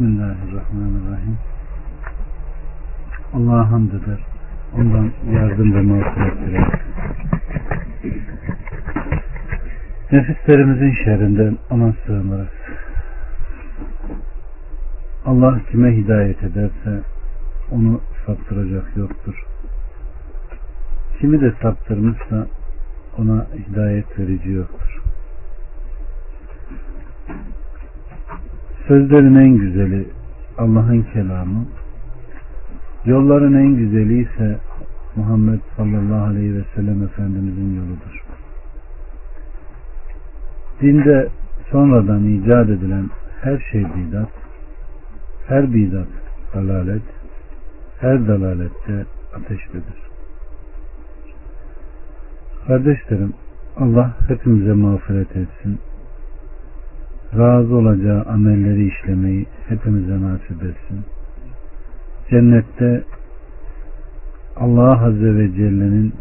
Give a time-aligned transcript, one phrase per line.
[0.00, 1.38] Bismillahirrahmanirrahim.
[3.34, 4.20] Allah'a hamd eder.
[4.76, 6.68] Ondan yardım ve mağfiret diler.
[10.12, 12.48] Nefislerimizin şerrinden ona sığınırız.
[15.26, 17.00] Allah kime hidayet ederse
[17.70, 19.44] onu saptıracak yoktur.
[21.18, 22.46] Kimi de saptırmışsa
[23.18, 25.00] ona hidayet verici yoktur.
[28.90, 30.06] Sözlerin en güzeli
[30.58, 31.66] Allah'ın kelamı,
[33.04, 34.58] yolların en güzeli ise
[35.16, 38.24] Muhammed sallallahu aleyhi ve sellem Efendimizin yoludur.
[40.80, 41.28] Dinde
[41.70, 43.10] sonradan icat edilen
[43.40, 44.30] her şey bidat,
[45.46, 46.08] her bidat
[46.54, 47.02] dalalet,
[48.00, 50.00] her dalalette ateştedir.
[52.66, 53.32] Kardeşlerim,
[53.76, 55.78] Allah hepimize mağfiret etsin.
[57.38, 61.04] Razı olacağı amelleri işlemeyi hepimize nasip etsin.
[62.30, 63.04] Cennette
[64.56, 66.14] Allah Azze ve Celle'nin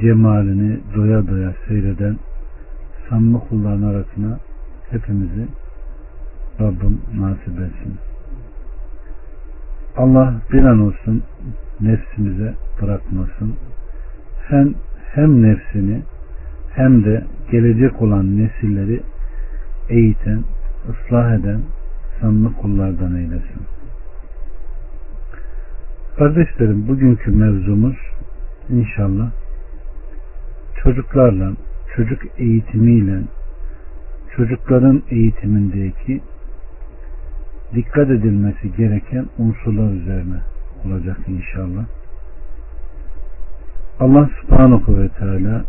[0.00, 2.16] cemalini doya doya seyreden
[3.08, 4.38] samimi kulların arasına
[4.90, 5.46] hepimizi
[6.60, 7.94] Rabbim nasip etsin.
[9.96, 11.22] Allah bir an olsun
[11.80, 13.54] nefsimize bırakmasın.
[14.48, 14.74] Hem,
[15.14, 16.02] hem nefsini
[16.74, 19.00] hem de gelecek olan nesilleri
[19.88, 20.42] eğiten,
[20.90, 21.62] ıslah eden
[22.20, 23.62] samimi kullardan eylesin.
[26.18, 27.96] Kardeşlerim bugünkü mevzumuz
[28.70, 29.30] inşallah
[30.82, 31.52] çocuklarla,
[31.96, 33.22] çocuk eğitimiyle
[34.36, 36.22] çocukların eğitimindeki
[37.74, 40.40] dikkat edilmesi gereken unsurlar üzerine
[40.84, 41.84] olacak inşallah.
[44.00, 45.64] Allah subhanahu ve teala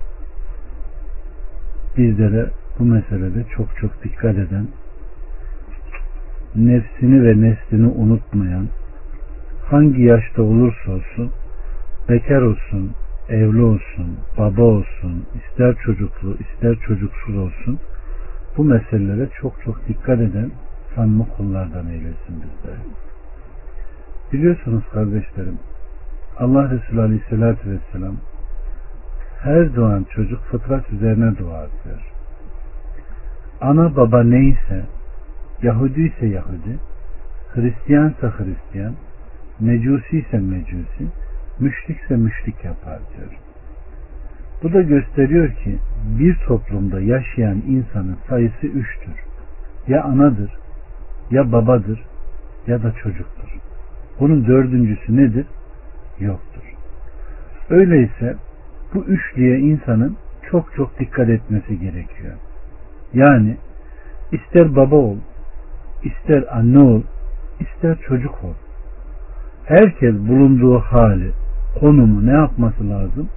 [1.97, 4.67] bizlere bu meselede çok çok dikkat eden,
[6.58, 8.67] nefsini ve neslini unutmayan,
[9.66, 11.31] hangi yaşta olursa olsun,
[12.09, 12.91] bekar olsun,
[13.30, 17.80] evli olsun, baba olsun, ister çocuklu, ister çocuksuz olsun,
[18.58, 20.52] bu meselelere çok çok dikkat eden
[20.95, 22.80] samimi kullardan eylesin bizleri.
[24.33, 25.60] Biliyorsunuz kardeşlerim,
[26.39, 28.15] Allah Resulü Aleyhisselatü Vesselam
[29.39, 32.11] her doğan çocuk fıtrat üzerine doğar diyor.
[33.61, 34.86] Ana baba neyse,
[35.61, 36.77] Yahudi ise Yahudi,
[37.53, 38.93] Hristiyansa Hristiyan,
[39.59, 41.07] Mecusi ise Mecusi,
[41.59, 43.39] müşrikse müşrik yapar diyor.
[44.63, 45.77] Bu da gösteriyor ki
[46.19, 49.13] bir toplumda yaşayan insanın sayısı üçtür.
[49.87, 50.51] Ya anadır,
[51.31, 52.03] ya babadır,
[52.67, 53.57] ya da çocuktur.
[54.19, 55.45] Bunun dördüncüsü nedir?
[56.19, 56.61] Yoktur.
[57.69, 58.35] Öyleyse
[58.93, 60.17] bu üçlüye insanın
[60.51, 62.33] çok çok dikkat etmesi gerekiyor.
[63.13, 63.57] Yani
[64.31, 65.17] ister baba ol,
[66.03, 67.02] ister anne ol,
[67.59, 68.53] ister çocuk ol.
[69.65, 71.31] Herkes bulunduğu hali,
[71.80, 73.30] konumu ne yapması lazım?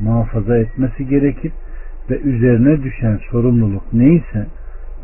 [0.00, 1.52] Muhafaza etmesi gerekir
[2.10, 4.46] ve üzerine düşen sorumluluk neyse,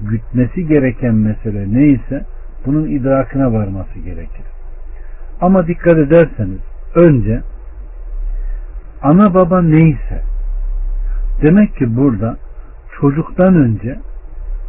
[0.01, 2.25] gütmesi gereken mesele neyse
[2.67, 4.45] bunun idrakına varması gerekir.
[5.41, 6.61] Ama dikkat ederseniz
[6.95, 7.43] önce
[9.03, 10.23] ana baba neyse
[11.43, 12.37] demek ki burada
[13.01, 13.99] çocuktan önce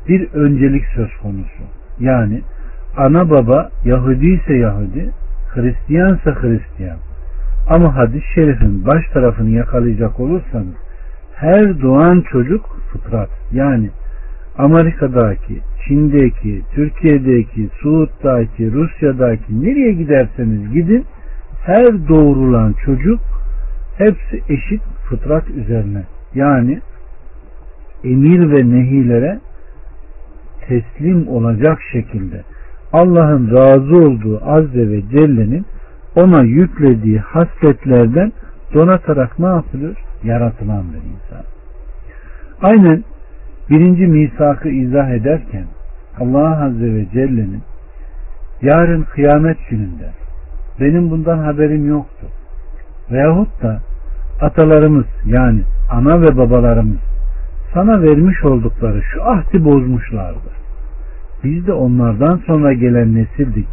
[0.10, 1.64] bir öncelik söz konusu.
[2.00, 2.42] Yani
[2.98, 5.10] ana baba Yahudi ise Yahudi,
[5.54, 6.98] Hristiyansa Hristiyan.
[7.70, 10.76] Ama hadis-i şerifin baş tarafını yakalayacak olursanız
[11.36, 13.90] her doğan çocuk fıtrat yani
[14.58, 21.06] Amerika'daki, Çin'deki, Türkiye'deki, Suud'daki, Rusya'daki nereye giderseniz gidin
[21.66, 23.20] her doğrulan çocuk
[23.98, 26.04] hepsi eşit fıtrat üzerine.
[26.36, 26.80] Yani
[28.04, 29.40] emir ve nehilere
[30.70, 32.42] teslim olacak şekilde
[32.94, 35.66] Allah'ın razı olduğu Azze ve Celle'nin
[36.16, 38.32] ona yüklediği hasletlerden
[38.74, 39.98] donatarak ne yapılır?
[40.24, 41.46] Yaratılan bir insan.
[42.62, 43.04] Aynen
[43.70, 45.66] birinci misakı izah ederken
[46.20, 47.62] Allah Azze ve Celle'nin
[48.62, 50.10] yarın kıyamet gününde
[50.80, 52.28] benim bundan haberim yoktu.
[53.12, 53.80] Veyahut da
[54.42, 55.62] atalarımız yani
[55.92, 57.00] ana ve babalarımız
[57.74, 60.59] sana vermiş oldukları şu ahdi bozmuşlardı.
[61.44, 63.68] Biz de onlardan sonra gelen nesildik.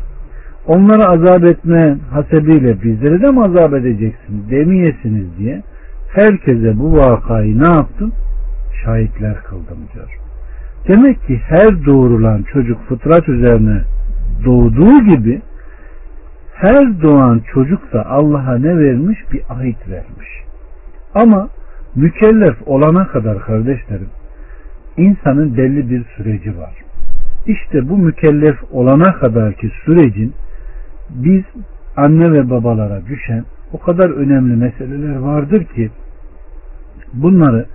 [0.66, 5.62] Onları azap etme hasebiyle bizleri de mi azap edeceksin demeyesiniz diye
[6.12, 8.12] herkese bu vakayı ne yaptım?
[8.84, 10.18] Şahitler kıldım diyor.
[10.88, 13.80] Demek ki her doğrulan çocuk fıtrat üzerine
[14.44, 15.40] doğduğu gibi
[16.54, 19.18] her doğan çocuk da Allah'a ne vermiş?
[19.32, 20.28] Bir ahit vermiş.
[21.14, 21.48] Ama
[21.94, 24.08] mükellef olana kadar kardeşlerim
[24.96, 26.85] insanın belli bir süreci var.
[27.46, 30.34] İşte bu mükellef olana kadarki sürecin
[31.10, 31.42] biz
[31.96, 35.90] anne ve babalara düşen o kadar önemli meseleler vardır ki
[37.12, 37.66] bunları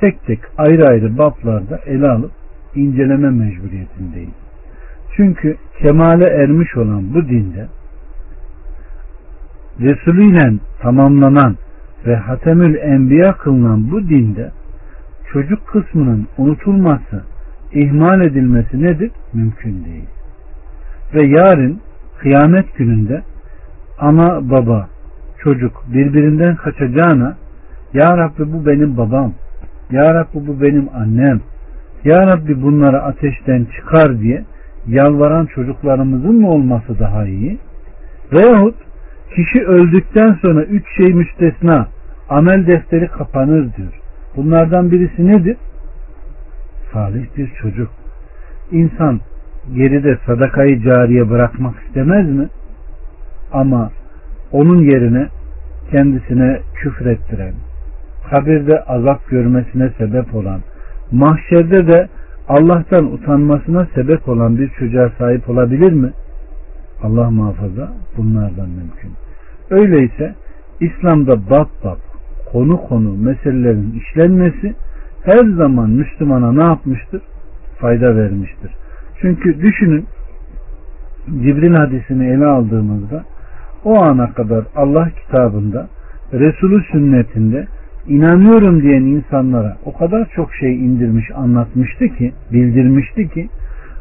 [0.00, 2.30] tek tek ayrı ayrı bablarda ele alıp
[2.74, 4.34] inceleme mecburiyetindeyiz.
[5.16, 7.66] Çünkü kemale ermiş olan bu dinde
[9.80, 11.56] Resulüyle tamamlanan
[12.06, 14.50] ve Hatemül Enbiya kılınan bu dinde
[15.32, 17.24] çocuk kısmının unutulması,
[17.72, 19.10] ihmal edilmesi nedir?
[19.32, 20.08] Mümkün değil.
[21.14, 21.80] Ve yarın
[22.18, 23.22] kıyamet gününde
[23.98, 24.88] ana baba
[25.38, 27.36] çocuk birbirinden kaçacağına
[27.92, 29.32] Ya Rabbi bu benim babam
[29.90, 31.40] Ya Rabbi bu benim annem
[32.04, 34.44] Ya Rabbi bunları ateşten çıkar diye
[34.86, 37.58] yalvaran çocuklarımızın mı olması daha iyi?
[38.32, 38.74] Veyahut
[39.34, 41.88] kişi öldükten sonra üç şey müstesna
[42.28, 44.00] amel defteri kapanır diyor.
[44.36, 45.56] Bunlardan birisi nedir?
[46.92, 47.88] Salih bir çocuk.
[48.70, 49.20] İnsan
[49.74, 52.48] geride sadakayı cariye bırakmak istemez mi?
[53.52, 53.90] Ama
[54.52, 55.28] onun yerine
[55.90, 57.54] kendisine küfrettiren,
[58.30, 60.60] kabirde azap görmesine sebep olan,
[61.12, 62.08] mahşerde de
[62.48, 66.10] Allah'tan utanmasına sebep olan bir çocuğa sahip olabilir mi?
[67.02, 69.12] Allah muhafaza bunlardan mümkün.
[69.70, 70.34] Öyleyse
[70.80, 71.98] İslam'da bab bab,
[72.52, 74.74] konu konu meselelerin işlenmesi
[75.26, 77.22] her zaman Müslümana ne yapmıştır?
[77.78, 78.70] Fayda vermiştir.
[79.20, 80.06] Çünkü düşünün
[81.26, 83.24] Cibril hadisini ele aldığımızda
[83.84, 85.88] o ana kadar Allah kitabında
[86.32, 87.66] Resulü sünnetinde
[88.08, 93.48] inanıyorum diyen insanlara o kadar çok şey indirmiş anlatmıştı ki bildirmişti ki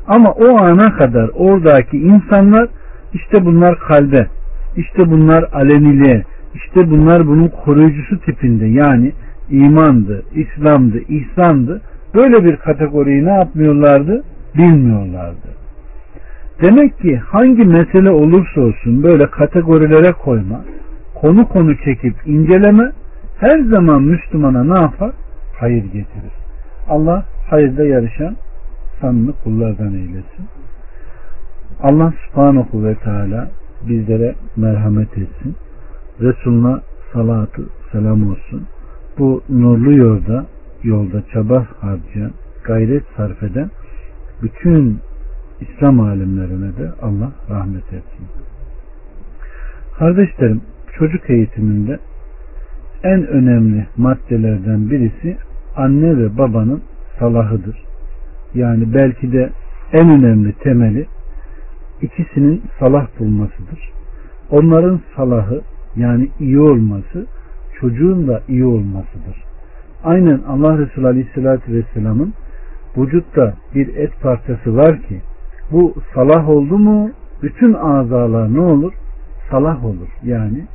[0.07, 2.67] ama o ana kadar oradaki insanlar
[3.13, 4.27] işte bunlar kalbe
[4.75, 6.23] işte bunlar aleniliğe
[6.53, 9.11] işte bunlar bunun koruyucusu tipinde yani
[9.49, 11.81] imandı, İslam'dı, ihsandı
[12.15, 14.23] böyle bir kategoriyi ne yapmıyorlardı?
[14.57, 15.55] Bilmiyorlardı.
[16.61, 20.61] Demek ki hangi mesele olursa olsun böyle kategorilere koyma,
[21.15, 22.91] konu konu çekip inceleme
[23.39, 25.11] her zaman Müslümana ne yapar?
[25.59, 26.33] Hayır getirir.
[26.89, 28.35] Allah hayırda yarışan
[29.01, 30.45] samimi kullardan eylesin.
[31.83, 33.49] Allah subhanahu ve teala
[33.89, 35.55] bizlere merhamet etsin.
[36.21, 36.81] Resuluna
[37.13, 37.61] salatı
[37.91, 38.67] selam olsun.
[39.19, 40.45] Bu nurlu yolda
[40.83, 42.31] yolda çaba harcayan,
[42.63, 43.69] gayret sarf eden
[44.41, 44.99] bütün
[45.61, 48.27] İslam alimlerine de Allah rahmet etsin.
[49.97, 50.61] Kardeşlerim,
[50.97, 51.99] çocuk eğitiminde
[53.03, 55.37] en önemli maddelerden birisi
[55.75, 56.81] anne ve babanın
[57.19, 57.77] salahıdır.
[58.53, 59.49] Yani belki de
[59.93, 61.05] en önemli temeli
[62.01, 63.91] ikisinin salah bulmasıdır.
[64.49, 65.61] Onların salahı
[65.95, 67.25] yani iyi olması
[67.79, 69.43] çocuğun da iyi olmasıdır.
[70.03, 72.33] Aynen Allah Resulü Aleyhisselatü Vesselam'ın
[72.97, 75.21] vücutta bir et parçası var ki
[75.71, 77.11] bu salah oldu mu
[77.43, 78.93] bütün azalar ne olur?
[79.51, 80.09] Salah olur.
[80.23, 80.65] Yani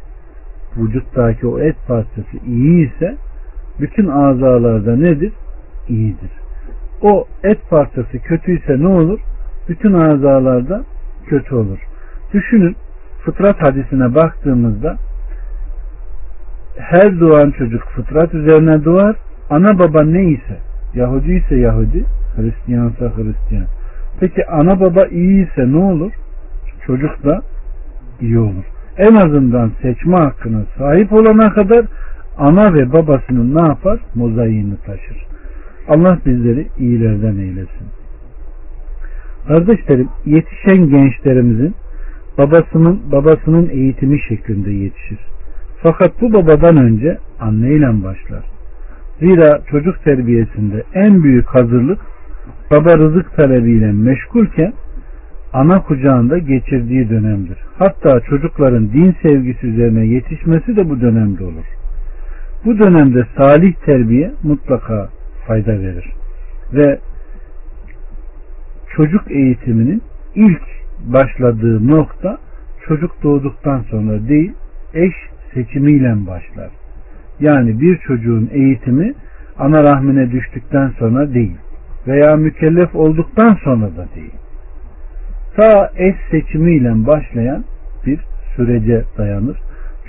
[0.76, 3.16] vücuttaki o et parçası iyi ise
[3.80, 5.32] bütün azalarda nedir?
[5.88, 6.30] İyidir.
[7.02, 9.20] O et parçası kötüyse ne olur?
[9.68, 10.84] Bütün azalarda
[11.26, 11.78] kötü olur.
[12.32, 12.76] Düşünün
[13.24, 14.96] fıtrat hadisine baktığımızda
[16.80, 19.16] her doğan çocuk fıtrat üzerine doğar.
[19.50, 20.58] Ana baba neyse
[20.94, 22.04] Yahudi ise Yahudi,
[22.36, 23.66] Hristiyansa Hristiyan.
[24.20, 26.12] Peki ana baba iyi ise ne olur?
[26.86, 27.42] Çocuk da
[28.20, 28.64] iyi olur.
[28.96, 31.84] En azından seçme hakkına sahip olana kadar
[32.38, 34.00] ana ve babasının ne yapar?
[34.14, 35.26] Mozaiğini taşır.
[35.88, 37.88] Allah bizleri iyilerden eylesin.
[39.48, 41.74] Kardeşlerim yetişen gençlerimizin
[42.38, 45.18] babasının babasının eğitimi şeklinde yetişir.
[45.82, 48.44] Fakat bu babadan önce anneyle başlar.
[49.20, 51.98] Zira çocuk terbiyesinde en büyük hazırlık
[52.70, 54.72] baba rızık talebiyle meşgulken
[55.52, 57.58] ana kucağında geçirdiği dönemdir.
[57.78, 61.66] Hatta çocukların din sevgisi üzerine yetişmesi de bu dönemde olur.
[62.64, 65.08] Bu dönemde salih terbiye mutlaka
[65.46, 66.12] fayda verir.
[66.72, 66.98] Ve
[68.96, 70.02] çocuk eğitiminin
[70.34, 70.62] ilk
[71.06, 72.38] başladığı nokta
[72.88, 74.52] çocuk doğduktan sonra değil,
[74.94, 75.14] eş
[75.54, 76.70] seçimiyle başlar.
[77.40, 79.14] Yani bir çocuğun eğitimi
[79.58, 81.56] ana rahmine düştükten sonra değil
[82.06, 84.34] veya mükellef olduktan sonra da değil.
[85.56, 87.64] Ta eş seçimiyle başlayan
[88.06, 88.20] bir
[88.56, 89.58] sürece dayanır.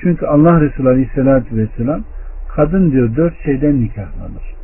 [0.01, 2.03] Çünkü Allah Resulü Aleyhisselatü Vesselam
[2.55, 4.55] kadın diyor dört şeyden nikahlanır.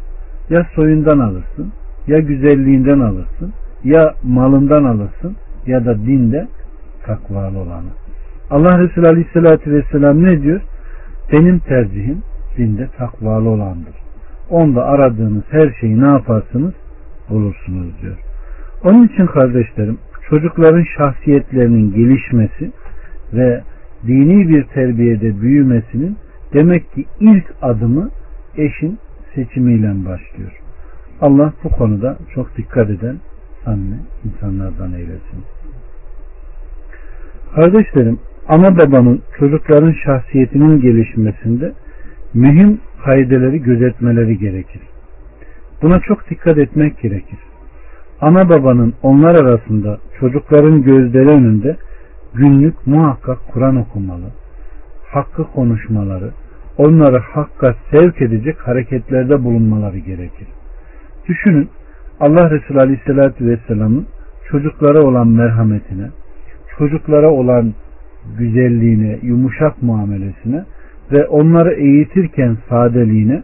[0.50, 1.74] Ya soyundan alırsın,
[2.08, 3.54] ya güzelliğinden alırsın,
[3.84, 6.48] ya malından alırsın, ya da dinde
[7.06, 8.07] takvalı olanı.
[8.50, 10.62] Allah Resulü Aleyhisselatü Vesselam ne diyor?
[11.32, 12.22] Benim tercihim
[12.58, 13.96] dinde takvalı olandır.
[14.50, 16.74] Onda aradığınız her şeyi ne yaparsınız?
[17.30, 18.18] Bulursunuz diyor.
[18.84, 19.98] Onun için kardeşlerim
[20.30, 22.72] çocukların şahsiyetlerinin gelişmesi
[23.34, 23.62] ve
[24.08, 26.18] dini bir terbiyede büyümesinin
[26.54, 28.10] demek ki ilk adımı
[28.58, 29.00] eşin
[29.36, 30.62] seçimiyle başlıyor.
[31.22, 33.18] Allah bu konuda çok dikkat eden
[33.66, 35.44] samimi insanlardan eylesin.
[37.56, 41.74] Kardeşlerim, ana babanın çocukların şahsiyetinin gelişmesinde
[42.34, 44.82] mühim kaideleri gözetmeleri gerekir.
[45.82, 47.40] Buna çok dikkat etmek gerekir.
[48.22, 51.78] Ana babanın onlar arasında çocukların gözleri önünde
[52.34, 54.32] günlük muhakkak Kur'an okumalı,
[55.12, 56.32] hakkı konuşmaları,
[56.78, 60.48] onları hakka sevk edecek hareketlerde bulunmaları gerekir.
[61.28, 61.70] Düşünün
[62.20, 64.08] Allah Resulü Aleyhisselatü Vesselam'ın
[64.52, 66.10] çocuklara olan merhametine,
[66.78, 67.74] çocuklara olan
[68.38, 70.64] güzelliğine, yumuşak muamelesine
[71.12, 73.44] ve onları eğitirken sadeliğine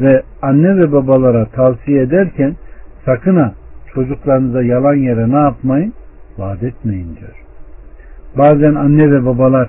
[0.00, 2.56] ve anne ve babalara tavsiye ederken
[3.04, 3.54] sakın ha
[3.94, 5.92] çocuklarınıza yalan yere ne yapmayın?
[6.38, 7.44] Vaat etmeyin diyor.
[8.38, 9.68] Bazen anne ve babalar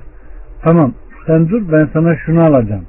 [0.61, 0.93] tamam
[1.27, 2.85] sen dur ben sana şunu alacağım.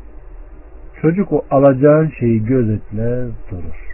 [1.03, 3.87] Çocuk o alacağın şeyi gözetler durur.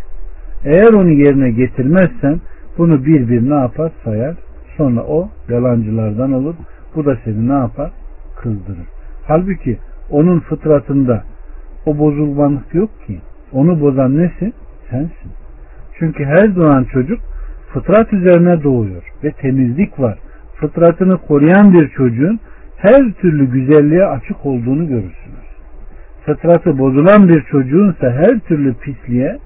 [0.64, 2.40] Eğer onu yerine getirmezsen
[2.78, 4.34] bunu bir bir ne yapar sayar.
[4.76, 6.54] Sonra o yalancılardan olur.
[6.94, 7.90] Bu da seni ne yapar?
[8.36, 8.86] Kızdırır.
[9.26, 9.78] Halbuki
[10.10, 11.24] onun fıtratında
[11.86, 13.20] o bozulmanlık yok ki.
[13.52, 14.52] Onu bozan nesi?
[14.90, 15.32] Sensin.
[15.98, 17.18] Çünkü her doğan çocuk
[17.72, 20.18] fıtrat üzerine doğuyor ve temizlik var.
[20.54, 22.40] Fıtratını koruyan bir çocuğun
[22.76, 25.52] her türlü güzelliğe açık olduğunu görürsünüz.
[26.26, 29.38] Fıtratı bozulan bir çocuğunsa her türlü pisliğe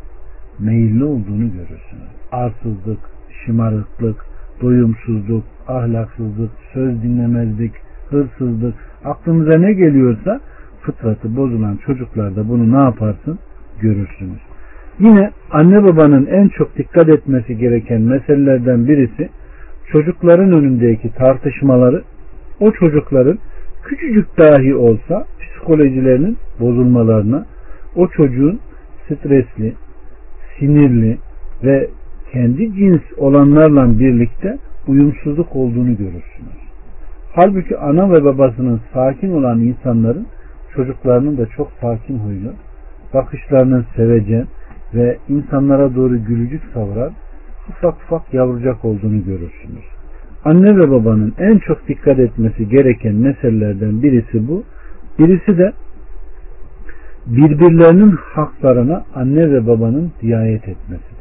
[0.59, 2.11] meyilli olduğunu görürsünüz.
[2.33, 2.99] Arsızlık,
[3.45, 4.27] şımarıklık,
[4.63, 7.73] doyumsuzluk, ahlaksızlık, söz dinlemezlik,
[8.11, 10.41] hırsızlık, aklınıza ne geliyorsa
[10.81, 13.39] fıtratı bozulan çocuklarda bunu ne yaparsın?
[13.81, 14.41] Görürsünüz.
[14.99, 19.29] Yine anne babanın en çok dikkat etmesi gereken meselelerden birisi
[19.93, 22.03] çocukların önündeki tartışmaları
[22.61, 23.39] o çocukların
[23.85, 27.47] küçücük dahi olsa psikolojilerinin bozulmalarına
[27.97, 28.61] o çocuğun
[29.05, 29.73] stresli,
[30.59, 31.19] sinirli
[31.65, 31.89] ve
[32.33, 36.57] kendi cins olanlarla birlikte uyumsuzluk olduğunu görürsünüz.
[37.33, 40.27] Halbuki ana ve babasının sakin olan insanların
[40.75, 42.53] çocuklarının da çok sakin huylu,
[43.15, 44.47] bakışlarının sevecen
[44.95, 47.13] ve insanlara doğru gülücük savuran
[47.69, 49.85] ufak ufak yavrucak olduğunu görürsünüz.
[50.45, 54.65] Anne ve babanın en çok dikkat etmesi gereken meselelerden birisi bu.
[55.19, 55.73] Birisi de
[57.27, 61.16] birbirlerinin haklarına anne ve babanın riayet etmesidir.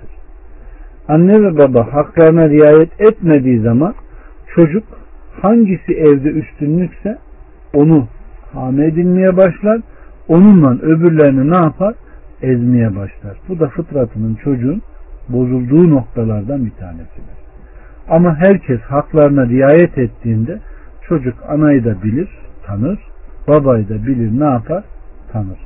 [1.07, 3.93] Anne ve baba haklarına riayet etmediği zaman
[4.55, 4.83] çocuk
[5.41, 7.17] hangisi evde üstünlükse
[7.73, 8.07] onu
[8.53, 9.81] hame edilmeye başlar.
[10.27, 11.95] Onunla öbürlerini ne yapar?
[12.41, 13.37] Ezmeye başlar.
[13.49, 14.81] Bu da fıtratının çocuğun
[15.29, 17.35] bozulduğu noktalardan bir tanesidir.
[18.09, 20.59] Ama herkes haklarına riayet ettiğinde
[21.07, 22.29] çocuk anayı da bilir,
[22.65, 22.99] tanır,
[23.47, 24.83] babayı da bilir, ne yapar?
[25.31, 25.59] Tanır.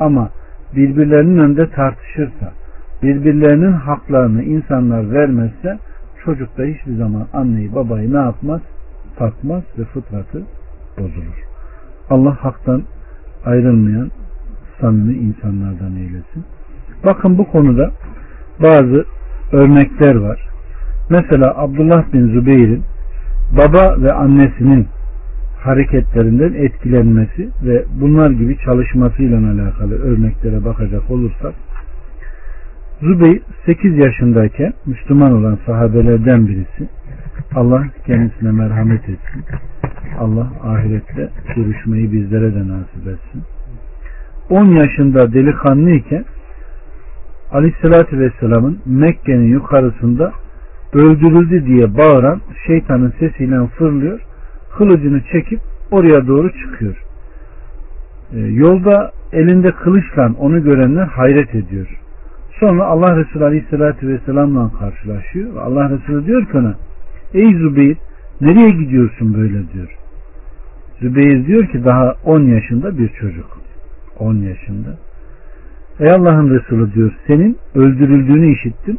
[0.00, 0.30] Ama
[0.76, 2.52] birbirlerinin önünde tartışırsa,
[3.02, 5.78] birbirlerinin haklarını insanlar vermezse
[6.24, 8.60] çocuk da hiçbir zaman anneyi babayı ne yapmaz?
[9.18, 10.42] Takmaz ve fıtratı
[10.98, 11.44] bozulur.
[12.10, 12.82] Allah haktan
[13.44, 14.10] ayrılmayan
[14.80, 16.44] samimi insanlardan eylesin.
[17.04, 17.90] Bakın bu konuda
[18.62, 19.04] bazı
[19.52, 20.48] örnekler var.
[21.10, 22.82] Mesela Abdullah bin Zübeyir'in
[23.52, 24.86] baba ve annesinin
[25.60, 31.54] hareketlerinden etkilenmesi ve bunlar gibi çalışmasıyla alakalı örneklere bakacak olursak
[33.00, 36.88] Zübeyir 8 yaşındayken Müslüman olan sahabelerden birisi.
[37.54, 39.44] Allah kendisine merhamet etsin.
[40.18, 43.42] Allah ahirette görüşmeyi bizlere de nasip etsin.
[44.50, 46.24] 10 yaşında delikanlıyken
[47.52, 50.32] Aleyhisselatü Vesselam'ın Mekke'nin yukarısında
[50.92, 54.20] öldürüldü diye bağıran şeytanın sesiyle fırlıyor.
[54.78, 55.60] Kılıcını çekip
[55.90, 56.96] oraya doğru çıkıyor.
[58.34, 62.05] E, yolda elinde kılıçla onu görenler hayret ediyor.
[62.60, 65.56] Sonra Allah Resulü Aleyhisselatü Vesselam'la karşılaşıyor.
[65.56, 66.74] Allah Resulü diyor ki ona
[67.34, 67.96] Ey Zübeyir
[68.40, 69.96] nereye gidiyorsun böyle diyor.
[71.00, 73.58] Zübeyir diyor ki daha 10 yaşında bir çocuk.
[74.18, 74.88] 10 yaşında.
[76.00, 78.98] Ey Allah'ın Resulü diyor senin öldürüldüğünü işittim.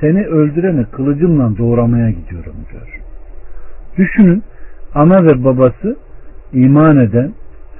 [0.00, 3.00] Seni öldüreni kılıcımla doğramaya gidiyorum diyor.
[3.98, 4.42] Düşünün
[4.94, 5.96] ana ve babası
[6.52, 7.32] iman eden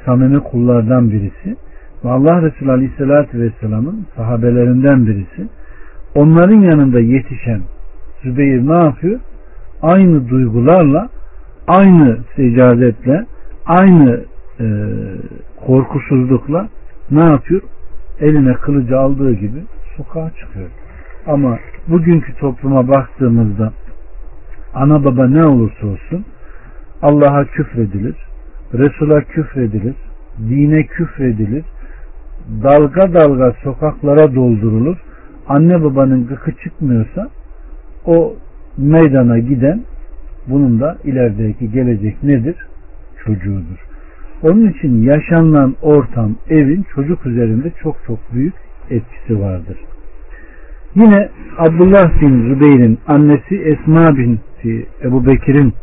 [0.04, 1.56] samimi kullardan birisi
[2.04, 5.48] ve Allah Resulü Aleyhisselatü Vesselam'ın sahabelerinden birisi.
[6.14, 7.62] Onların yanında yetişen
[8.22, 9.20] Zübeyir ne yapıyor?
[9.82, 11.08] Aynı duygularla,
[11.68, 13.26] aynı secadetle,
[13.66, 14.20] aynı
[14.60, 14.66] e,
[15.66, 16.68] korkusuzlukla
[17.10, 17.60] ne yapıyor?
[18.20, 19.62] Eline kılıcı aldığı gibi
[19.96, 20.68] sokağa çıkıyor.
[21.26, 23.72] Ama bugünkü topluma baktığımızda
[24.74, 26.24] ana baba ne olursa olsun
[27.02, 28.16] Allah'a küfredilir,
[28.74, 29.94] Resul'a küfredilir,
[30.38, 31.64] dine küfredilir,
[32.62, 34.96] dalga dalga sokaklara doldurulur.
[35.48, 37.28] Anne babanın gıkı çıkmıyorsa
[38.06, 38.34] o
[38.78, 39.80] meydana giden
[40.46, 42.56] bunun da ilerideki gelecek nedir?
[43.24, 43.86] Çocuğudur.
[44.42, 48.54] Onun için yaşanılan ortam, evin çocuk üzerinde çok çok büyük
[48.90, 49.76] etkisi vardır.
[50.94, 55.74] Yine Abdullah bin Zübeyir'in annesi Esma binti Ebu Bekir'in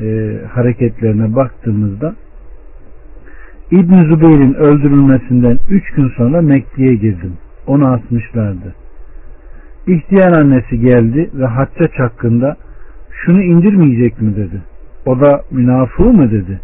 [0.00, 2.14] e, hareketlerine baktığımızda
[3.70, 7.32] İbn Zübeyir'in öldürülmesinden üç gün sonra Mekke'ye girdim.
[7.66, 8.74] Onu asmışlardı.
[9.86, 12.56] İhtiyar annesi geldi ve Haccaç hakkında
[13.10, 14.62] şunu indirmeyecek mi dedi.
[15.06, 16.60] O da münafığı mı dedi.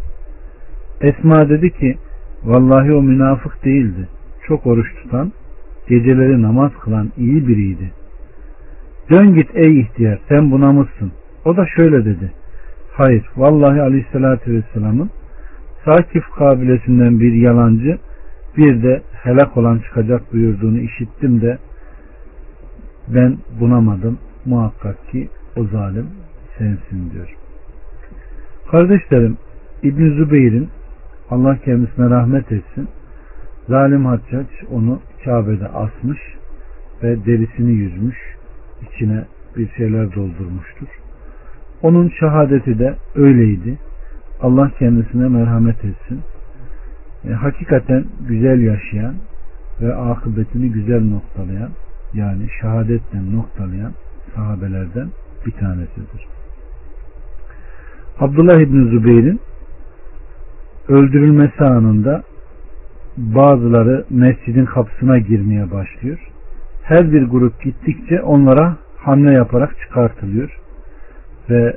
[1.00, 1.96] Esma dedi ki
[2.44, 4.08] vallahi o münafık değildi.
[4.46, 5.32] Çok oruç tutan,
[5.88, 7.92] geceleri namaz kılan iyi biriydi.
[9.10, 11.12] Dön git ey ihtiyar sen buna mısın?
[11.44, 12.32] O da şöyle dedi.
[12.92, 15.10] Hayır vallahi aleyhissalatü vesselamın
[15.84, 17.98] Sakif kabilesinden bir yalancı
[18.56, 21.58] bir de helak olan çıkacak buyurduğunu işittim de
[23.08, 24.18] ben bunamadım.
[24.44, 26.06] Muhakkak ki o zalim
[26.58, 27.36] sensin diyor.
[28.70, 29.36] Kardeşlerim
[29.82, 30.68] İbn Zübeyir'in
[31.30, 32.88] Allah kendisine rahmet etsin.
[33.68, 36.18] Zalim Haccac onu Kabe'de asmış
[37.02, 38.16] ve derisini yüzmüş.
[38.82, 39.24] içine
[39.56, 40.86] bir şeyler doldurmuştur.
[41.82, 43.78] Onun şehadeti de öyleydi.
[44.42, 46.20] Allah kendisine merhamet etsin.
[47.28, 49.14] E, hakikaten güzel yaşayan
[49.80, 51.70] ve akıbetini güzel noktalayan
[52.14, 53.92] yani şehadetle noktalayan
[54.34, 55.08] sahabelerden
[55.46, 56.26] bir tanesidir.
[58.20, 59.40] Abdullah İbni Zübeyir'in
[60.88, 62.22] öldürülmesi anında
[63.16, 66.18] bazıları mescidin kapısına girmeye başlıyor.
[66.82, 70.58] Her bir grup gittikçe onlara hamle yaparak çıkartılıyor.
[71.50, 71.76] Ve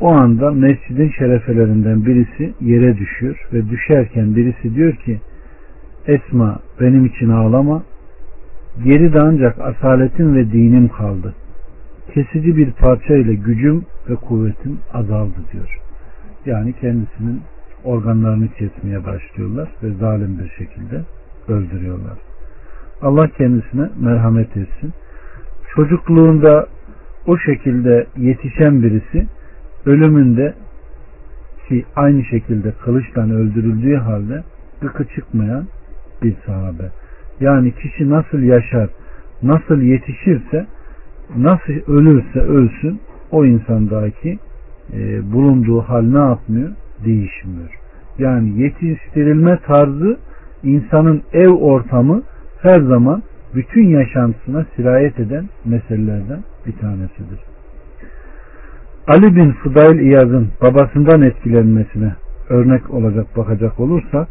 [0.00, 5.20] o anda mescidin şerefelerinden birisi yere düşüyor ve düşerken birisi diyor ki
[6.06, 7.82] Esma benim için ağlama
[8.84, 11.34] geride ancak asaletim ve dinim kaldı.
[12.14, 15.78] Kesici bir parça ile gücüm ve kuvvetim azaldı diyor.
[16.46, 17.40] Yani kendisinin
[17.84, 21.00] organlarını kesmeye başlıyorlar ve zalim bir şekilde
[21.48, 22.18] öldürüyorlar.
[23.02, 24.92] Allah kendisine merhamet etsin.
[25.74, 26.66] Çocukluğunda
[27.26, 29.26] o şekilde yetişen birisi
[29.86, 30.54] ölümünde
[31.68, 34.42] ki aynı şekilde kılıçla öldürüldüğü halde
[34.80, 35.66] gıkı çıkmayan
[36.22, 36.90] bir sahabe.
[37.40, 38.90] Yani kişi nasıl yaşar,
[39.42, 40.66] nasıl yetişirse,
[41.36, 44.38] nasıl ölürse ölsün o insandaki
[44.92, 46.70] e, bulunduğu hal ne yapmıyor?
[47.04, 47.70] Değişmiyor.
[48.18, 50.18] Yani yetiştirilme tarzı
[50.62, 52.22] insanın ev ortamı
[52.62, 53.22] her zaman
[53.54, 57.49] bütün yaşantısına sirayet eden meselelerden bir tanesidir.
[59.10, 62.12] Ali bin Fudayl İyaz'ın babasından etkilenmesine
[62.48, 64.28] örnek olacak bakacak olursak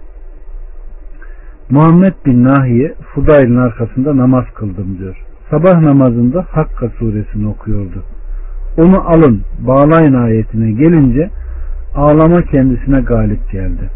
[1.69, 5.17] Muhammed bin Nahiye Fudayl'in arkasında namaz kıldım diyor.
[5.49, 8.03] Sabah namazında Hakka suresini okuyordu.
[8.77, 11.29] Onu alın bağlayın ayetine gelince
[11.95, 13.89] ağlama kendisine galip geldi.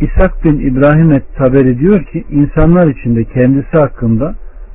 [0.00, 4.34] İshak bin İbrahim et Taberi diyor ki insanlar içinde kendisi hakkında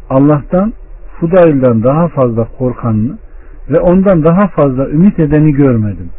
[0.10, 0.74] Allah'tan
[1.20, 3.18] Fudayl'dan daha fazla korkanını
[3.70, 6.10] ve ondan daha fazla ümit edeni görmedim.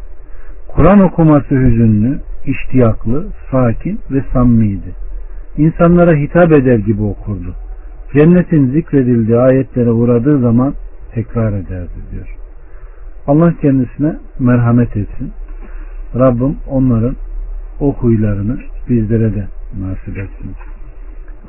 [0.67, 4.95] Kur'an okuması hüzünlü, iştiyaklı, sakin ve samimiydi.
[5.57, 7.55] İnsanlara hitap eder gibi okurdu.
[8.13, 10.73] Cennetin zikredildiği ayetlere uğradığı zaman
[11.13, 12.35] tekrar ederdi diyor.
[13.27, 15.31] Allah kendisine merhamet etsin.
[16.15, 17.15] Rabbim onların
[17.79, 18.57] o huylarını
[18.89, 19.47] bizlere de
[19.79, 20.51] nasip etsin.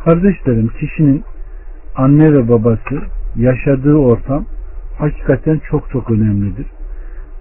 [0.04, 1.22] Kardeşlerim kişinin
[1.96, 3.02] anne ve babası
[3.36, 4.44] yaşadığı ortam
[4.98, 6.66] hakikaten çok çok önemlidir.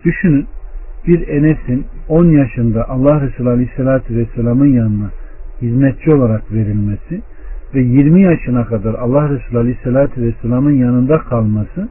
[0.05, 0.47] Düşünün
[1.07, 5.09] bir Enes'in 10 yaşında Allah Resulü Aleyhisselatü Vesselam'ın yanına
[5.61, 7.21] hizmetçi olarak verilmesi
[7.75, 11.89] ve 20 yaşına kadar Allah Resulü Aleyhisselatü Vesselam'ın yanında kalması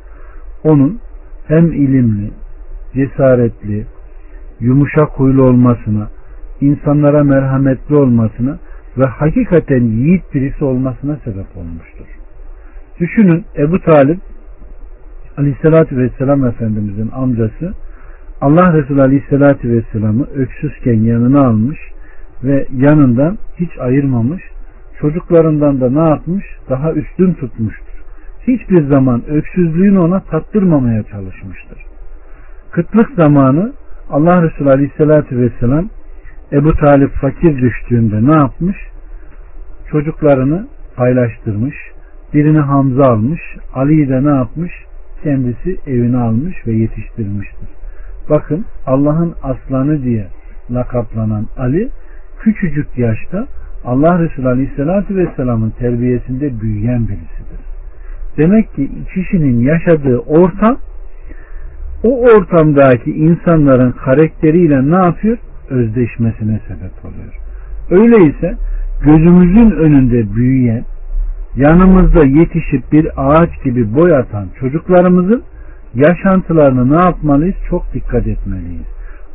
[0.65, 0.99] onun
[1.47, 2.31] hem ilimli,
[2.95, 3.87] cesaretli,
[4.61, 6.09] yumuşak huylu olmasına,
[6.61, 8.59] insanlara merhametli olmasına
[8.99, 12.20] ve hakikaten yiğit birisi olmasına sebep olmuştur.
[13.01, 14.21] Düşünün Ebu Talip
[15.37, 17.75] Aleyhisselatü Vesselam Efendimizin amcası
[18.41, 21.79] Allah Resulü Aleyhisselatü Vesselam'ı öksüzken yanına almış
[22.45, 24.43] ve yanından hiç ayırmamış.
[25.01, 26.45] Çocuklarından da ne yapmış?
[26.71, 28.03] Daha üstün tutmuştur.
[28.47, 31.79] Hiçbir zaman öksüzlüğünü ona tattırmamaya çalışmıştır.
[32.71, 33.73] Kıtlık zamanı
[34.11, 35.89] Allah Resulü Aleyhisselatü Vesselam
[36.53, 38.77] Ebu Talip fakir düştüğünde ne yapmış?
[39.91, 41.75] Çocuklarını paylaştırmış,
[42.35, 43.41] Birini Hamza almış.
[43.75, 44.73] Ali'yi de ne yapmış?
[45.23, 47.69] Kendisi evine almış ve yetiştirmiştir.
[48.31, 50.27] Bakın Allah'ın aslanı diye
[50.71, 51.89] lakaplanan Ali
[52.41, 53.47] küçücük yaşta
[53.85, 57.61] Allah Resulü Aleyhisselatü Vesselam'ın terbiyesinde büyüyen birisidir.
[58.37, 60.77] Demek ki kişinin yaşadığı ortam
[62.05, 65.39] o ortamdaki insanların karakteriyle ne yapıyor?
[65.71, 67.35] Özdeşmesine sebep oluyor.
[67.91, 68.57] Öyleyse
[69.03, 70.85] gözümüzün önünde büyüyen,
[71.57, 75.43] yanımızda yetişip bir ağaç gibi boy atan çocuklarımızın
[75.95, 77.57] yaşantılarını ne yapmalıyız?
[77.71, 78.87] Çok dikkat etmeliyiz.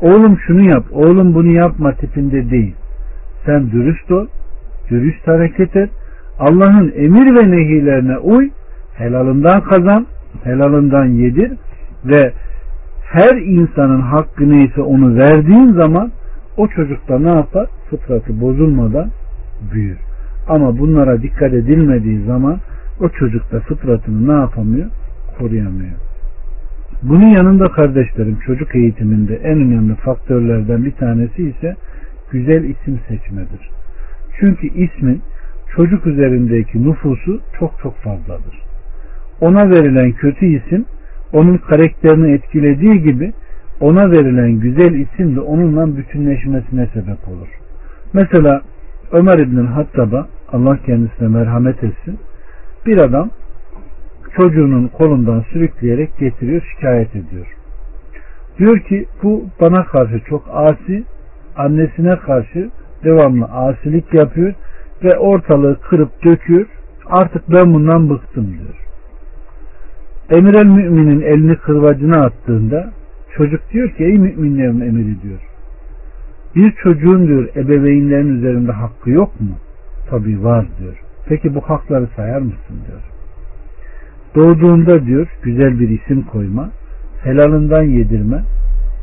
[0.02, 2.76] Oğlum şunu yap, oğlum bunu yapma tipinde değil.
[3.46, 4.28] Sen dürüst ol,
[4.90, 5.90] dürüst hareket et,
[6.40, 8.50] Allah'ın emir ve nehilerine uy,
[8.98, 10.06] helalından kazan,
[10.44, 11.52] helalından yedir
[12.06, 12.32] ve
[13.04, 16.12] her insanın hakkı neyse onu verdiğin zaman
[16.58, 17.68] o çocukta ne yapar?
[17.90, 19.10] Fıtratı bozulmadan
[19.74, 19.98] büyür.
[20.48, 22.60] Ama bunlara dikkat edilmediği zaman
[23.00, 24.88] o çocuk da fıtratını ne yapamıyor?
[25.40, 25.96] Koruyamıyor.
[27.04, 31.76] Bunun yanında kardeşlerim çocuk eğitiminde en önemli faktörlerden bir tanesi ise
[32.32, 33.70] güzel isim seçmedir.
[34.40, 35.22] Çünkü ismin
[35.76, 38.62] çocuk üzerindeki nüfusu çok çok fazladır.
[39.42, 40.86] Ona verilen kötü isim
[41.34, 43.34] onun karakterini etkilediği gibi
[43.80, 47.48] ona verilen güzel isim de onunla bütünleşmesine sebep olur.
[48.14, 48.62] Mesela
[49.12, 52.20] Ömer İbn Hattab'a Allah kendisine merhamet etsin.
[52.86, 53.30] Bir adam
[54.36, 57.48] çocuğunun kolundan sürükleyerek getiriyor, şikayet ediyor.
[58.58, 61.04] Diyor ki bu bana karşı çok asi,
[61.56, 62.70] annesine karşı
[63.04, 64.54] devamlı asilik yapıyor
[65.04, 66.66] ve ortalığı kırıp döküyor.
[67.06, 68.76] Artık ben bundan bıktım diyor.
[70.30, 72.92] Emir el müminin elini kırvacına attığında
[73.38, 75.40] çocuk diyor ki ey müminlerin emiri diyor.
[76.56, 79.58] Bir çocuğun diyor ebeveynlerin üzerinde hakkı yok mu?
[80.10, 81.02] Tabi var diyor.
[81.28, 83.02] Peki bu hakları sayar mısın diyor.
[84.36, 86.70] Doğduğunda diyor güzel bir isim koyma,
[87.24, 88.44] helalından yedirme,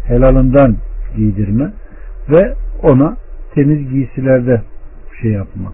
[0.07, 0.77] helalından
[1.17, 1.73] giydirme
[2.31, 3.17] ve ona
[3.55, 4.63] temiz giysilerde
[5.23, 5.73] şey yapma.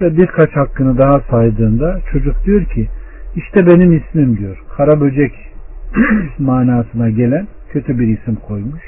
[0.00, 2.88] Ve birkaç hakkını daha saydığında çocuk diyor ki
[3.36, 4.62] işte benim ismim diyor.
[4.76, 5.32] Kara böcek
[6.38, 8.82] manasına gelen kötü bir isim koymuş.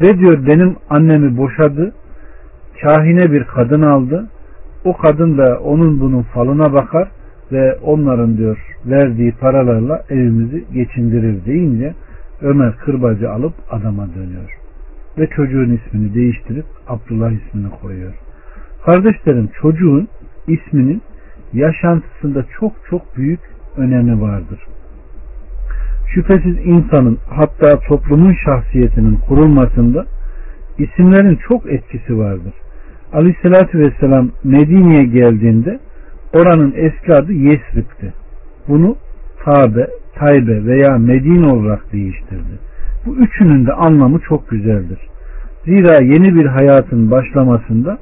[0.00, 1.92] Ve diyor benim annemi boşadı.
[2.82, 4.28] Kahine bir kadın aldı.
[4.84, 7.08] O kadın da onun bunun falına bakar
[7.52, 11.94] ve onların diyor verdiği paralarla evimizi geçindirir deyince
[12.42, 14.58] Ömer kırbacı alıp adama dönüyor.
[15.18, 18.14] Ve çocuğun ismini değiştirip Abdullah ismini koyuyor.
[18.86, 20.08] Kardeşlerim çocuğun
[20.48, 21.02] isminin
[21.52, 23.40] yaşantısında çok çok büyük
[23.76, 24.58] önemi vardır.
[26.14, 30.06] Şüphesiz insanın hatta toplumun şahsiyetinin kurulmasında
[30.78, 32.52] isimlerin çok etkisi vardır.
[33.12, 35.80] Aleyhissalatü vesselam Medine'ye geldiğinde
[36.32, 38.14] oranın eski adı Yesrib'ti.
[38.68, 38.96] Bunu
[39.44, 42.58] Tabe, Taybe veya Medine olarak değiştirdi.
[43.06, 44.98] Bu üçünün de anlamı çok güzeldir.
[45.64, 47.98] Zira yeni bir hayatın başlamasında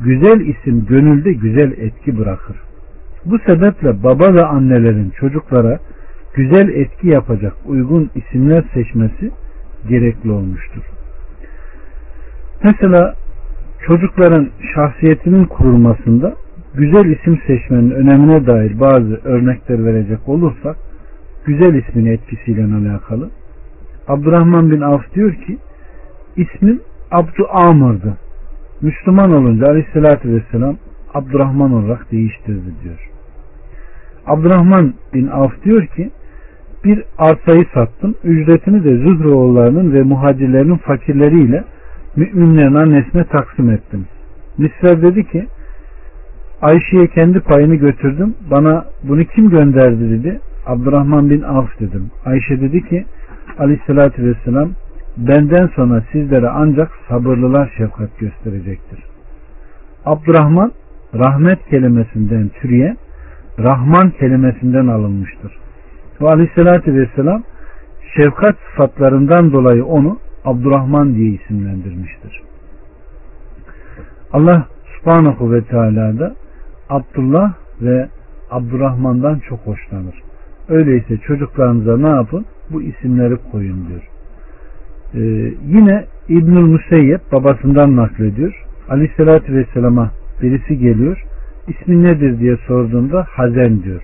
[0.00, 2.56] güzel isim gönülde güzel etki bırakır.
[3.24, 5.78] Bu sebeple baba ve annelerin çocuklara
[6.34, 9.30] güzel etki yapacak uygun isimler seçmesi
[9.88, 10.82] gerekli olmuştur.
[12.64, 13.14] Mesela
[13.86, 16.34] çocukların şahsiyetinin kurulmasında
[16.74, 20.76] güzel isim seçmenin önemine dair bazı örnekler verecek olursak
[21.46, 23.30] güzel ismin etkisiyle alakalı
[24.08, 25.58] Abdurrahman bin Avf diyor ki
[26.36, 28.16] ismin Abdu Amr'dı.
[28.80, 30.76] Müslüman olunca aleyhissalatü vesselam
[31.14, 33.10] Abdurrahman olarak değiştirdi diyor.
[34.26, 36.10] Abdurrahman bin Avf diyor ki
[36.84, 38.14] bir arsayı sattım.
[38.24, 41.64] Ücretini de Zühroğullarının ve muhacirlerin fakirleriyle
[42.16, 44.06] müminlerin annesine taksim ettim.
[44.58, 45.46] Nisver dedi ki
[46.62, 48.34] Ayşe'ye kendi payını götürdüm.
[48.50, 50.40] Bana bunu kim gönderdi dedi.
[50.66, 52.10] Abdurrahman bin Avf dedim.
[52.24, 53.04] Ayşe dedi ki
[53.58, 54.70] aleyhissalatü vesselam
[55.16, 58.98] benden sonra sizlere ancak sabırlılar şefkat gösterecektir.
[60.04, 60.72] Abdurrahman
[61.14, 62.96] rahmet kelimesinden türeyen
[63.58, 65.52] Rahman kelimesinden alınmıştır.
[66.20, 67.42] Ve aleyhissalatü vesselam
[68.16, 72.42] şefkat sıfatlarından dolayı onu Abdurrahman diye isimlendirmiştir.
[74.32, 74.66] Allah
[74.98, 76.34] subhanahu ve teala da
[76.88, 77.52] Abdullah
[77.82, 78.08] ve
[78.50, 80.22] Abdurrahman'dan çok hoşlanır.
[80.68, 82.46] Öyleyse çocuklarınıza ne yapın?
[82.70, 84.08] Bu isimleri koyun diyor.
[85.14, 85.18] Ee,
[85.66, 88.64] yine İbnül Müseyyep babasından naklediyor.
[88.88, 90.10] Aleyhissalatü Vesselam'a
[90.42, 91.24] birisi geliyor.
[91.68, 94.02] İsmin nedir diye sorduğunda Hazen diyor.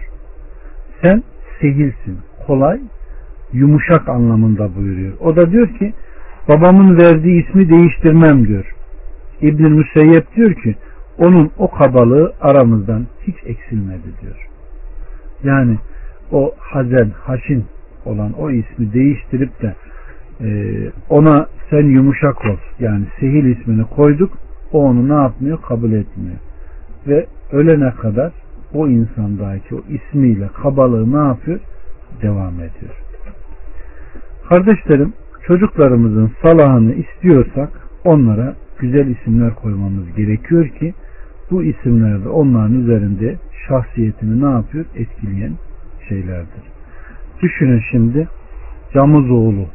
[1.02, 1.22] Sen
[1.64, 2.80] sehilsin, kolay,
[3.52, 5.12] yumuşak anlamında buyuruyor.
[5.20, 5.92] O da diyor ki
[6.48, 8.74] babamın verdiği ismi değiştirmem diyor.
[9.40, 10.74] İbn Müseyyep diyor ki
[11.18, 14.48] onun o kabalığı aramızdan hiç eksilmedi diyor.
[15.44, 15.78] Yani
[16.32, 17.64] o Hazen, Haşin
[18.04, 19.74] olan o ismi değiştirip de
[20.40, 20.48] e,
[21.08, 24.32] ona sen yumuşak ol yani Sehil ismini koyduk
[24.72, 25.62] o onu ne yapmıyor?
[25.62, 26.36] Kabul etmiyor.
[27.06, 28.32] Ve ölene kadar
[28.74, 31.60] o insandaki o ismiyle kabalığı ne yapıyor?
[32.22, 32.94] Devam ediyor.
[34.48, 35.12] Kardeşlerim
[35.46, 37.68] çocuklarımızın salahını istiyorsak
[38.04, 40.94] onlara güzel isimler koymamız gerekiyor ki
[41.50, 43.36] bu isimler de onların üzerinde
[43.68, 44.84] şahsiyetini ne yapıyor?
[44.94, 45.52] Etkileyen
[46.08, 46.62] şeylerdir.
[47.42, 48.28] Düşünün şimdi
[48.94, 49.66] camız oğlu.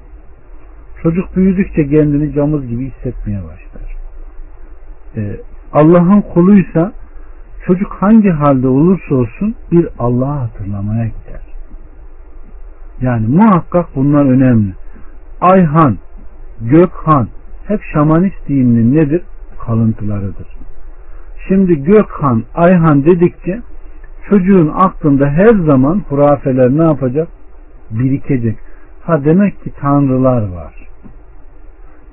[1.03, 3.95] Çocuk büyüdükçe kendini camız gibi hissetmeye başlar.
[5.15, 5.39] Ee,
[5.73, 6.93] Allah'ın kuluysa
[7.69, 11.41] çocuk hangi halde olursa olsun bir Allah'ı hatırlamaya gider.
[13.01, 14.73] Yani muhakkak bunlar önemli.
[15.41, 15.97] Ayhan,
[16.61, 17.27] Gökhan
[17.67, 19.21] hep şamanist dininin nedir?
[19.65, 20.47] Kalıntılarıdır.
[21.47, 23.59] Şimdi Gökhan, Ayhan dedikçe
[24.29, 27.27] çocuğun aklında her zaman hurafeler ne yapacak?
[27.91, 28.57] Birikecek.
[29.03, 30.87] Ha demek ki tanrılar var.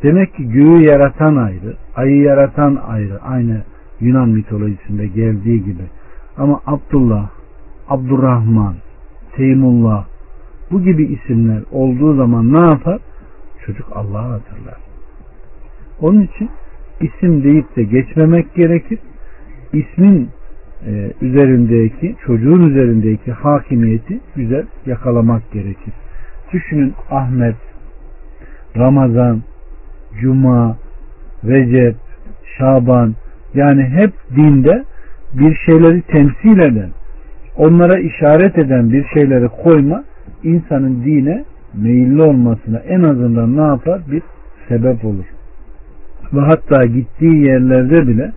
[0.02, 3.22] Demek ki göğü yaratan ayrı, ayı yaratan ayrı.
[3.22, 3.62] Aynı
[4.00, 5.82] Yunan mitolojisinde geldiği gibi.
[6.36, 7.30] Ama Abdullah,
[7.88, 8.74] Abdurrahman,
[9.36, 10.06] Teymullah
[10.70, 12.98] bu gibi isimler olduğu zaman ne yapar?
[13.66, 14.76] Çocuk Allah'ı hatırlar.
[16.00, 16.50] Onun için
[17.00, 18.98] isim deyip de geçmemek gerekir.
[19.72, 20.28] İsmin
[20.86, 25.94] e, üzerindeki, çocuğun üzerindeki hakimiyeti güzel yakalamak gerekir.
[26.52, 27.56] Düşünün Ahmet,
[28.76, 29.42] Ramazan,
[30.20, 30.76] Cuma,
[31.44, 31.96] Recep,
[32.58, 33.14] Şaban
[33.54, 34.84] yani hep dinde
[35.32, 36.90] bir şeyleri temsil eden,
[37.56, 40.04] onlara işaret eden bir şeyleri koyma
[40.42, 44.00] insanın dine meyilli olmasına en azından ne yapar?
[44.10, 44.22] Bir
[44.68, 45.24] sebep olur.
[46.32, 48.32] Ve hatta gittiği yerlerde bile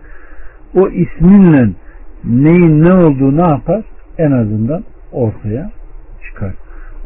[0.74, 1.70] o isminle
[2.24, 3.84] neyin ne olduğu ne yapar?
[4.18, 5.70] En azından ortaya
[6.24, 6.54] çıkar.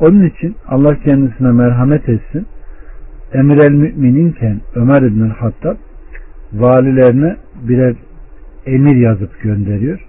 [0.00, 2.46] Onun için Allah kendisine merhamet etsin.
[3.32, 5.76] Emir el mümininken Ömer İbn Hattab
[6.54, 7.36] valilerine
[7.68, 7.94] birer
[8.66, 10.06] emir yazıp gönderiyor.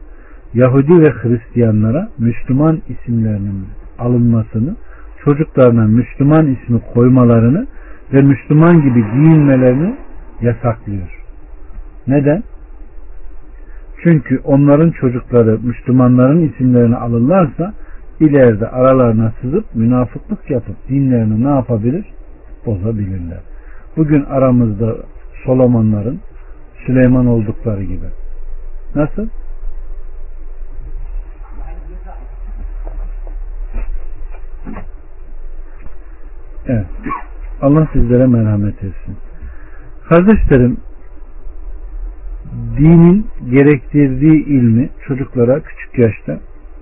[0.53, 3.65] Yahudi ve Hristiyanlara Müslüman isimlerinin
[3.99, 4.75] alınmasını,
[5.23, 7.67] çocuklarına Müslüman ismi koymalarını
[8.13, 9.95] ve Müslüman gibi giyinmelerini
[10.41, 11.21] yasaklıyor.
[12.07, 12.43] Neden?
[14.03, 17.73] Çünkü onların çocukları Müslümanların isimlerini alırlarsa
[18.19, 22.05] ileride aralarına sızıp münafıklık yapıp dinlerini ne yapabilir?
[22.65, 23.39] Bozabilirler.
[23.97, 24.95] Bugün aramızda
[25.45, 26.19] Solomonların
[26.85, 28.05] Süleyman oldukları gibi.
[28.95, 29.27] Nasıl?
[36.67, 36.85] Evet.
[37.61, 39.17] Allah sizlere merhamet etsin.
[40.09, 40.77] Kardeşlerim
[42.77, 46.39] dinin gerektirdiği ilmi çocuklara küçük yaşta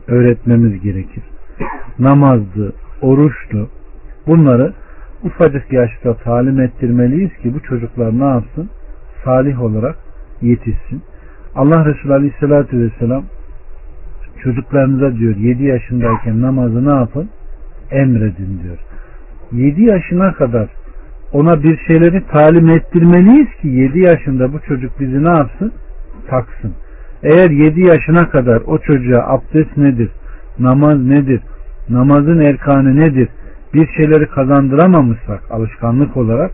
[0.07, 1.23] öğretmemiz gerekir.
[1.99, 3.69] Namazdı, oruçtu
[4.27, 4.73] bunları
[5.23, 8.69] ufacık yaşta talim ettirmeliyiz ki bu çocuklar ne yapsın?
[9.25, 9.95] Salih olarak
[10.41, 11.01] yetişsin.
[11.55, 13.23] Allah Resulü Aleyhisselatü Vesselam
[14.43, 17.29] çocuklarınıza diyor 7 yaşındayken namazı ne yapın?
[17.91, 18.77] Emredin diyor.
[19.51, 20.67] 7 yaşına kadar
[21.33, 25.71] ona bir şeyleri talim ettirmeliyiz ki 7 yaşında bu çocuk bizi ne yapsın?
[26.27, 26.73] Taksın.
[27.23, 30.09] Eğer 7 yaşına kadar o çocuğa abdest nedir?
[30.59, 31.41] Namaz nedir?
[31.89, 33.29] Namazın erkanı nedir?
[33.73, 36.51] Bir şeyleri kazandıramamışsak alışkanlık olarak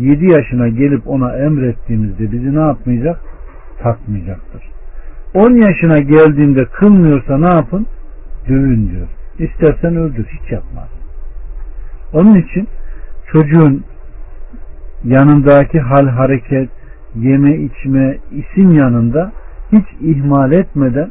[0.00, 3.20] 7 yaşına gelip ona emrettiğimizde bizi ne yapmayacak?
[3.82, 4.62] Takmayacaktır.
[5.34, 7.86] 10 yaşına geldiğinde kılmıyorsa ne yapın?
[8.48, 9.08] Dövün diyor.
[9.38, 10.26] İstersen öldür.
[10.26, 10.88] Hiç yapmaz.
[12.12, 12.68] Onun için
[13.32, 13.84] çocuğun
[15.04, 16.68] yanındaki hal hareket,
[17.16, 19.32] yeme içme, isim yanında
[19.72, 21.10] hiç ihmal etmeden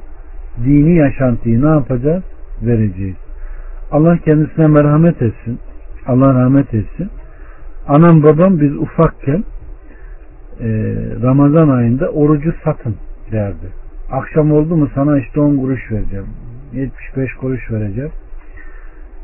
[0.66, 2.24] dini yaşantıyı ne yapacağız?
[2.62, 3.16] Vereceğiz.
[3.92, 5.60] Allah kendisine merhamet etsin.
[6.08, 7.10] Allah rahmet etsin.
[7.90, 9.44] Anam babam biz ufakken
[10.60, 10.68] e,
[11.22, 12.96] Ramazan ayında orucu satın
[13.32, 13.68] derdi.
[14.12, 16.28] Akşam oldu mu sana işte 10 kuruş vereceğim.
[16.74, 18.12] 75 kuruş vereceğim.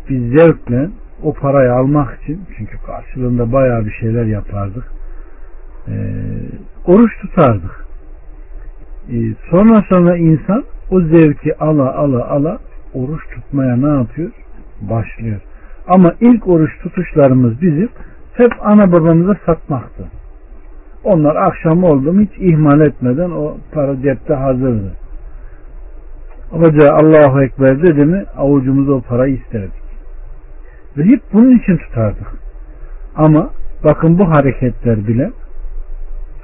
[0.09, 0.89] Biz zevkle
[1.23, 4.91] o parayı almak için çünkü karşılığında bayağı bir şeyler yapardık.
[5.87, 5.93] E,
[6.85, 7.85] oruç tutardık.
[9.11, 9.17] E,
[9.49, 12.59] sonra sonra insan o zevki ala ala ala
[12.93, 14.31] oruç tutmaya ne yapıyor?
[14.81, 15.41] Başlıyor.
[15.87, 17.89] Ama ilk oruç tutuşlarımız bizim
[18.37, 20.03] hep ana babamıza satmaktı.
[21.03, 24.91] Onlar akşam oldu hiç ihmal etmeden o para cepte hazırdı.
[26.49, 29.85] Hoca Allahu Ekber dedi mi avucumuza o parayı isterdik.
[30.97, 32.27] Ve hep bunun için tutardık.
[33.15, 33.49] Ama
[33.83, 35.31] bakın bu hareketler bile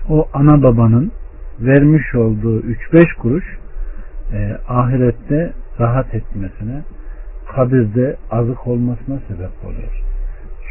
[0.09, 1.11] o ana babanın
[1.59, 3.45] vermiş olduğu 3-5 kuruş
[4.33, 6.81] e, ahirette rahat etmesine
[7.55, 10.10] kabirde azık olmasına sebep oluyor.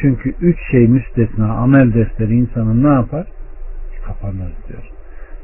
[0.01, 3.27] Çünkü üç şey müstesna amel defteri insanın ne yapar?
[4.07, 4.91] Kapanır diyor.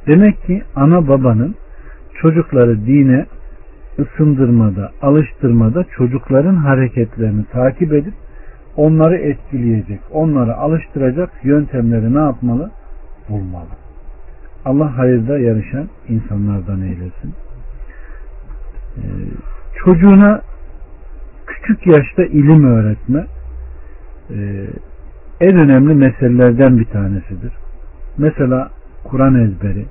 [0.07, 1.55] Demek ki ana babanın
[2.23, 3.27] çocukları dine
[3.99, 8.15] ısındırmada, alıştırmada çocukların hareketlerini takip edip
[8.77, 12.71] onları etkileyecek, onları alıştıracak yöntemleri ne yapmalı?
[13.29, 13.69] Bulmalı.
[14.65, 17.35] Allah hayırda yarışan insanlardan eylesin.
[18.97, 19.03] Ee,
[19.85, 20.41] çocuğuna
[21.47, 23.27] küçük yaşta ilim öğretme
[25.41, 27.53] en önemli meselelerden bir tanesidir.
[28.19, 28.71] Mesela
[29.05, 29.85] Kur'an ezberi.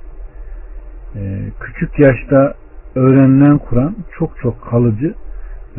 [1.16, 2.54] E, küçük yaşta
[2.94, 5.14] öğrenilen Kur'an çok çok kalıcı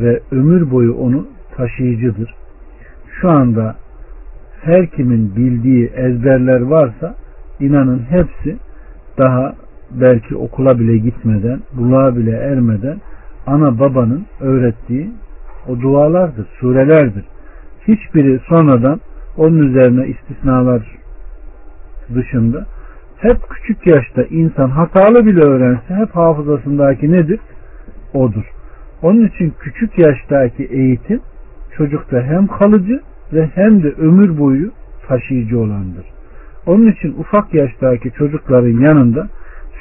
[0.00, 2.34] ve ömür boyu onu taşıyıcıdır.
[3.20, 3.76] Şu anda
[4.60, 7.14] her kimin bildiği ezberler varsa
[7.60, 8.56] inanın hepsi
[9.18, 9.54] daha
[9.90, 13.00] belki okula bile gitmeden, buluğa bile ermeden
[13.46, 15.10] ana babanın öğrettiği
[15.68, 17.24] o dualardır, surelerdir.
[17.88, 19.00] Hiçbiri sonradan
[19.36, 20.82] onun üzerine istisnalar
[22.14, 22.66] dışında
[23.16, 27.40] hep küçük yaşta insan hatalı bile öğrense hep hafızasındaki nedir?
[28.14, 28.44] Odur.
[29.02, 31.20] Onun için küçük yaştaki eğitim
[31.76, 33.00] çocukta hem kalıcı
[33.32, 34.70] ve hem de ömür boyu
[35.08, 36.06] taşıyıcı olandır.
[36.66, 39.28] Onun için ufak yaştaki çocukların yanında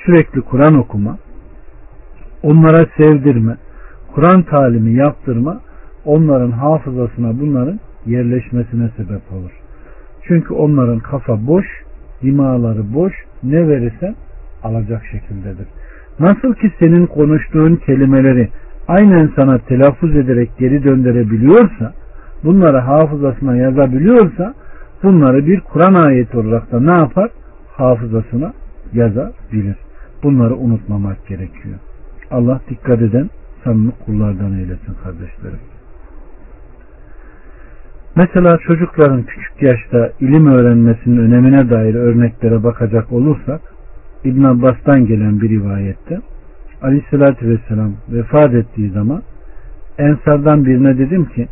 [0.06, 1.17] sürekli Kur'an okuma,
[2.43, 3.58] onlara sevdirme,
[4.15, 5.62] Kur'an talimi yaptırma,
[6.06, 9.52] onların hafızasına bunların yerleşmesine sebep olur.
[10.28, 11.65] Çünkü onların kafa boş,
[12.22, 14.15] dimaları boş, ne verirsen
[14.63, 15.67] alacak şekildedir.
[16.20, 18.50] Nasıl ki senin konuştuğun kelimeleri
[18.88, 21.93] aynen sana telaffuz ederek geri döndürebiliyorsa,
[22.43, 24.54] bunları hafızasına yazabiliyorsa,
[25.04, 27.30] bunları bir Kur'an ayeti olarak da ne yapar?
[27.74, 28.54] Hafızasına
[28.93, 29.76] yazabilir.
[30.24, 31.76] Bunları unutmamak gerekiyor.
[32.32, 33.30] Allah dikkat eden
[33.63, 35.77] samimi kullardan eylesin kardeşlerim.
[38.17, 43.62] Mesela çocukların küçük yaşta ilim öğrenmesinin önemine dair örneklere bakacak olursak
[44.23, 46.21] İbn Abbas'tan gelen bir rivayette
[46.82, 49.21] Aleyhisselatü Vesselam vefat ettiği zaman
[49.97, 51.47] Ensardan birine dedim ki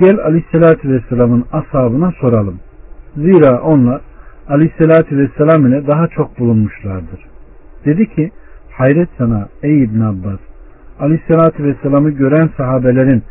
[0.00, 2.58] gel Aleyhisselatü Vesselam'ın ashabına soralım.
[3.16, 4.00] Zira onlar
[4.48, 7.20] Aleyhisselatü Vesselam ile daha çok bulunmuşlardır.
[7.84, 8.30] Dedi ki
[8.70, 10.40] hayret sana ey İbn Abbas
[11.00, 13.22] Aleyhisselatü Vesselam'ı gören sahabelerin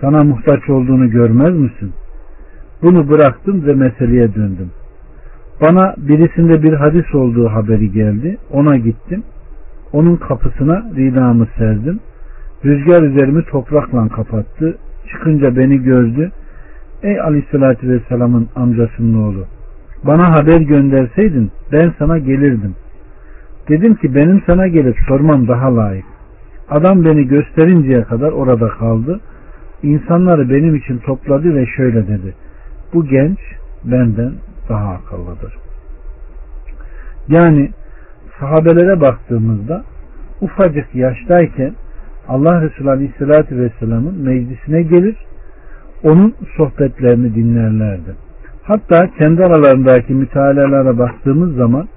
[0.00, 1.92] sana muhtaç olduğunu görmez misin?
[2.82, 4.70] Bunu bıraktım ve meseleye döndüm.
[5.60, 8.38] Bana birisinde bir hadis olduğu haberi geldi.
[8.52, 9.22] Ona gittim.
[9.92, 12.00] Onun kapısına ridamı serdim.
[12.64, 14.78] Rüzgar üzerimi toprakla kapattı.
[15.10, 16.30] Çıkınca beni gördü.
[17.02, 19.44] Ey aleyhissalatü vesselamın amcasının oğlu.
[20.04, 22.74] Bana haber gönderseydin ben sana gelirdim.
[23.68, 26.04] Dedim ki benim sana gelip sormam daha layık.
[26.70, 29.20] Adam beni gösterinceye kadar orada kaldı.
[29.82, 32.34] İnsanları benim için topladı ve şöyle dedi
[32.94, 33.38] bu genç
[33.84, 34.32] benden
[34.68, 35.54] daha akıllıdır.
[37.28, 37.70] Yani
[38.40, 39.84] sahabelere baktığımızda
[40.40, 41.74] ufacık yaştayken
[42.28, 45.16] Allah Resulü Aleyhisselatü Vesselam'ın meclisine gelir,
[46.02, 48.14] onun sohbetlerini dinlerlerdi.
[48.62, 51.88] Hatta kendi aralarındaki mütealalara baktığımız zaman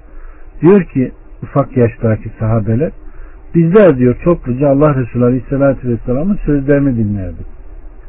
[0.60, 2.90] diyor ki ufak yaştaki sahabeler
[3.54, 7.46] bizler diyor topluca Allah Resulü Aleyhisselatü Vesselam'ın sözlerini dinlerdik.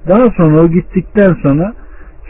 [0.07, 1.73] Daha sonra o gittikten sonra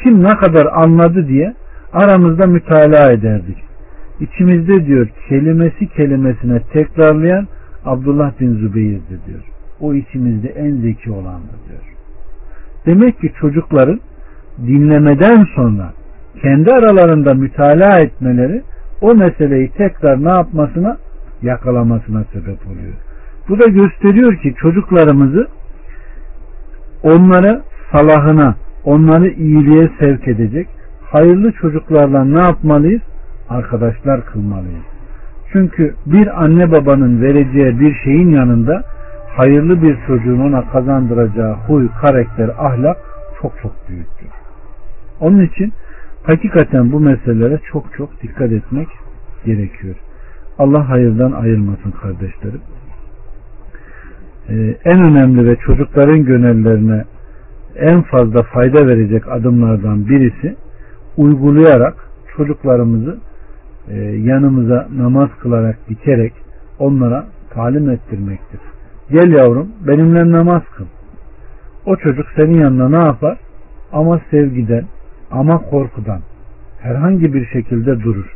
[0.04, 1.54] kim ne kadar anladı diye
[1.94, 3.58] aramızda mütalaa ederdik.
[4.20, 7.48] İçimizde diyor kelimesi kelimesine tekrarlayan
[7.86, 9.44] Abdullah bin Zübeyir'di diyor.
[9.80, 11.82] O içimizde en zeki olandı diyor.
[12.86, 14.00] Demek ki çocukların
[14.58, 15.94] dinlemeden sonra
[16.42, 18.62] kendi aralarında mütalaa etmeleri
[19.02, 20.98] o meseleyi tekrar ne yapmasına
[21.42, 22.94] yakalamasına sebep oluyor.
[23.50, 25.48] Bu da gösteriyor ki çocuklarımızı
[27.04, 28.56] onları salahına,
[28.88, 30.68] onları iyiliğe sevk edecek
[31.12, 33.02] hayırlı çocuklarla ne yapmalıyız?
[33.50, 34.86] Arkadaşlar kılmalıyız.
[35.52, 38.84] Çünkü bir anne babanın vereceği bir şeyin yanında
[39.38, 42.98] hayırlı bir çocuğun ona kazandıracağı huy, karakter, ahlak
[43.42, 44.28] çok çok büyüktür.
[45.20, 45.74] Onun için
[46.24, 48.88] hakikaten bu meselelere çok çok dikkat etmek
[49.46, 49.96] gerekiyor.
[50.60, 52.62] Allah hayırdan ayırmasın kardeşlerim.
[54.50, 57.04] Ee, en önemli ve çocukların gönüllerine
[57.80, 60.56] en fazla fayda verecek adımlardan birisi
[61.18, 61.96] uygulayarak
[62.38, 63.18] çocuklarımızı
[63.90, 66.34] e, yanımıza namaz kılarak dikerek
[66.80, 68.60] onlara talim ettirmektir.
[69.12, 70.86] Gel yavrum benimle namaz kıl.
[71.86, 73.38] O çocuk senin yanına ne yapar?
[73.92, 74.86] Ama sevgiden,
[75.32, 76.22] ama korkudan
[76.80, 78.36] herhangi bir şekilde durur.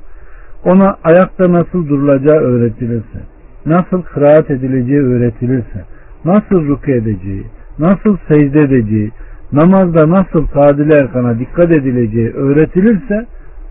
[0.66, 3.20] Ona ayakta nasıl durulacağı öğretilirse,
[3.66, 5.86] nasıl kıraat edileceği öğretilirse,
[6.26, 7.46] nasıl ruku edeceği,
[7.80, 9.12] nasıl secde edeceği,
[9.52, 13.26] namazda nasıl tadil erkana dikkat edileceği öğretilirse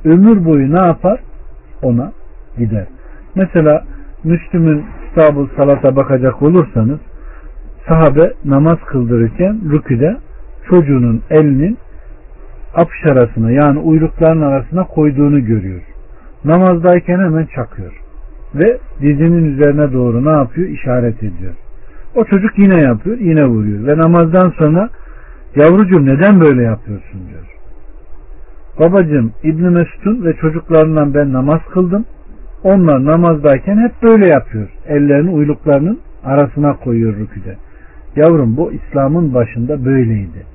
[0.05, 1.21] ömür boyu ne yapar?
[1.83, 2.13] Ona
[2.59, 2.87] gider.
[3.35, 3.85] Mesela
[4.25, 6.99] Müslüm'ün kitabı salata bakacak olursanız
[7.89, 10.17] sahabe namaz kıldırırken rüküde
[10.69, 11.79] çocuğunun elinin
[12.75, 15.81] apış arasına yani uyrukların arasına koyduğunu görüyor.
[16.45, 17.93] Namazdayken hemen çakıyor.
[18.55, 20.69] Ve dizinin üzerine doğru ne yapıyor?
[20.69, 21.55] İşaret ediyor.
[22.15, 23.87] O çocuk yine yapıyor, yine vuruyor.
[23.87, 24.89] Ve namazdan sonra
[25.57, 27.47] yavrucuğum neden böyle yapıyorsun diyor.
[28.81, 32.05] Babacığım İbn Mesud'un ve çocuklarından ben namaz kıldım.
[32.65, 34.69] Onlar namazdayken hep böyle yapıyor.
[34.89, 37.57] Ellerini uyluklarının arasına koyuyor rüküde.
[38.17, 40.47] Yavrum bu İslam'ın başında böyleydi.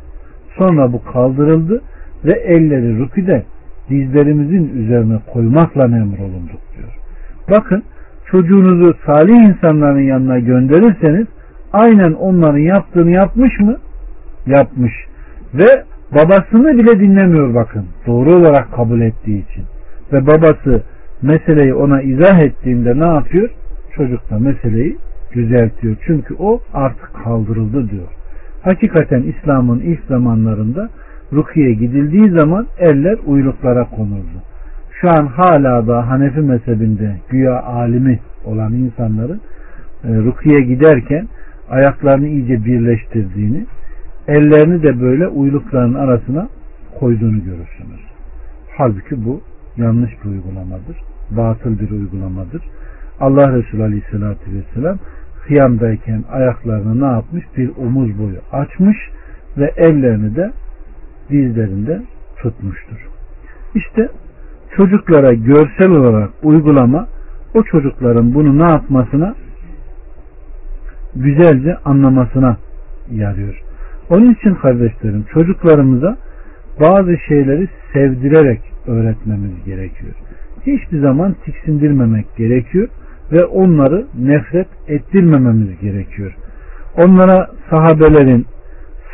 [0.58, 1.82] Sonra bu kaldırıldı
[2.26, 3.44] ve elleri rüküde
[3.90, 6.98] dizlerimizin üzerine koymakla emrolunduk diyor.
[7.52, 7.84] Bakın
[8.26, 11.28] çocuğunuzu salih insanların yanına gönderirseniz
[11.74, 13.78] aynen onların yaptığını yapmış mı?
[14.46, 14.94] Yapmış.
[15.54, 17.86] Ve babasını bile dinlemiyor bakın.
[18.08, 19.64] Doğru olarak kabul ettiği için.
[20.14, 20.84] Ve babası
[21.22, 23.50] meseleyi ona izah ettiğinde ne yapıyor?
[23.96, 24.98] Çocuk da meseleyi
[25.34, 25.96] düzeltiyor.
[26.06, 28.08] Çünkü o artık kaldırıldı diyor.
[28.62, 30.90] Hakikaten İslam'ın ilk zamanlarında
[31.34, 34.42] rukiye gidildiği zaman eller uyluklara konurdu.
[35.02, 39.42] Şu an hala da Hanefi mezhebinde güya alimi olan insanların
[40.04, 41.28] e, rukiye giderken
[41.70, 43.66] ayaklarını iyice birleştirdiğini,
[44.28, 46.50] ellerini de böyle uylukların arasına
[47.00, 48.02] koyduğunu görürsünüz.
[48.78, 49.42] Halbuki bu
[49.78, 50.98] yanlış bir uygulamadır.
[51.32, 52.62] Batıl bir uygulamadır.
[53.20, 54.98] Allah Resulü Aleyhisselatü Vesselam
[55.48, 57.46] kıyamdayken ayaklarını ne yapmış?
[57.58, 58.98] Bir omuz boyu açmış
[59.58, 60.52] ve ellerini de
[61.30, 62.02] dizlerinde
[62.38, 63.08] tutmuştur.
[63.76, 64.10] İşte
[64.76, 67.08] çocuklara görsel olarak uygulama
[67.54, 69.36] o çocukların bunu ne yapmasına
[71.16, 72.58] güzelce anlamasına
[73.12, 73.65] yarıyor.
[74.10, 76.18] Onun için kardeşlerim çocuklarımıza
[76.80, 80.14] bazı şeyleri sevdirerek öğretmemiz gerekiyor.
[80.66, 82.88] Hiçbir zaman tiksindirmemek gerekiyor
[83.32, 86.36] ve onları nefret ettirmememiz gerekiyor.
[86.98, 88.46] Onlara sahabelerin,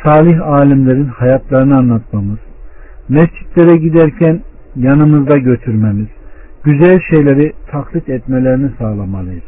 [0.04, 2.38] salih alimlerin hayatlarını anlatmamız,
[3.08, 4.40] mescitlere giderken
[4.76, 6.08] yanımızda götürmemiz,
[6.64, 9.44] güzel şeyleri taklit etmelerini sağlamalıyız.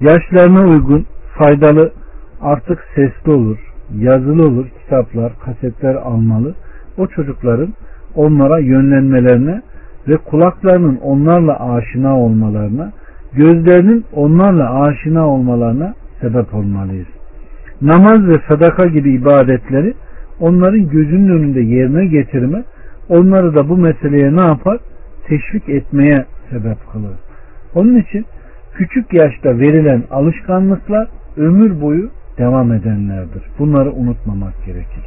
[0.00, 1.06] Yaşlarına uygun,
[1.38, 1.92] faydalı,
[2.40, 3.58] artık sesli olur,
[3.98, 6.54] yazılı olur, kitaplar, kasetler almalı.
[6.98, 7.68] O çocukların
[8.14, 9.62] onlara yönlenmelerine
[10.08, 12.92] ve kulaklarının onlarla aşina olmalarına,
[13.32, 17.06] gözlerinin onlarla aşina olmalarına sebep olmalıyız.
[17.82, 19.94] Namaz ve sadaka gibi ibadetleri
[20.40, 22.62] onların gözünün önünde yerine getirme,
[23.08, 24.78] onları da bu meseleye ne yapar?
[25.26, 27.18] Teşvik etmeye sebep kılır.
[27.74, 28.24] Onun için
[28.74, 33.42] küçük yaşta verilen alışkanlıklar ömür boyu devam edenlerdir.
[33.58, 35.04] Bunları unutmamak gerekir.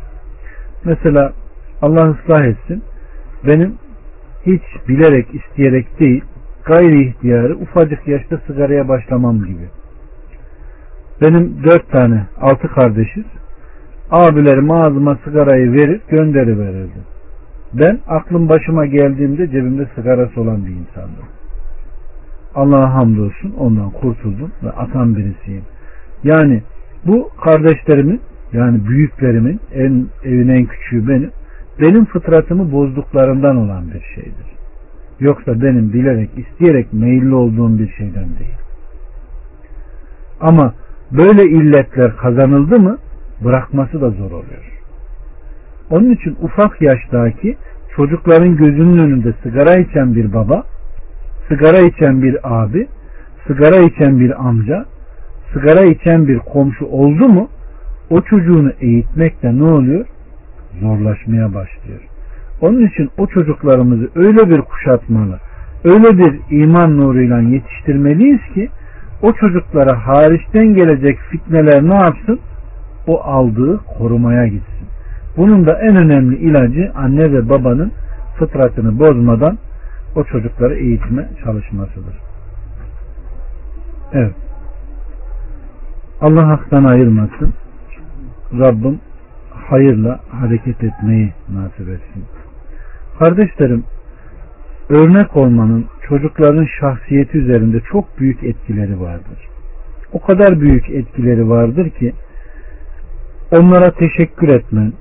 [0.85, 1.33] Mesela
[1.81, 2.83] Allah ıslah etsin.
[3.47, 3.75] Benim
[4.45, 6.23] hiç bilerek isteyerek değil
[6.65, 9.69] gayri ihtiyarı ufacık yaşta sigaraya başlamam gibi.
[11.21, 13.25] Benim dört tane altı kardeşiz.
[14.11, 16.99] Abilerim ağzıma sigarayı verir gönderiverirdi.
[17.73, 21.25] Ben aklım başıma geldiğimde cebimde sigarası olan bir insandım.
[22.55, 25.63] Allah'a hamdolsun ondan kurtuldum ve atan birisiyim.
[26.23, 26.63] Yani
[27.05, 28.21] bu kardeşlerimin
[28.53, 31.31] yani büyüklerimin en evin en küçüğü benim
[31.81, 34.47] benim fıtratımı bozduklarından olan bir şeydir.
[35.19, 38.57] Yoksa benim bilerek isteyerek meyilli olduğum bir şeyden değil.
[40.41, 40.73] Ama
[41.11, 42.97] böyle illetler kazanıldı mı
[43.43, 44.81] bırakması da zor oluyor.
[45.89, 47.57] Onun için ufak yaştaki
[47.95, 50.63] çocukların gözünün önünde sigara içen bir baba,
[51.47, 52.87] sigara içen bir abi,
[53.47, 54.85] sigara içen bir amca,
[55.57, 57.49] sigara içen bir komşu oldu mu
[58.09, 60.05] o çocuğunu eğitmekte ne oluyor?
[60.79, 61.99] Zorlaşmaya başlıyor.
[62.61, 65.39] Onun için o çocuklarımızı öyle bir kuşatmalı,
[65.83, 68.69] öyle bir iman nuruyla yetiştirmeliyiz ki
[69.21, 72.39] o çocuklara hariçten gelecek fitneler ne yapsın?
[73.07, 74.87] O aldığı korumaya gitsin.
[75.37, 77.91] Bunun da en önemli ilacı anne ve babanın
[78.39, 79.57] fıtratını bozmadan
[80.15, 82.17] o çocukları eğitime çalışmasıdır.
[84.13, 84.46] Evet.
[86.21, 87.53] Allah haktan ayırmasın.
[88.59, 88.99] Rabbim
[89.69, 92.25] hayırla hareket etmeyi nasip etsin.
[93.19, 93.83] Kardeşlerim,
[94.89, 99.47] örnek olmanın çocukların şahsiyeti üzerinde çok büyük etkileri vardır.
[100.13, 102.13] O kadar büyük etkileri vardır ki
[103.51, 104.93] onlara teşekkür etmen,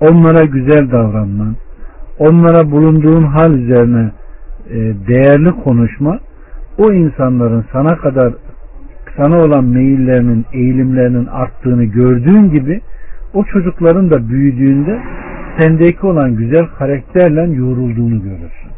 [0.00, 1.56] onlara güzel davranman,
[2.18, 4.12] onlara bulunduğun hal üzerine
[4.70, 4.76] e,
[5.08, 6.18] değerli konuşma
[6.78, 8.34] o insanların sana kadar
[9.16, 12.80] sana olan meyillerinin, eğilimlerinin arttığını gördüğün gibi
[13.34, 15.00] o çocukların da büyüdüğünde
[15.58, 18.70] sendeki olan güzel karakterle yoğrulduğunu görürsün.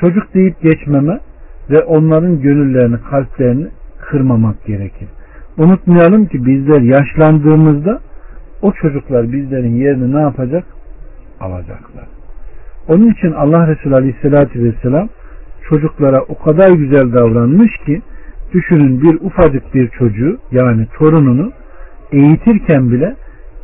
[0.00, 1.20] Çocuk deyip geçmeme
[1.70, 3.66] ve onların gönüllerini, kalplerini
[4.00, 5.08] kırmamak gerekir.
[5.58, 8.00] Unutmayalım ki bizler yaşlandığımızda
[8.62, 10.64] o çocuklar bizlerin yerini ne yapacak?
[11.40, 12.06] Alacaklar.
[12.88, 15.08] Onun için Allah Resulü Aleyhisselatü Vesselam
[15.68, 18.02] çocuklara o kadar güzel davranmış ki
[18.52, 21.52] düşünün bir ufacık bir çocuğu yani torununu
[22.12, 23.16] eğitirken bile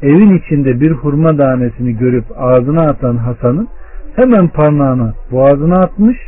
[0.03, 3.69] evin içinde bir hurma tanesini görüp ağzına atan Hasan'ın
[4.17, 6.19] hemen parmağına boğazına atmış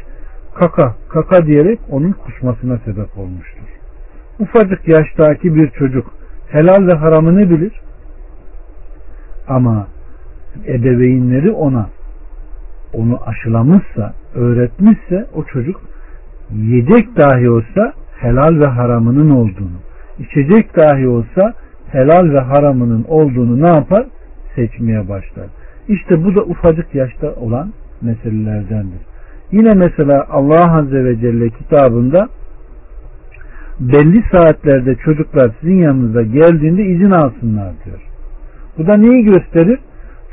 [0.54, 3.66] kaka kaka diyerek onun kusmasına sebep olmuştur.
[4.40, 6.07] Ufacık yaştaki bir çocuk
[6.48, 7.72] helal ve haramı ne bilir?
[9.48, 9.86] Ama
[10.66, 11.86] ebeveynleri ona
[12.92, 15.80] onu aşılamışsa, öğretmişse o çocuk
[16.50, 19.79] yiyecek dahi olsa helal ve haramının olduğunu,
[20.19, 21.55] içecek dahi olsa
[21.93, 24.07] helal ve haramının olduğunu ne yapar?
[24.55, 25.47] Seçmeye başlar.
[25.89, 29.01] İşte bu da ufacık yaşta olan meselelerdendir.
[29.53, 32.29] Yine mesela Allah Azze ve Celle kitabında
[33.81, 38.01] belli saatlerde çocuklar sizin yanınıza geldiğinde izin alsınlar diyor.
[38.79, 39.79] Bu da neyi gösterir?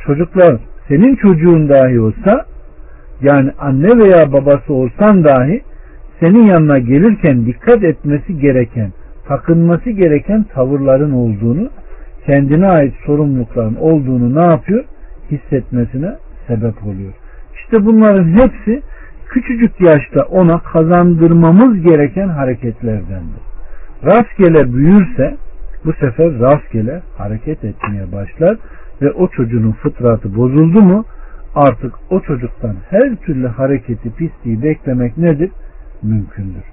[0.05, 0.57] Çocuklar
[0.87, 2.45] senin çocuğun dahi olsa
[3.21, 5.61] yani anne veya babası olsan dahi
[6.23, 8.91] senin yanına gelirken dikkat etmesi gereken,
[9.27, 11.69] takınması gereken tavırların olduğunu,
[12.25, 14.83] kendine ait sorumlulukların olduğunu ne yapıyor?
[15.31, 16.15] Hissetmesine
[16.47, 17.13] sebep oluyor.
[17.55, 18.81] İşte bunların hepsi
[19.29, 23.43] küçücük yaşta ona kazandırmamız gereken hareketlerdendir.
[24.05, 25.35] Rastgele büyürse
[25.85, 28.57] bu sefer rastgele hareket etmeye başlar
[29.01, 31.05] ve o çocuğun fıtratı bozuldu mu
[31.55, 35.51] artık o çocuktan her türlü hareketi pisliği beklemek nedir?
[36.03, 36.63] Mümkündür.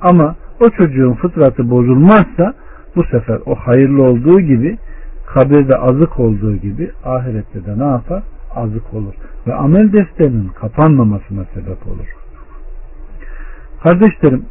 [0.00, 2.54] Ama o çocuğun fıtratı bozulmazsa
[2.96, 4.78] bu sefer o hayırlı olduğu gibi
[5.26, 8.22] kabirde azık olduğu gibi ahirette de ne yapar?
[8.54, 9.14] Azık olur.
[9.46, 12.06] Ve amel defterinin kapanmamasına sebep olur.
[13.82, 14.44] Kardeşlerim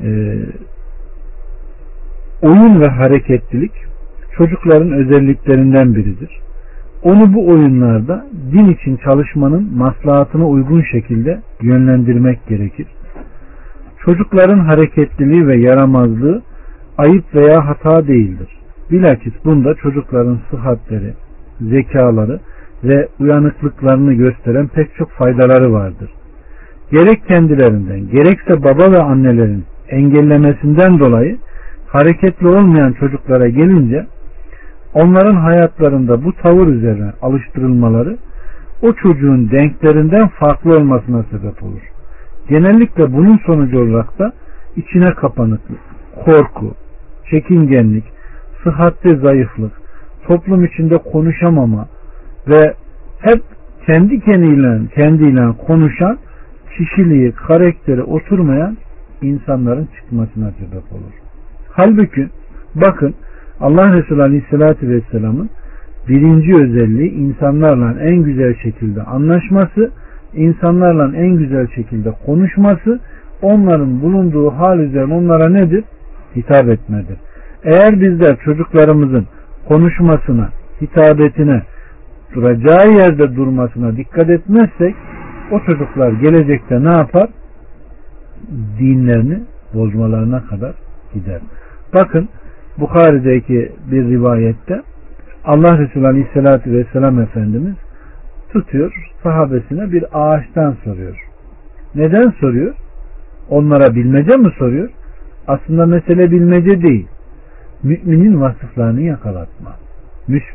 [0.00, 0.38] e,
[2.42, 3.72] oyun ve hareketlilik
[4.36, 6.40] çocukların özelliklerinden biridir.
[7.02, 12.86] Onu bu oyunlarda din için çalışmanın maslahatına uygun şekilde yönlendirmek gerekir.
[14.04, 16.42] Çocukların hareketliliği ve yaramazlığı
[16.98, 18.48] ayıp veya hata değildir.
[18.90, 21.14] Bilakis bunda çocukların sıhhatleri,
[21.60, 22.40] zekaları
[22.84, 26.10] ve uyanıklıklarını gösteren pek çok faydaları vardır.
[26.90, 31.36] Gerek kendilerinden gerekse baba ve annelerin engellemesinden dolayı
[31.88, 34.06] hareketli olmayan çocuklara gelince
[34.94, 38.16] onların hayatlarında bu tavır üzerine alıştırılmaları
[38.82, 41.93] o çocuğun denklerinden farklı olmasına sebep olur.
[42.48, 44.32] Genellikle bunun sonucu olarak da
[44.76, 45.78] içine kapanıklık,
[46.24, 46.74] korku,
[47.30, 48.04] çekingenlik,
[48.64, 49.72] sıhhatli zayıflık,
[50.26, 51.88] toplum içinde konuşamama
[52.48, 52.74] ve
[53.18, 53.42] hep
[53.90, 56.18] kendi kendiyle, kendiyle konuşan
[56.76, 58.76] kişiliği, karakteri oturmayan
[59.22, 61.12] insanların çıkmasına sebep olur.
[61.70, 62.28] Halbuki
[62.74, 63.14] bakın
[63.60, 65.50] Allah Resulü Aleyhisselatü Vesselam'ın
[66.08, 69.92] birinci özelliği insanlarla en güzel şekilde anlaşması,
[70.36, 73.00] insanlarla en güzel şekilde konuşması,
[73.42, 75.84] onların bulunduğu hal üzerine onlara nedir?
[76.36, 77.16] Hitap etmedir.
[77.64, 79.26] Eğer bizler çocuklarımızın
[79.68, 80.48] konuşmasına,
[80.82, 81.62] hitabetine,
[82.34, 84.94] duracağı yerde durmasına dikkat etmezsek
[85.50, 87.28] o çocuklar gelecekte ne yapar?
[88.78, 89.38] Dinlerini
[89.74, 90.74] bozmalarına kadar
[91.14, 91.40] gider.
[91.94, 92.28] Bakın
[92.78, 94.82] Bukhari'deki bir rivayette
[95.44, 97.74] Allah Resulü Aleyhisselatü Vesselam Efendimiz
[98.54, 101.16] tutuyor sahabesine bir ağaçtan soruyor.
[101.94, 102.74] Neden soruyor?
[103.50, 104.88] Onlara bilmece mi soruyor?
[105.46, 107.06] Aslında mesele bilmece değil.
[107.82, 109.76] Müminin vasıflarını yakalatma.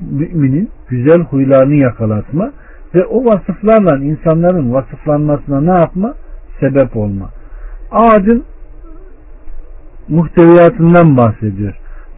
[0.02, 2.52] Müminin güzel huylarını yakalatma
[2.96, 6.14] ve o vasıflarla insanların vasıflanmasına ne yapma?
[6.60, 7.30] Sebep olma.
[7.92, 8.44] Ağacın
[10.08, 11.74] muhteviyatından bahsediyor.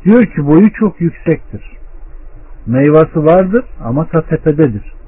[0.05, 1.61] Diyor ki boyu çok yüksektir.
[2.65, 5.00] Meyvası vardır ama ta tepededir.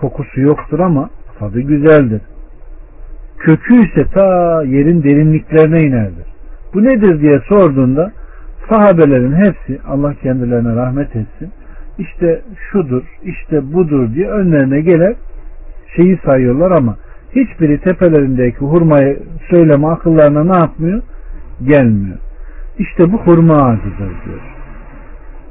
[0.00, 2.20] Kokusu yoktur ama tadı güzeldir.
[3.38, 6.26] Kökü ise ta yerin derinliklerine inerdir.
[6.74, 8.12] Bu nedir diye sorduğunda
[8.68, 11.50] sahabelerin hepsi Allah kendilerine rahmet etsin.
[11.98, 15.16] İşte şudur, işte budur diye önlerine gelir
[15.96, 16.96] şeyi sayıyorlar ama
[17.36, 19.18] hiçbiri tepelerindeki hurmayı
[19.50, 21.02] söyleme akıllarına ne yapmıyor?
[21.62, 22.16] Gelmiyor.
[22.78, 24.40] İşte bu hurma ağacıdır diyor.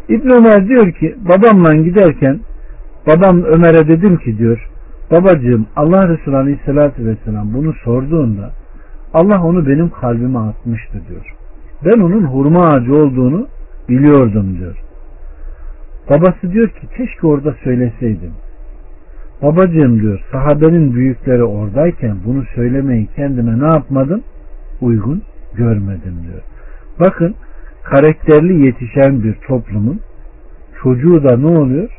[0.09, 2.39] İbn Ömer diyor ki babamla giderken
[3.07, 4.69] babam Ömer'e dedim ki diyor
[5.11, 8.51] babacığım Allah Resulü Aleyhisselatü Vesselam bunu sorduğunda
[9.13, 11.35] Allah onu benim kalbime atmıştı diyor.
[11.85, 13.47] Ben onun hurma ağacı olduğunu
[13.89, 14.75] biliyordum diyor.
[16.09, 18.31] Babası diyor ki keşke orada söyleseydim.
[19.41, 24.23] Babacığım diyor sahabenin büyükleri oradayken bunu söylemeyi kendime ne yapmadım?
[24.81, 25.21] Uygun
[25.53, 26.41] görmedim diyor.
[26.99, 27.35] Bakın
[27.83, 29.99] karakterli yetişen bir toplumun
[30.83, 31.89] çocuğu da ne oluyor?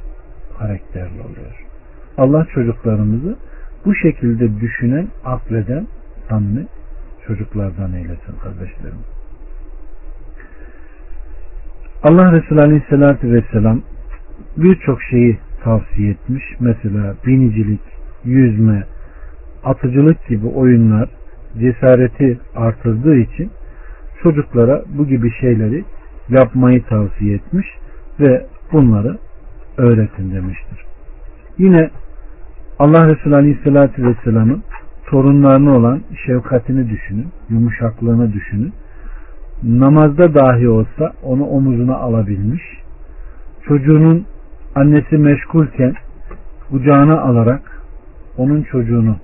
[0.59, 1.67] Karakterli oluyor.
[2.19, 3.37] Allah çocuklarımızı
[3.85, 5.87] bu şekilde düşünen, akleden,
[6.29, 6.67] samimi
[7.27, 8.99] çocuklardan eylesin kardeşlerim.
[12.03, 13.83] Allah Resulü Aleyhisselatü Vesselam
[14.57, 16.45] birçok şeyi tavsiye etmiş.
[16.61, 17.81] Mesela binicilik,
[18.25, 18.85] yüzme,
[19.65, 21.09] atıcılık gibi oyunlar
[21.59, 23.51] cesareti artırdığı için
[24.23, 25.85] çocuklara bu gibi şeyleri
[26.29, 27.67] yapmayı tavsiye etmiş
[28.21, 29.19] ve bunları
[29.77, 30.79] öğretin demiştir.
[31.59, 31.91] Yine
[32.79, 34.63] Allah Resulü Aleyhisselatü Vesselam'ın
[35.07, 38.73] torunlarına olan şefkatini düşünün, yumuşaklığını düşünün.
[39.63, 42.63] Namazda dahi olsa onu omuzuna alabilmiş.
[43.69, 44.27] Çocuğunun
[44.75, 45.95] annesi meşgulken
[46.71, 47.83] kucağına alarak
[48.39, 49.17] onun çocuğunu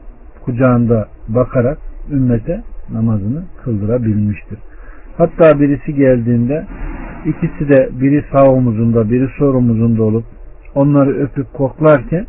[0.44, 1.78] kucağında bakarak
[2.10, 4.58] ümmete namazını kıldırabilmiştir.
[5.18, 6.66] Hatta birisi geldiğinde
[7.26, 10.24] ikisi de biri sağ omuzunda biri sol omuzunda olup
[10.74, 12.26] onları öpüp koklarken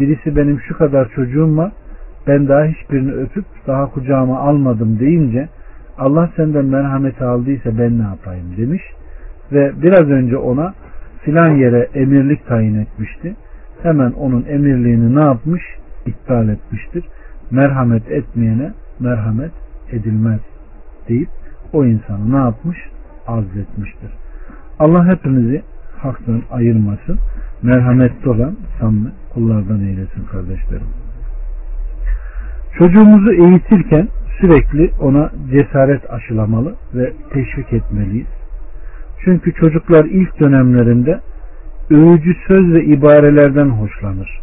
[0.00, 1.72] birisi benim şu kadar çocuğum var
[2.26, 5.48] ben daha hiçbirini öpüp daha kucağıma almadım deyince
[5.98, 8.82] Allah senden merhamet aldıysa ben ne yapayım demiş
[9.52, 10.74] ve biraz önce ona
[11.24, 13.34] filan yere emirlik tayin etmişti.
[13.82, 15.62] Hemen onun emirliğini ne yapmış?
[16.06, 17.04] İptal etmiştir.
[17.50, 19.52] Merhamet etmeyene merhamet
[19.92, 20.40] edilmez
[21.08, 21.28] deyip
[21.72, 22.78] o insanı ne yapmış?
[23.26, 24.10] Azletmiştir.
[24.78, 25.62] Allah hepimizi
[26.04, 27.18] haktan ayırmasın.
[27.62, 30.86] Merhametli olan samimi kullardan eylesin kardeşlerim.
[32.78, 34.08] Çocuğumuzu eğitirken
[34.40, 38.26] sürekli ona cesaret aşılamalı ve teşvik etmeliyiz.
[39.24, 41.20] Çünkü çocuklar ilk dönemlerinde
[41.90, 44.40] övücü söz ve ibarelerden hoşlanır.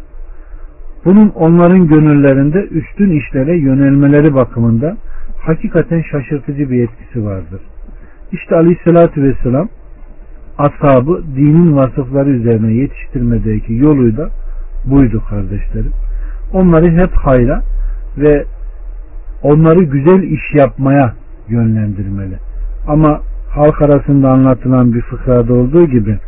[1.04, 4.96] Bunun onların gönüllerinde üstün işlere yönelmeleri bakımından
[5.42, 7.60] hakikaten şaşırtıcı bir etkisi vardır.
[8.32, 9.68] İşte Aleyhisselatü Vesselam
[10.60, 14.28] ashabı dinin vasıfları üzerine yetiştirmedeki yolu da
[14.84, 15.92] buydu kardeşlerim.
[16.52, 17.62] Onları hep hayra
[18.18, 18.44] ve
[19.42, 21.14] onları güzel iş yapmaya
[21.48, 22.38] yönlendirmeli.
[22.86, 26.18] Ama halk arasında anlatılan bir fıkrada olduğu gibi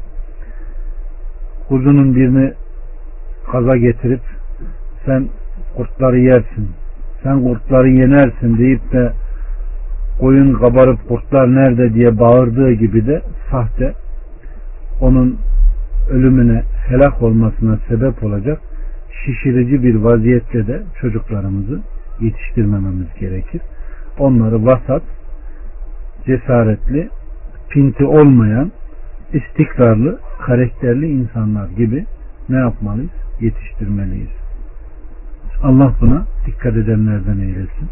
[1.69, 2.53] kuzunun birini
[3.53, 4.21] kaza getirip
[5.07, 5.29] sen
[5.77, 6.71] kurtları yersin,
[7.23, 9.13] sen kurtları yenersin deyip de
[10.21, 13.93] koyun kabarıp kurtlar nerede diye bağırdığı gibi de sahte
[15.03, 15.39] onun
[16.11, 18.61] ölümüne helak olmasına sebep olacak
[19.25, 21.81] şişirici bir vaziyette de çocuklarımızı
[22.21, 23.63] yetiştirmememiz gerekir.
[24.19, 25.03] Onları vasat,
[26.27, 27.09] cesaretli,
[27.71, 28.73] pinti olmayan,
[29.33, 32.07] istikrarlı, karakterli insanlar gibi
[32.49, 33.11] ne yapmalıyız?
[33.41, 34.31] Yetiştirmeliyiz.
[35.63, 37.89] Allah buna dikkat edenlerden eylesin.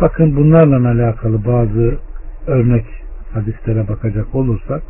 [0.00, 1.98] Bakın bunlarla alakalı bazı
[2.46, 2.84] örnek
[3.34, 4.82] hadislere bakacak olursak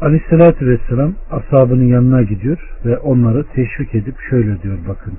[0.00, 5.14] Aleyhissalatü Vesselam ashabının yanına gidiyor ve onları teşvik edip şöyle diyor bakın.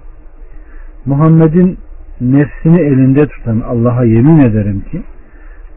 [1.05, 1.78] Muhammed'in
[2.21, 5.01] nefsini elinde tutan Allah'a yemin ederim ki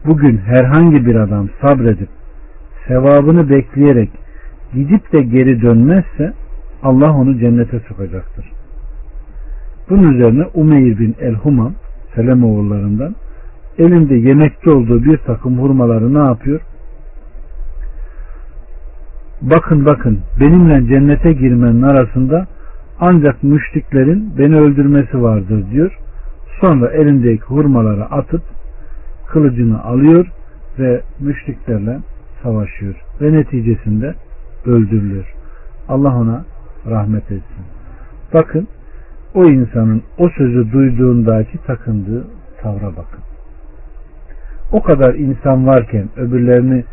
[0.05, 2.09] bugün herhangi bir adam sabredip
[2.87, 4.09] sevabını bekleyerek
[4.73, 6.33] gidip de geri dönmezse
[6.83, 8.51] Allah onu cennete sokacaktır.
[9.89, 11.73] Bunun üzerine Umeyr bin El-Humam
[12.15, 13.15] Selem oğullarından
[13.77, 16.61] elinde yemekte olduğu bir takım hurmaları ne yapıyor?
[19.41, 22.47] Bakın bakın benimle cennete girmenin arasında
[22.99, 25.99] ancak müşriklerin beni öldürmesi vardır diyor.
[26.61, 28.41] Sonra elindeki hurmaları atıp
[29.27, 30.27] kılıcını alıyor
[30.79, 31.99] ve müşriklerle
[32.43, 32.95] savaşıyor.
[33.21, 34.15] Ve neticesinde
[34.65, 35.33] öldürülüyor.
[35.89, 36.45] Allah ona
[36.89, 37.65] rahmet etsin.
[38.33, 38.67] Bakın
[39.33, 42.27] o insanın o sözü duyduğundaki takındığı
[42.61, 43.19] tavra bakın.
[44.71, 46.83] O kadar insan varken öbürlerini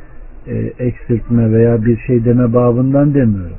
[0.47, 3.57] e, eksiltme veya bir şey deme babından demiyorum.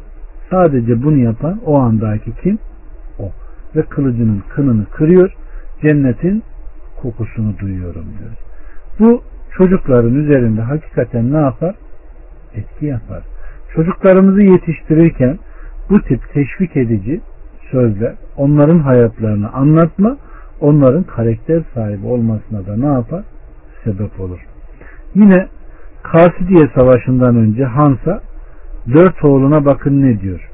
[0.49, 2.59] Sadece bunu yapan o andaki kim?
[3.19, 3.31] O.
[3.75, 5.33] Ve kılıcının kınını kırıyor.
[5.81, 6.43] Cennetin
[7.01, 8.31] kokusunu duyuyorum diyor.
[8.99, 9.21] Bu
[9.57, 11.75] çocukların üzerinde hakikaten ne yapar?
[12.55, 13.23] Etki yapar.
[13.75, 15.39] Çocuklarımızı yetiştirirken
[15.89, 17.21] bu tip teşvik edici
[17.71, 20.17] sözler onların hayatlarını anlatma
[20.61, 23.23] onların karakter sahibi olmasına da ne yapar?
[23.83, 24.39] Sebep olur.
[25.15, 25.47] Yine
[26.11, 28.21] Kasidiye Savaşı'ndan önce Hansa
[28.93, 30.49] dört oğluna bakın ne diyor.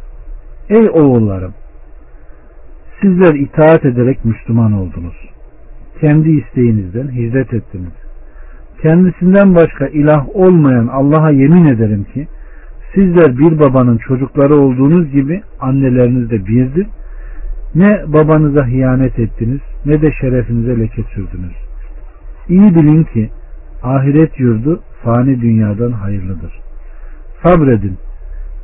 [0.70, 1.54] Ey oğullarım
[3.02, 5.30] sizler itaat ederek Müslüman oldunuz.
[6.02, 7.94] Kendi isteğinizden hicret ettiniz.
[8.82, 12.28] Kendisinden başka ilah olmayan Allah'a yemin ederim ki
[12.94, 16.88] Sizler bir babanın çocukları olduğunuz gibi anneleriniz de birdir.
[17.76, 21.56] Ne babanıza hıyanet ettiniz ne de şerefinize leke sürdünüz.
[22.50, 23.30] İyi bilin ki
[23.84, 26.54] ahiret yurdu fani dünyadan hayırlıdır.
[27.44, 27.98] Sabredin.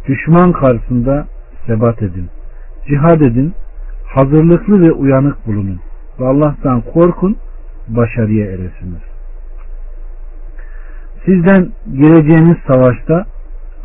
[0.07, 1.27] Düşman karşısında
[1.67, 2.29] sebat edin.
[2.87, 3.53] Cihad edin.
[4.05, 5.79] Hazırlıklı ve uyanık bulunun.
[6.19, 7.37] Ve Allah'tan korkun.
[7.87, 9.01] Başarıya eresiniz.
[11.25, 13.25] Sizden gireceğiniz savaşta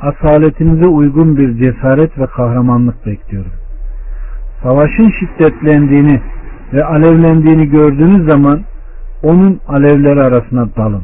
[0.00, 3.52] asaletinize uygun bir cesaret ve kahramanlık bekliyorum.
[4.62, 6.22] Savaşın şiddetlendiğini
[6.72, 8.61] ve alevlendiğini gördüğünüz zaman
[9.22, 11.02] onun alevleri arasına dalın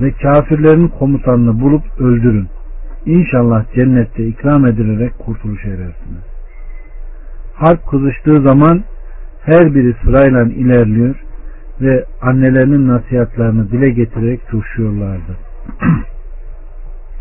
[0.00, 2.48] ve kafirlerin komutanını bulup öldürün.
[3.06, 6.24] İnşallah cennette ikram edilerek kurtuluş erersiniz.
[7.54, 8.84] Harp kızıştığı zaman
[9.42, 11.14] her biri sırayla ilerliyor
[11.80, 15.36] ve annelerinin nasihatlarını dile getirerek coşuyorlardı.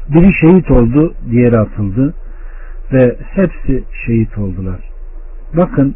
[0.10, 2.14] Biri şehit oldu, diğeri atıldı
[2.94, 4.80] ve hepsi şehit oldular.
[5.58, 5.96] Bakın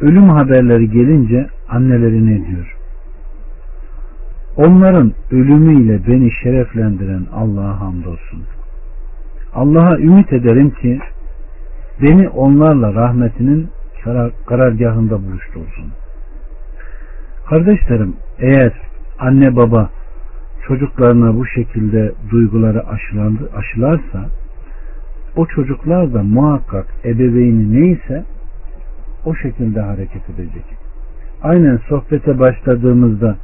[0.00, 2.79] ölüm haberleri gelince anneleri ne diyor?
[4.56, 8.42] Onların ölümüyle beni şereflendiren Allah'a hamdolsun.
[9.54, 11.00] Allah'a ümit ederim ki
[12.02, 13.68] beni onlarla rahmetinin
[14.46, 15.92] karargahında buluştursun.
[17.48, 18.72] Kardeşlerim eğer
[19.18, 19.90] anne baba
[20.66, 24.28] çocuklarına bu şekilde duyguları aşılandı, aşılarsa
[25.36, 28.24] o çocuklar da muhakkak ebeveyni neyse
[29.24, 30.64] o şekilde hareket edecek.
[31.42, 33.36] Aynen sohbete başladığımızda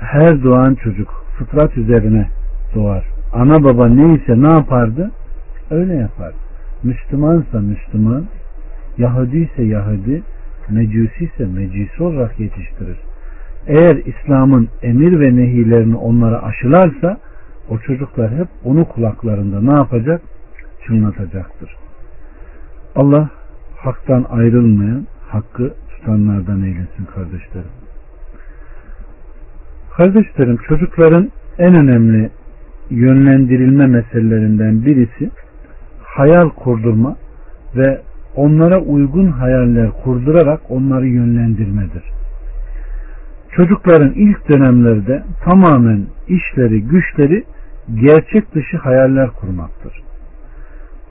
[0.00, 2.28] her doğan çocuk fıtrat üzerine
[2.74, 3.04] doğar.
[3.32, 5.10] Ana baba neyse ne yapardı?
[5.70, 6.32] Öyle yapar.
[6.82, 8.24] Müslümansa Müslüman,
[8.98, 10.22] Yahudi ise Yahudi,
[10.70, 12.96] Mecusi ise Mecusi olarak yetiştirir.
[13.66, 17.18] Eğer İslam'ın emir ve nehilerini onlara aşılarsa
[17.68, 20.22] o çocuklar hep onu kulaklarında ne yapacak?
[20.86, 21.76] Çınlatacaktır.
[22.96, 23.30] Allah
[23.76, 27.79] haktan ayrılmayan, hakkı tutanlardan eylesin kardeşlerim.
[29.96, 32.30] Kardeşlerim çocukların en önemli
[32.90, 35.30] yönlendirilme meselelerinden birisi
[36.02, 37.16] hayal kurdurma
[37.76, 38.00] ve
[38.36, 42.02] onlara uygun hayaller kurdurarak onları yönlendirmedir.
[43.56, 47.44] Çocukların ilk dönemlerde tamamen işleri, güçleri
[47.94, 50.02] gerçek dışı hayaller kurmaktır.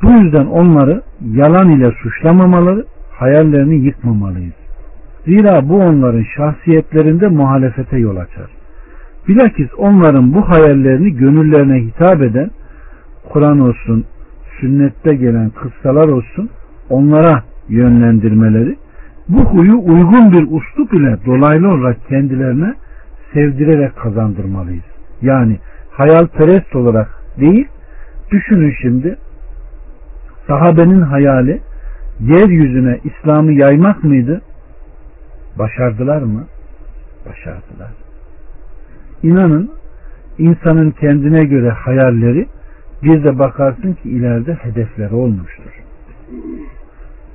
[0.04, 1.02] Bu yüzden onları
[1.34, 4.54] yalan ile suçlamamaları, hayallerini yıkmamalıyız.
[5.26, 8.59] Zira bu onların şahsiyetlerinde muhalefete yol açar.
[9.28, 12.50] Bilakis onların bu hayallerini gönüllerine hitap eden
[13.30, 14.06] Kur'an olsun,
[14.60, 16.50] sünnette gelen kıssalar olsun
[16.90, 18.76] onlara yönlendirmeleri
[19.30, 22.74] bu huyu uygun bir uslup ile dolaylı olarak kendilerine
[23.34, 24.84] sevdirerek kazandırmalıyız.
[25.22, 25.60] Yani
[25.92, 27.08] hayalperest olarak
[27.40, 27.68] değil,
[28.32, 29.18] düşünün şimdi
[30.48, 31.62] sahabenin hayali
[32.20, 34.42] yeryüzüne İslam'ı yaymak mıydı?
[35.60, 36.46] Başardılar mı?
[37.30, 38.09] Başardılar.
[39.24, 39.72] İnanın
[40.38, 42.48] insanın kendine göre hayalleri
[43.04, 45.84] bir de bakarsın ki ileride hedefleri olmuştur.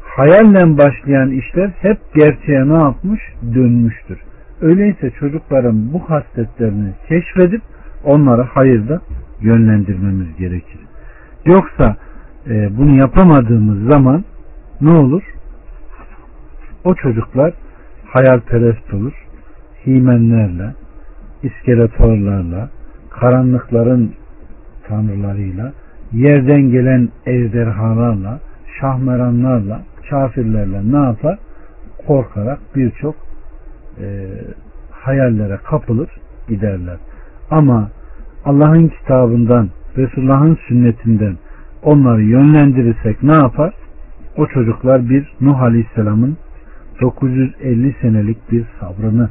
[0.02, 3.20] Hayalle başlayan işler hep gerçeğe ne yapmış?
[3.54, 4.18] Dönmüştür.
[4.60, 7.62] Öyleyse çocukların bu hasletlerini keşfedip
[8.04, 9.00] onları hayırda
[9.40, 10.80] yönlendirmemiz gerekir.
[11.44, 11.96] Yoksa
[12.46, 14.24] e, bunu yapamadığımız zaman
[14.80, 15.22] ne olur?
[16.84, 17.52] O çocuklar
[18.06, 19.12] hayalperest olur.
[19.86, 20.74] Himenlerle,
[21.44, 22.70] iskeletorlarla,
[23.10, 24.12] karanlıkların
[24.88, 25.72] tanrılarıyla,
[26.12, 28.40] yerden gelen ejderhalarla,
[28.80, 31.38] şahmeranlarla, kafirlerle ne yapar?
[32.06, 33.14] Korkarak birçok
[34.00, 34.28] e,
[34.90, 36.08] hayallere kapılır
[36.48, 36.96] giderler.
[37.50, 37.90] Ama
[38.44, 41.36] Allah'ın kitabından, Resulullah'ın sünnetinden
[41.82, 43.74] onları yönlendirirsek ne yapar?
[44.36, 46.36] O çocuklar bir Nuh Aleyhisselam'ın
[47.00, 49.28] 950 senelik bir sabrını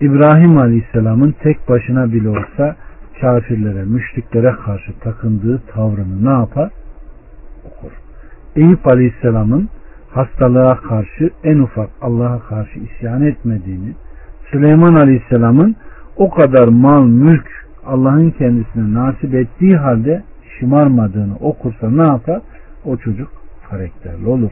[0.00, 2.76] İbrahim Aleyhisselam'ın tek başına bile olsa
[3.20, 6.70] kafirlere, müşriklere karşı takındığı tavrını ne yapar?
[7.64, 7.92] Okur.
[8.56, 9.68] Eyüp Aleyhisselam'ın
[10.10, 13.92] hastalığa karşı en ufak Allah'a karşı isyan etmediğini,
[14.50, 15.76] Süleyman Aleyhisselam'ın
[16.16, 20.22] o kadar mal, mülk Allah'ın kendisine nasip ettiği halde
[20.58, 22.40] şımarmadığını okursa ne yapar?
[22.84, 23.28] O çocuk
[23.70, 24.50] karakterli olur.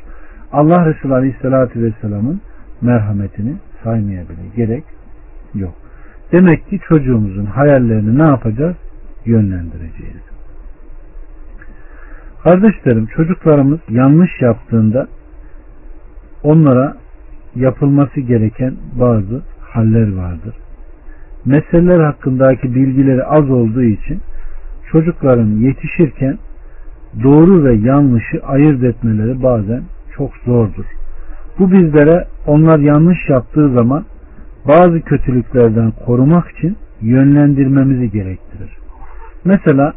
[0.52, 2.40] Allah Resulü Aleyhisselatü Vesselam'ın
[2.80, 4.95] merhametini saymaya bile gerek
[5.58, 5.74] yok.
[6.32, 8.76] Demek ki çocuğumuzun hayallerini ne yapacağız?
[9.24, 10.22] Yönlendireceğiz.
[12.42, 15.06] Kardeşlerim çocuklarımız yanlış yaptığında
[16.42, 16.96] onlara
[17.54, 20.54] yapılması gereken bazı haller vardır.
[21.44, 24.20] Meseleler hakkındaki bilgileri az olduğu için
[24.92, 26.38] çocukların yetişirken
[27.22, 29.82] doğru ve yanlışı ayırt etmeleri bazen
[30.16, 30.84] çok zordur.
[31.58, 34.04] Bu bizlere onlar yanlış yaptığı zaman
[34.68, 38.70] bazı kötülüklerden korumak için yönlendirmemizi gerektirir.
[39.44, 39.92] Mesela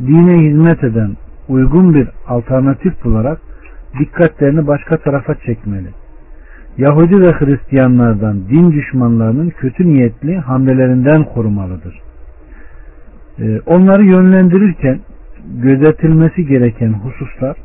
[0.00, 1.16] dine hizmet eden
[1.48, 3.40] uygun bir alternatif bularak
[3.98, 5.88] dikkatlerini başka tarafa çekmeli.
[6.78, 12.00] Yahudi ve Hristiyanlardan din düşmanlarının kötü niyetli hamlelerinden korumalıdır.
[13.38, 15.00] Ee, onları yönlendirirken
[15.62, 17.56] gözetilmesi gereken hususlar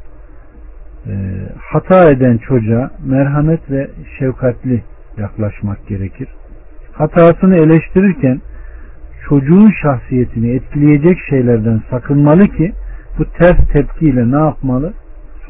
[1.08, 1.14] e,
[1.60, 3.88] hata eden çocuğa merhamet ve
[4.20, 4.84] şefkatli
[5.18, 6.28] yaklaşmak gerekir.
[6.98, 8.42] Hatasını eleştirirken
[9.30, 12.74] çocuğun şahsiyetini etkileyecek şeylerden sakınmalı ki
[13.20, 14.94] bu ters tepkiyle ne yapmalı?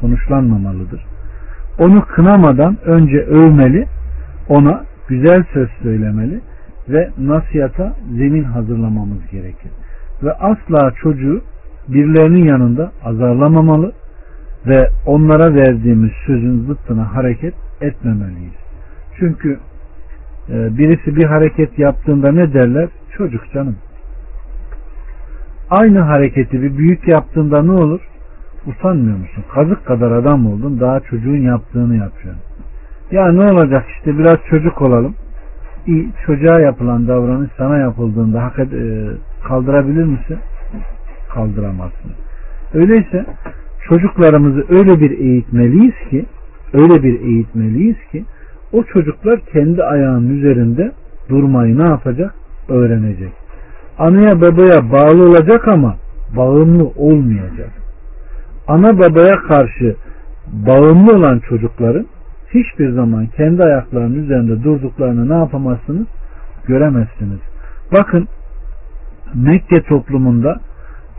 [0.00, 1.04] Sonuçlanmamalıdır.
[1.78, 3.86] Onu kınamadan önce övmeli,
[4.48, 6.40] ona güzel söz söylemeli
[6.88, 9.70] ve nasihata zemin hazırlamamız gerekir.
[10.22, 11.42] Ve asla çocuğu
[11.88, 13.92] birilerinin yanında azarlamamalı
[14.66, 18.54] ve onlara verdiğimiz sözün zıttına hareket etmemeliyiz.
[19.18, 19.58] Çünkü
[20.48, 22.88] birisi bir hareket yaptığında ne derler?
[23.16, 23.76] Çocuk canım.
[25.70, 28.00] Aynı hareketi bir büyük yaptığında ne olur?
[28.66, 29.44] Utanmıyor musun?
[29.54, 32.42] Kazık kadar adam oldun daha çocuğun yaptığını yapıyorsun.
[33.10, 35.14] Ya ne olacak işte biraz çocuk olalım.
[35.86, 39.16] İyi, çocuğa yapılan davranış sana yapıldığında hak ed- e,
[39.48, 40.38] kaldırabilir misin?
[41.34, 42.12] Kaldıramazsın.
[42.74, 43.26] Öyleyse
[43.88, 46.26] çocuklarımızı öyle bir eğitmeliyiz ki
[46.72, 48.24] öyle bir eğitmeliyiz ki
[48.72, 50.92] o çocuklar kendi ayağının üzerinde
[51.28, 52.34] durmayı ne yapacak?
[52.68, 53.32] Öğrenecek.
[53.98, 55.96] Anaya babaya bağlı olacak ama
[56.36, 57.70] bağımlı olmayacak.
[58.68, 59.96] Ana babaya karşı
[60.52, 62.06] bağımlı olan çocukların
[62.54, 66.06] hiçbir zaman kendi ayaklarının üzerinde durduklarını ne yapamazsınız?
[66.66, 67.40] Göremezsiniz.
[67.98, 68.28] Bakın
[69.34, 70.60] Mekke toplumunda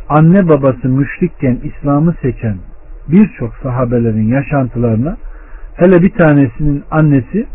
[0.10, 2.56] anne babası müşrikken İslam'ı seçen
[3.08, 5.18] birçok sahabelerin yaşantılarına
[5.80, 7.48] hele bir tanesinin annesi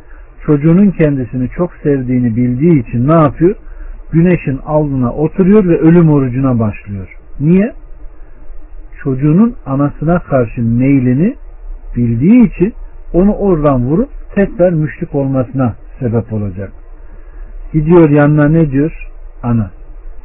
[0.46, 3.54] çocuğunun kendisini çok sevdiğini bildiği için ne yapıyor?
[4.12, 7.08] Güneşin alnına oturuyor ve ölüm orucuna başlıyor.
[7.40, 7.72] Niye?
[9.02, 11.34] Çocuğunun anasına karşı meylini
[11.96, 12.72] bildiği için
[13.12, 16.72] onu oradan vurup tekrar müşrik olmasına sebep olacak.
[17.72, 19.08] Gidiyor yanına ne diyor?
[19.42, 19.70] Ana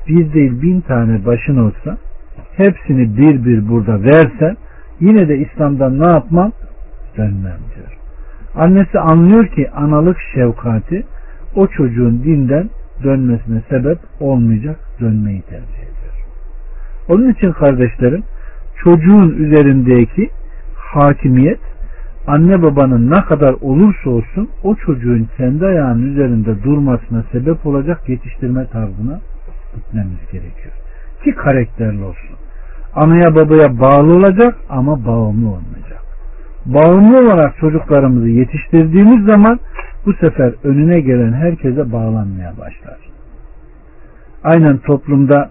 [0.08, 1.98] bir değil bin tane başın olsa
[2.58, 4.58] hepsini bir bir burada versen
[5.00, 6.52] yine de İslam'dan ne yapmam?
[7.18, 7.79] Dönmem diyor.
[8.56, 11.04] Annesi anlıyor ki analık şefkati
[11.56, 12.70] o çocuğun dinden
[13.04, 16.14] dönmesine sebep olmayacak dönmeyi tercih ediyor.
[17.10, 18.24] Onun için kardeşlerim
[18.84, 20.30] çocuğun üzerindeki
[20.76, 21.60] hakimiyet
[22.28, 28.68] anne babanın ne kadar olursa olsun o çocuğun kendi ayağının üzerinde durmasına sebep olacak yetiştirme
[28.68, 29.20] tarzına
[29.76, 30.74] gitmemiz gerekiyor.
[31.24, 32.36] Ki karakterli olsun.
[32.96, 35.89] Anaya babaya bağlı olacak ama bağımlı olmayacak.
[36.66, 39.60] Bağımlı olarak çocuklarımızı yetiştirdiğimiz zaman
[40.06, 42.98] bu sefer önüne gelen herkese bağlanmaya başlar.
[44.44, 45.50] Aynen toplumda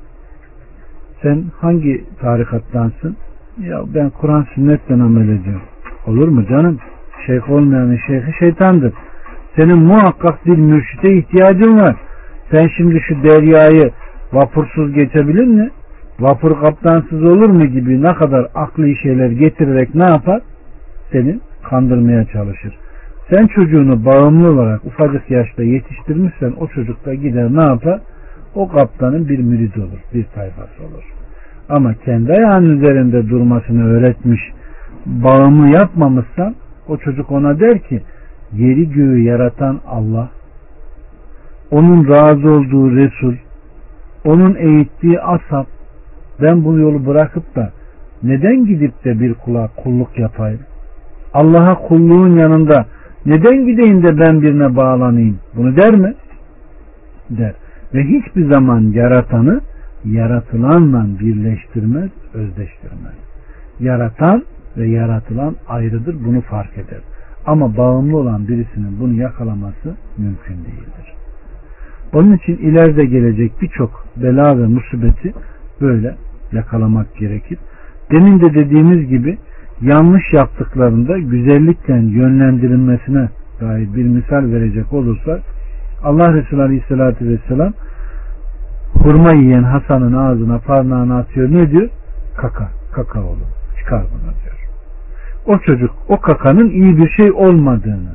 [1.22, 3.16] sen hangi tarikattansın?
[3.60, 5.62] Ya ben Kur'an sünnetten amel ediyorum.
[6.06, 6.78] Olur mu canım?
[7.26, 8.92] Şeyh olmayanın şeyhi şeytandır.
[9.56, 11.96] Senin muhakkak bir mürşite ihtiyacın var.
[12.52, 13.90] Sen şimdi şu deryayı
[14.32, 15.70] vapursuz geçebilir mi?
[16.20, 20.40] Vapur kaptansız olur mu gibi ne kadar aklı şeyler getirerek ne yapar?
[21.12, 22.74] Seni kandırmaya çalışır.
[23.30, 28.00] Sen çocuğunu bağımlı olarak ufacık yaşta yetiştirmişsen o çocuk da gider ne yapar?
[28.54, 31.04] O kaptanın bir müridi olur, bir tayfası olur.
[31.68, 34.40] Ama kendi ayağının üzerinde durmasını öğretmiş,
[35.06, 36.54] bağımlı yapmamışsan
[36.88, 38.02] o çocuk ona der ki
[38.52, 40.30] yeri göğü yaratan Allah,
[41.70, 43.34] onun razı olduğu Resul,
[44.24, 45.66] onun eğittiği asap,
[46.42, 47.72] ben bu yolu bırakıp da
[48.22, 50.60] neden gidip de bir kula kulluk yapayım?
[51.34, 52.86] Allah'a kulluğun yanında
[53.26, 55.38] neden gideyim de ben birine bağlanayım?
[55.56, 56.14] Bunu der mi?
[57.30, 57.54] Der.
[57.94, 59.60] Ve hiçbir zaman yaratanı
[60.04, 63.14] yaratılanla birleştirmez, özdeştirmez.
[63.80, 64.42] Yaratan
[64.76, 66.16] ve yaratılan ayrıdır.
[66.24, 67.00] Bunu fark eder.
[67.46, 71.14] Ama bağımlı olan birisinin bunu yakalaması mümkün değildir.
[72.14, 75.34] Onun için ileride gelecek birçok bela ve musibeti
[75.80, 76.14] böyle
[76.52, 77.58] yakalamak gerekir.
[78.10, 79.38] Demin de dediğimiz gibi
[79.80, 83.28] yanlış yaptıklarında güzellikle yönlendirilmesine
[83.60, 85.40] dair bir misal verecek olursak
[86.04, 87.72] Allah Resulü Aleyhisselatü Vesselam
[88.94, 91.50] hurma yiyen Hasan'ın ağzına parmağını atıyor.
[91.50, 91.88] Ne diyor?
[92.36, 92.68] Kaka.
[92.92, 93.48] Kaka oğlum.
[93.78, 94.58] Çıkar bunu diyor.
[95.46, 98.12] O çocuk o kakanın iyi bir şey olmadığını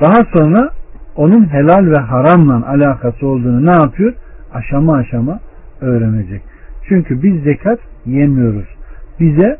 [0.00, 0.70] daha sonra
[1.16, 4.14] onun helal ve haramla alakası olduğunu ne yapıyor?
[4.54, 5.40] Aşama aşama
[5.80, 6.42] öğrenecek.
[6.88, 8.68] Çünkü biz zekat yemiyoruz.
[9.20, 9.58] Bize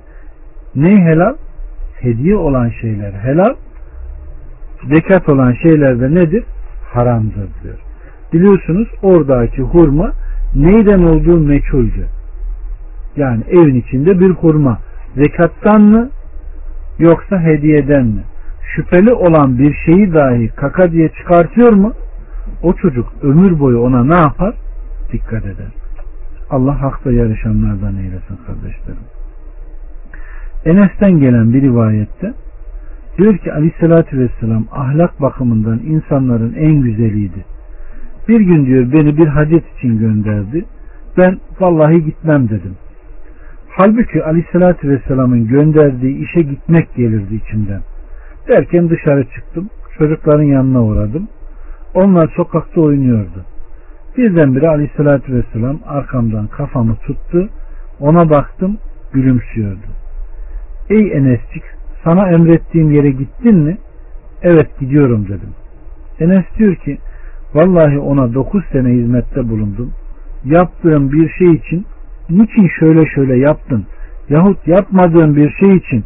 [0.75, 1.37] ne helal?
[2.01, 3.55] Hediye olan şeyler helal.
[4.95, 6.45] Zekat olan şeyler de nedir?
[6.93, 7.79] Haramdır diyor.
[8.33, 10.13] Biliyorsunuz oradaki hurma
[10.55, 12.07] neyden olduğu meçhuldü.
[13.17, 14.79] Yani evin içinde bir hurma
[15.17, 16.11] zekattan mı
[16.99, 18.23] yoksa hediyeden mi?
[18.77, 21.93] Şüpheli olan bir şeyi dahi kaka diye çıkartıyor mu?
[22.63, 24.55] O çocuk ömür boyu ona ne yapar?
[25.13, 25.73] Dikkat eder.
[26.51, 29.10] Allah hakta yarışanlardan eylesin kardeşlerim.
[30.65, 32.33] Enes'ten gelen bir rivayette
[33.19, 37.45] diyor ki aleyhissalatü vesselam ahlak bakımından insanların en güzeliydi.
[38.29, 40.65] Bir gün diyor beni bir hacet için gönderdi.
[41.19, 42.77] Ben vallahi gitmem dedim.
[43.69, 47.81] Halbuki aleyhissalatü vesselamın gönderdiği işe gitmek gelirdi içimden.
[48.49, 49.69] Derken dışarı çıktım.
[49.99, 51.29] Çocukların yanına uğradım.
[51.95, 53.45] Onlar sokakta oynuyordu.
[54.17, 57.49] Birdenbire aleyhissalatü vesselam arkamdan kafamı tuttu.
[58.01, 58.79] Ona baktım
[59.13, 60.00] gülümsüyordu.
[60.91, 61.63] Ey Enescik
[62.05, 63.79] sana emrettiğim yere gittin mi?
[64.43, 65.55] Evet gidiyorum dedim.
[66.21, 66.99] Enes diyor ki
[67.55, 69.93] vallahi ona dokuz sene hizmette bulundum.
[70.45, 71.87] Yaptığım bir şey için
[72.31, 73.87] niçin şöyle şöyle yaptın
[74.31, 76.05] yahut yapmadığın bir şey için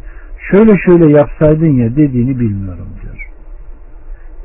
[0.51, 3.29] şöyle şöyle yapsaydın ya dediğini bilmiyorum diyor.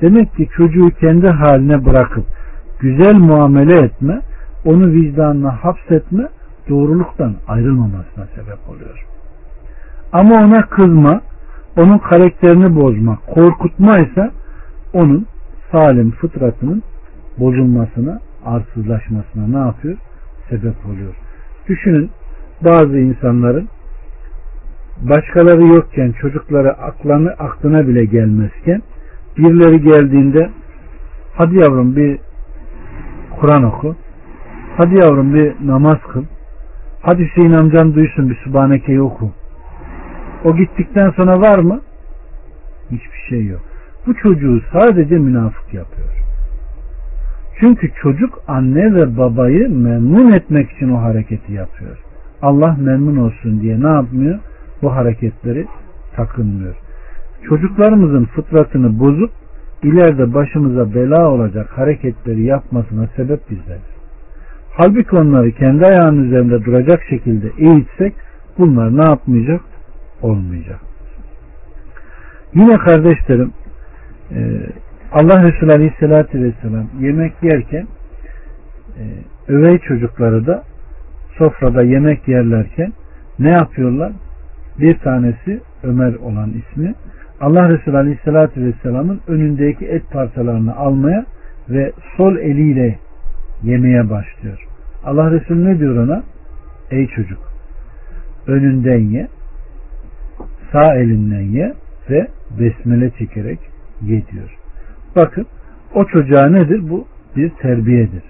[0.03, 2.25] Demek ki çocuğu kendi haline bırakıp
[2.81, 4.21] güzel muamele etme,
[4.65, 6.29] onu vicdanına hapsetme,
[6.69, 9.10] doğruluktan ayrılmamasına sebep oluyor.
[10.13, 11.21] Ama ona kızma,
[11.77, 14.31] onun karakterini bozma, korkutma ise
[14.93, 15.27] onun
[15.73, 16.83] salim fıtratının
[17.39, 19.97] bozulmasına, arsızlaşmasına ne yapıyor?
[20.49, 21.15] Sebep oluyor.
[21.69, 22.11] Düşünün
[22.65, 23.69] bazı insanların
[25.03, 28.83] başkaları yokken çocukları aklını, aklına bile gelmezken
[29.39, 30.51] birileri geldiğinde
[31.35, 32.19] hadi yavrum bir
[33.41, 33.97] Kur'an oku
[34.77, 36.25] hadi yavrum bir namaz kıl
[37.03, 39.33] hadi Hüseyin amcan duysun bir Sübhaneke'yi oku
[40.45, 41.81] o gittikten sonra var mı?
[42.91, 43.61] Hiçbir şey yok.
[44.07, 46.09] Bu çocuğu sadece münafık yapıyor.
[47.61, 51.99] Çünkü çocuk anne ve babayı memnun etmek için o hareketi yapıyor.
[52.43, 54.39] Allah memnun olsun diye ne yapmıyor?
[54.83, 55.67] Bu hareketleri
[56.17, 56.75] takınmıyor.
[57.49, 59.31] Çocuklarımızın fıtratını bozup
[59.83, 63.91] ileride başımıza bela olacak hareketleri yapmasına sebep bizleriz.
[64.73, 68.15] Halbuki onları kendi ayağının üzerinde duracak şekilde eğitsek
[68.59, 69.61] bunlar ne yapmayacak?
[70.23, 70.81] Olmayacak.
[72.55, 73.53] Yine kardeşlerim
[74.35, 74.39] e,
[75.13, 77.87] Allah Resulü Aleyhisselatü Vesselam yemek yerken
[78.99, 79.03] e,
[79.53, 80.63] övey çocukları da
[81.39, 82.93] sofrada yemek yerlerken
[83.39, 84.13] ne yapıyorlar?
[84.79, 86.95] Bir tanesi Ömer olan ismi
[87.41, 91.27] Allah Resulü Aleyhisselatü Vesselam'ın önündeki et parçalarını almaya
[91.69, 92.99] ve sol eliyle
[93.63, 94.67] yemeye başlıyor.
[95.05, 96.23] Allah Resulü ne diyor ona?
[96.91, 97.39] Ey çocuk
[98.47, 99.29] önünden ye
[100.73, 101.75] sağ elinden ye
[102.11, 102.29] ve
[102.61, 103.59] besmele çekerek
[104.03, 104.57] ye diyor.
[105.17, 105.47] Bakın
[105.95, 106.91] o çocuğa nedir?
[106.91, 107.07] Bu
[107.37, 108.23] bir terbiyedir.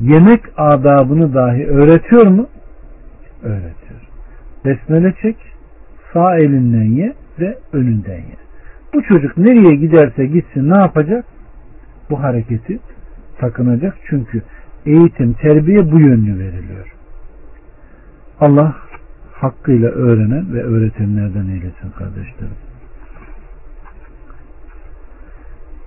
[0.00, 2.48] Yemek adabını dahi öğretiyor mu?
[3.42, 4.00] Öğretiyor.
[4.64, 5.36] Besmele çek,
[6.12, 8.36] sağ elinden ye ve önünden ye.
[8.94, 11.24] Bu çocuk nereye giderse gitsin ne yapacak?
[12.10, 12.78] Bu hareketi
[13.38, 13.96] takınacak.
[14.08, 14.42] Çünkü
[14.86, 16.92] eğitim, terbiye bu yönlü veriliyor.
[18.40, 18.76] Allah
[19.40, 22.56] hakkıyla öğrenen ve öğretenlerden eylesin kardeşlerim.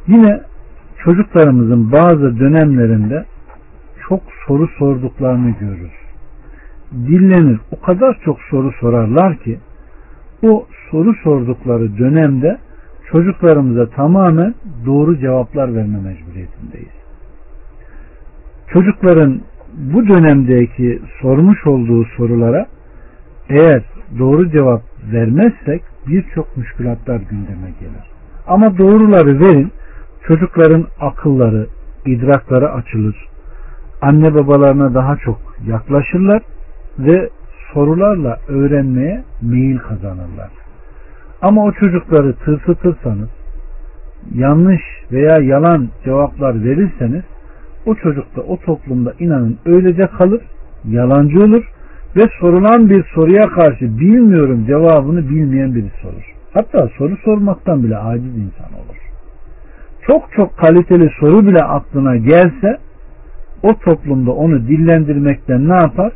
[0.07, 0.41] Yine
[1.03, 3.25] çocuklarımızın bazı dönemlerinde
[4.09, 6.01] çok soru sorduklarını görürüz.
[6.91, 7.59] Dillenir.
[7.71, 9.59] O kadar çok soru sorarlar ki
[10.43, 12.57] o soru sordukları dönemde
[13.11, 17.01] çocuklarımıza tamamen doğru cevaplar verme mecburiyetindeyiz.
[18.67, 19.41] Çocukların
[19.77, 22.67] bu dönemdeki sormuş olduğu sorulara
[23.51, 23.83] eğer
[24.19, 24.81] doğru cevap
[25.13, 28.11] vermezsek birçok müşkülatlar gündeme gelir.
[28.47, 29.71] Ama doğruları verin,
[30.27, 31.67] çocukların akılları,
[32.05, 33.15] idrakları açılır.
[34.01, 36.41] Anne babalarına daha çok yaklaşırlar
[36.99, 37.29] ve
[37.73, 40.49] sorularla öğrenmeye meyil kazanırlar.
[41.41, 43.29] Ama o çocukları tırsıtırsanız,
[44.33, 44.81] yanlış
[45.11, 47.23] veya yalan cevaplar verirseniz
[47.85, 50.41] o çocuk da o toplumda inanın öylece kalır,
[50.85, 51.63] yalancı olur
[52.15, 56.33] ve sorulan bir soruya karşı bilmiyorum cevabını bilmeyen biri sorur.
[56.53, 58.97] Hatta soru sormaktan bile aciz insan olur.
[60.07, 62.77] Çok çok kaliteli soru bile aklına gelse
[63.63, 66.13] o toplumda onu dillendirmekten ne yapar?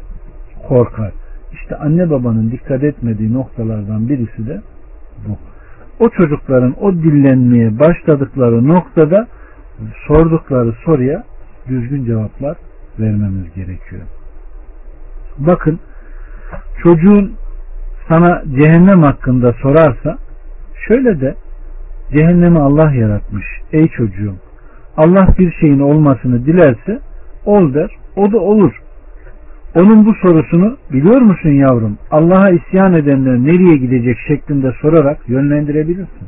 [0.68, 1.12] Korkar.
[1.54, 4.62] İşte anne babanın dikkat etmediği noktalardan birisi de
[5.28, 5.38] bu.
[6.00, 9.28] O çocukların o dillenmeye başladıkları noktada
[10.08, 11.24] sordukları soruya
[11.68, 12.58] düzgün cevaplar
[13.00, 14.02] vermemiz gerekiyor.
[15.38, 15.80] Bakın
[16.84, 17.34] çocuğun
[18.10, 20.18] sana cehennem hakkında sorarsa
[20.88, 21.36] şöyle de
[22.12, 23.46] cehennemi Allah yaratmış.
[23.72, 24.36] Ey çocuğum
[24.98, 27.00] Allah bir şeyin olmasını dilerse
[27.46, 27.92] ol der.
[28.16, 28.74] O da olur.
[29.76, 31.98] Onun bu sorusunu biliyor musun yavrum?
[32.12, 36.28] Allah'a isyan edenler nereye gidecek şeklinde sorarak yönlendirebilirsin.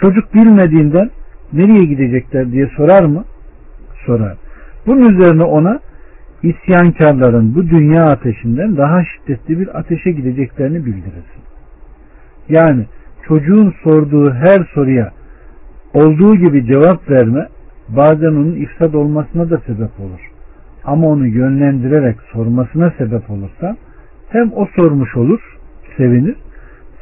[0.00, 1.10] Çocuk bilmediğinden
[1.52, 3.24] nereye gidecekler diye sorar mı?
[4.06, 4.36] Sorar.
[4.86, 5.80] Bunun üzerine ona
[6.44, 11.42] isyankarların bu dünya ateşinden daha şiddetli bir ateşe gideceklerini bildirirsin.
[12.48, 12.86] Yani
[13.28, 15.12] çocuğun sorduğu her soruya
[15.94, 17.48] olduğu gibi cevap verme
[17.88, 20.20] bazen onun ifsad olmasına da sebep olur.
[20.84, 23.76] Ama onu yönlendirerek sormasına sebep olursa
[24.28, 25.40] hem o sormuş olur,
[25.96, 26.36] sevinir,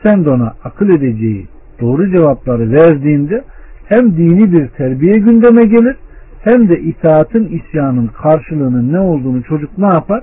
[0.02, 1.46] sen de ona akıl edeceği
[1.80, 3.44] doğru cevapları verdiğinde
[3.84, 5.96] hem dini bir terbiye gündeme gelir
[6.44, 10.22] hem de itaatın isyanın karşılığının ne olduğunu çocuk ne yapar?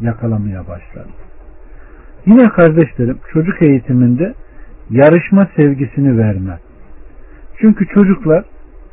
[0.00, 1.06] Yakalamaya başlar.
[2.26, 4.34] Yine kardeşlerim çocuk eğitiminde
[4.90, 6.58] yarışma sevgisini verme.
[7.60, 8.44] Çünkü çocuklar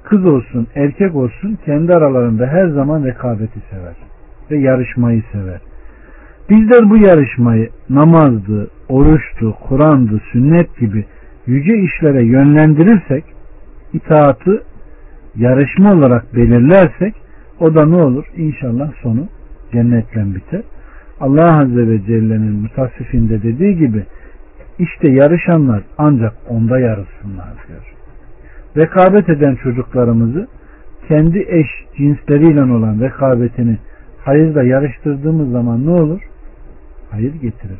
[0.03, 3.95] kız olsun erkek olsun kendi aralarında her zaman rekabeti sever
[4.51, 5.61] ve yarışmayı sever.
[6.49, 11.05] Bizler bu yarışmayı namazdı, oruçtu, Kur'an'dı, sünnet gibi
[11.47, 13.23] yüce işlere yönlendirirsek
[13.93, 14.63] itaatı
[15.35, 17.15] yarışma olarak belirlersek
[17.59, 18.25] o da ne olur?
[18.37, 19.27] İnşallah sonu
[19.71, 20.61] cennetle biter.
[21.19, 24.03] Allah Azze ve Celle'nin mutassifinde dediği gibi
[24.79, 27.93] işte yarışanlar ancak onda yarışsınlar diyor.
[28.77, 30.47] Rekabet eden çocuklarımızı
[31.07, 31.67] kendi eş
[31.97, 33.77] cinsleriyle olan rekabetini
[34.25, 36.21] hayırda yarıştırdığımız zaman ne olur?
[37.11, 37.79] Hayır getirir.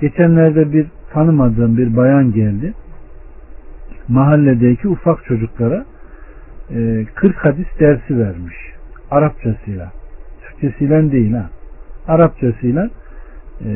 [0.00, 2.74] Geçenlerde bir tanımadığım bir bayan geldi.
[4.08, 5.84] Mahalledeki ufak çocuklara
[7.14, 8.56] 40 e, hadis dersi vermiş.
[9.10, 9.92] Arapçasıyla.
[10.42, 11.50] Türkçesiyle değil ha.
[12.08, 12.90] Arapçasıyla
[13.64, 13.70] e,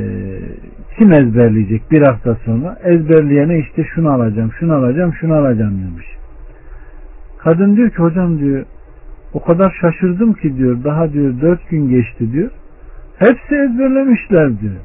[0.99, 6.07] kim ezberleyecek bir hafta sonra ezberleyene işte şunu alacağım, şunu alacağım, şunu alacağım demiş.
[7.38, 8.64] Kadın diyor ki hocam diyor
[9.32, 12.51] o kadar şaşırdım ki diyor daha diyor dört gün geçti diyor.
[13.18, 14.80] Hepsi ezberlemişler diyor.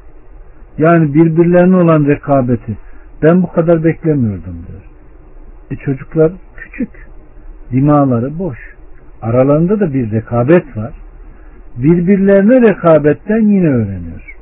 [0.77, 2.77] Yani birbirlerine olan rekabeti
[3.23, 4.81] ben bu kadar beklemiyordum diyor.
[5.71, 7.08] E çocuklar küçük.
[7.71, 8.57] Dimaları boş.
[9.21, 10.93] Aralarında da bir rekabet var.
[11.77, 14.35] Birbirlerine rekabetten yine öğreniyor.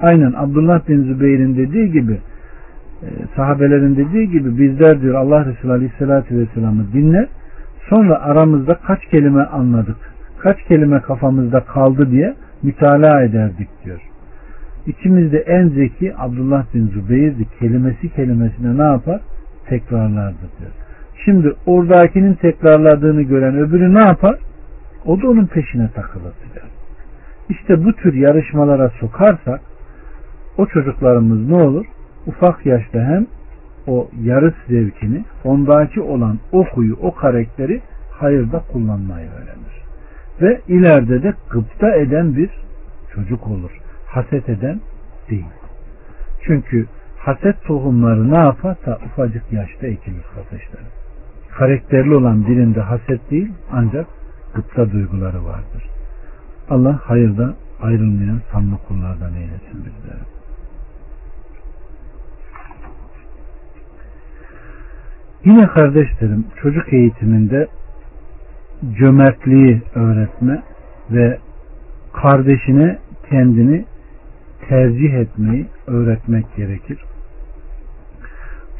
[0.00, 2.18] Aynen Abdullah bin Zübeyir'in dediği gibi
[3.02, 7.26] e, sahabelerin dediği gibi bizler diyor Allah Resulü Aleyhisselatü Vesselam'ı dinler
[7.88, 9.96] sonra aramızda kaç kelime anladık
[10.44, 14.00] kaç kelime kafamızda kaldı diye mütalaa ederdik diyor.
[14.86, 17.46] İçimizde en zeki Abdullah bin Zübeyir'di.
[17.58, 19.20] Kelimesi kelimesine ne yapar?
[19.66, 20.83] Tekrarlardı diyor.
[21.24, 24.38] Şimdi oradakinin tekrarladığını gören öbürü ne yapar?
[25.06, 26.32] O da onun peşine takılır.
[27.48, 29.60] İşte bu tür yarışmalara sokarsak
[30.58, 31.86] o çocuklarımız ne olur?
[32.26, 33.26] Ufak yaşta hem
[33.86, 39.84] o yarış zevkini, ondaki olan o huyu, o karakteri hayırda kullanmayı öğrenir.
[40.40, 42.50] Ve ileride de gıpta eden bir
[43.14, 43.70] çocuk olur.
[44.06, 44.80] Haset eden
[45.30, 45.46] değil.
[46.46, 46.86] Çünkü
[47.18, 48.76] haset tohumları ne yapar?
[48.84, 51.03] Ta ufacık yaşta ekilir kardeşlerim.
[51.58, 54.06] Karakterli olan birinde haset değil ancak
[54.54, 55.82] gıpta duyguları vardır.
[56.70, 60.34] Allah hayırda ayrılmayan sanma kullardan eylesin bizleri.
[65.44, 67.66] Yine kardeşlerim çocuk eğitiminde
[68.98, 70.62] cömertliği öğretme
[71.10, 71.38] ve
[72.12, 72.98] kardeşine
[73.30, 73.84] kendini
[74.68, 76.98] tercih etmeyi öğretmek gerekir.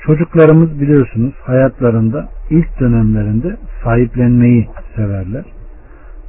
[0.07, 5.45] Çocuklarımız biliyorsunuz hayatlarında ilk dönemlerinde sahiplenmeyi severler.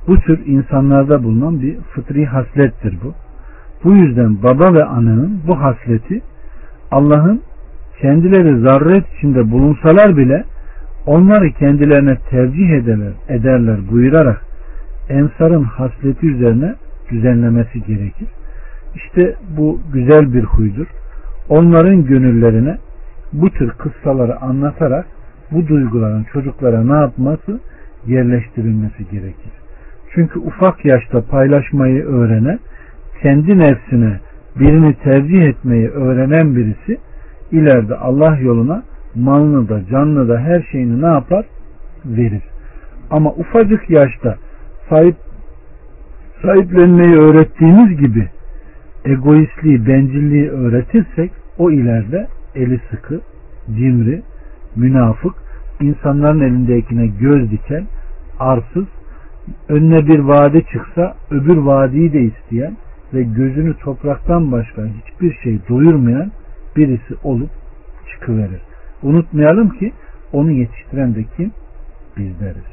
[0.07, 3.14] Bu tür insanlarda bulunan bir fıtri haslettir bu.
[3.84, 6.22] Bu yüzden baba ve annenin bu hasleti
[6.91, 7.41] Allah'ın
[8.02, 10.43] kendileri zarret içinde bulunsalar bile
[11.06, 14.41] onları kendilerine tercih ederler, ederler buyurarak
[15.10, 16.76] ensarın hasleti üzerine
[17.11, 18.27] düzenlemesi gerekir.
[18.95, 20.88] İşte bu güzel bir huydur.
[21.49, 22.77] Onların gönüllerine
[23.41, 25.06] bu tür kıssaları anlatarak
[25.52, 27.60] bu duyguların çocuklara ne yapması?
[28.07, 29.52] Yerleştirilmesi gerekir.
[30.14, 32.60] Çünkü ufak yaşta paylaşmayı öğrenen,
[33.22, 34.20] kendi nefsine
[34.60, 36.98] birini tercih etmeyi öğrenen birisi
[37.52, 38.84] ileride Allah yoluna
[39.16, 41.45] malını da canını da her şeyini ne yapar?
[42.06, 42.44] Verir.
[43.10, 44.36] Ama ufacık yaşta
[44.90, 45.16] sahip
[46.41, 48.28] sahiplenmeyi öğrettiğimiz gibi
[49.06, 53.22] egoistliği, bencilliği öğretirsek o ileride eli sıkı,
[53.76, 54.22] cimri,
[54.76, 55.34] münafık,
[55.82, 57.86] insanların elindekine göz diken,
[58.40, 58.86] arsız,
[59.69, 62.77] önüne bir vade çıksa öbür vadiyi de isteyen,
[63.14, 66.32] ve gözünü topraktan başka hiçbir şey doyurmayan
[66.76, 67.49] birisi olup
[68.11, 68.61] çıkıverir.
[69.03, 69.91] Unutmayalım ki
[70.34, 71.52] onu yetiştiren de kim?
[72.18, 72.65] Bizleriz.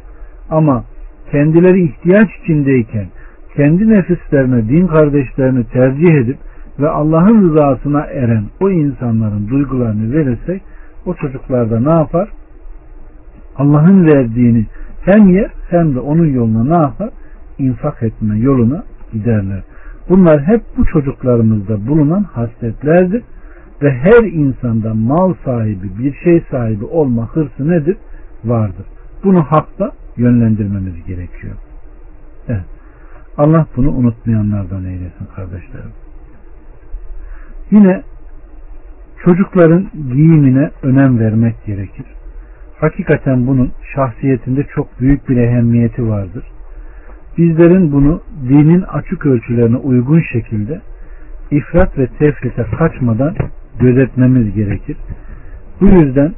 [0.51, 0.85] Ama
[1.31, 3.07] kendileri ihtiyaç içindeyken
[3.57, 6.37] kendi nefislerine, din kardeşlerini tercih edip
[6.83, 10.63] ve Allah'ın rızasına eren o insanların duygularını verirsek
[11.07, 12.29] o çocuklarda ne yapar?
[13.57, 14.67] Allah'ın verdiğini
[15.05, 17.11] hem yer hem de onun yoluna ne yapar?
[17.59, 19.63] İnfak etme yoluna giderler.
[20.09, 23.23] Bunlar hep bu çocuklarımızda bulunan hasletlerdir
[23.83, 27.97] ve her insanda mal sahibi, bir şey sahibi olma hırsı nedir?
[28.45, 28.87] Vardır.
[29.25, 31.55] Bunu hakta yönlendirmemiz gerekiyor.
[32.49, 32.65] Evet.
[33.39, 36.02] Allah bunu unutmayanlardan eylesin kardeşlerim.
[37.73, 38.03] Yine
[39.25, 42.07] çocukların giyimine önem vermek gerekir.
[42.81, 46.45] Hakikaten bunun şahsiyetinde çok büyük bir ehemmiyeti vardır.
[47.39, 50.81] Bizlerin bunu dinin açık ölçülerine uygun şekilde
[51.51, 53.35] ifrat ve tefrite kaçmadan
[53.81, 54.97] gözetmemiz gerekir.
[55.81, 56.35] Bu yüzden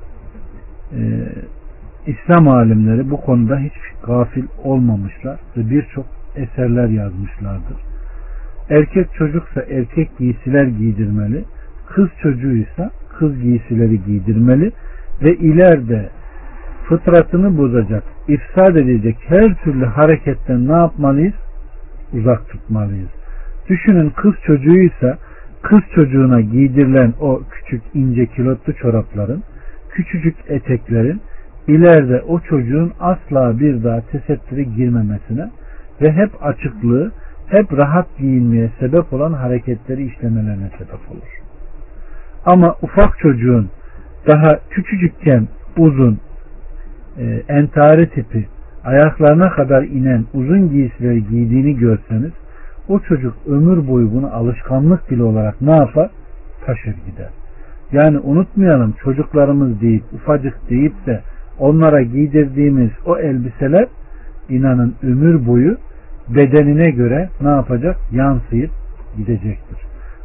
[0.93, 1.01] e,
[2.07, 3.73] İslam alimleri bu konuda hiç
[4.07, 6.07] gafil olmamışlar ve birçok
[6.37, 7.94] eserler yazmışlardır.
[8.71, 11.45] Erkek çocuksa erkek giysiler giydirmeli,
[11.89, 14.73] kız çocuğuysa kız giysileri giydirmeli
[15.23, 16.09] ve ileride
[16.89, 21.35] fıtratını bozacak, ifsad edecek her türlü hareketten ne yapmalıyız?
[22.13, 23.11] Uzak tutmalıyız.
[23.69, 25.19] Düşünün kız çocuğuysa
[25.63, 29.43] kız çocuğuna giydirilen o küçük ince kilotlu çorapların,
[29.91, 31.21] küçücük eteklerin
[31.69, 35.51] ileride o çocuğun asla bir daha tesettüre girmemesine
[36.03, 37.13] ve hep açıklığı,
[37.49, 41.41] hep rahat giyinmeye sebep olan hareketleri işlemelerine sebep olur.
[42.47, 43.71] Ama ufak çocuğun
[44.27, 46.19] daha küçücükken uzun,
[47.19, 48.47] e, entari tipi,
[48.85, 52.33] ayaklarına kadar inen uzun giysileri giydiğini görseniz
[52.89, 56.11] o çocuk ömür boyu bunu alışkanlık bile olarak ne yapar?
[56.67, 57.29] Taşır gider.
[57.93, 61.21] Yani unutmayalım çocuklarımız deyip ufacık deyip de
[61.59, 63.87] onlara giydirdiğimiz o elbiseler
[64.49, 65.77] inanın ömür boyu
[66.29, 67.97] bedenine göre ne yapacak?
[68.13, 68.71] Yansıyıp
[69.17, 69.79] gidecektir.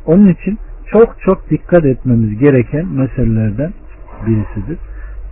[0.06, 0.58] Onun için
[0.92, 3.74] çok çok dikkat etmemiz gereken meselelerden
[4.28, 4.78] birisidir.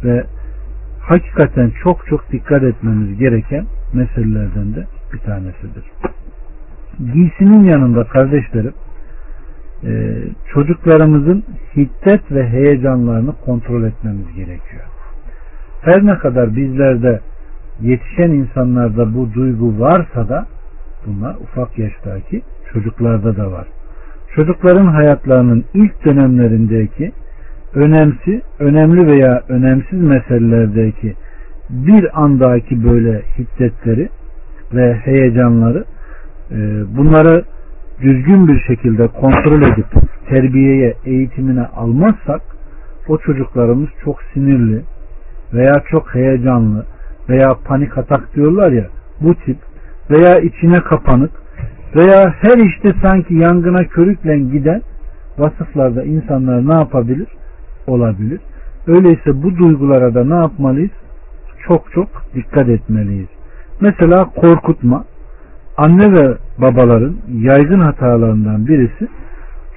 [0.03, 0.23] Ve
[0.99, 5.83] hakikaten çok çok dikkat etmemiz gereken meselelerden de bir tanesidir.
[7.13, 8.73] Giysinin yanında kardeşlerim
[9.83, 10.17] e,
[10.53, 11.43] çocuklarımızın
[11.75, 14.83] hiddet ve heyecanlarını kontrol etmemiz gerekiyor.
[15.81, 17.19] Her ne kadar bizlerde
[17.81, 20.47] yetişen insanlarda bu duygu varsa da
[21.07, 22.41] bunlar ufak yaştaki
[22.73, 23.67] çocuklarda da var.
[24.35, 27.11] Çocukların hayatlarının ilk dönemlerindeki
[27.73, 31.13] önemsi, önemli veya önemsiz meselelerdeki
[31.69, 34.09] bir andaki böyle hiddetleri
[34.73, 35.83] ve heyecanları
[36.51, 36.55] e,
[36.97, 37.43] bunları
[38.01, 39.87] düzgün bir şekilde kontrol edip
[40.29, 42.41] terbiyeye, eğitimine almazsak
[43.07, 44.81] o çocuklarımız çok sinirli
[45.53, 46.85] veya çok heyecanlı
[47.29, 48.87] veya panik atak diyorlar ya
[49.21, 49.57] bu tip
[50.09, 51.31] veya içine kapanık
[51.95, 54.81] veya her işte sanki yangına körükle giden
[55.37, 57.27] vasıflarda insanlar ne yapabilir?
[57.87, 58.39] Olabilir.
[58.87, 60.91] Öyleyse bu duygulara da ne yapmalıyız?
[61.67, 63.27] Çok çok dikkat etmeliyiz.
[63.81, 65.05] Mesela korkutma.
[65.77, 69.07] Anne ve babaların yaygın hatalarından birisi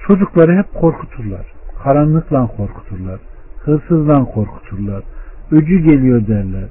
[0.07, 1.45] çocukları hep korkuturlar.
[1.83, 3.19] Karanlıkla korkuturlar.
[3.65, 5.03] Hırsızdan korkuturlar.
[5.51, 6.69] Öcü geliyor derler.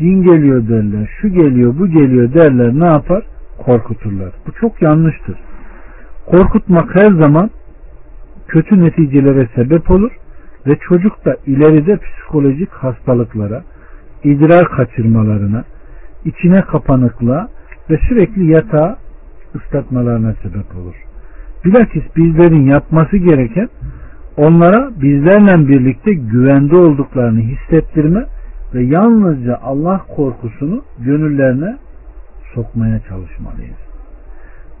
[0.00, 1.10] Din geliyor derler.
[1.20, 2.80] Şu geliyor bu geliyor derler.
[2.80, 3.22] Ne yapar?
[3.64, 4.32] korkuturlar.
[4.46, 5.36] Bu çok yanlıştır.
[6.26, 7.50] Korkutmak her zaman
[8.48, 10.12] kötü neticelere sebep olur
[10.66, 13.62] ve çocuk da ileride psikolojik hastalıklara,
[14.24, 15.64] idrar kaçırmalarına,
[16.24, 17.48] içine kapanıklığa
[17.90, 18.98] ve sürekli yatağa
[19.54, 20.94] ıslatmalarına sebep olur.
[21.64, 23.68] Bilakis bizlerin yapması gereken
[24.36, 28.26] onlara bizlerle birlikte güvende olduklarını hissettirme
[28.74, 31.78] ve yalnızca Allah korkusunu gönüllerine
[32.54, 33.76] sokmaya çalışmalıyız.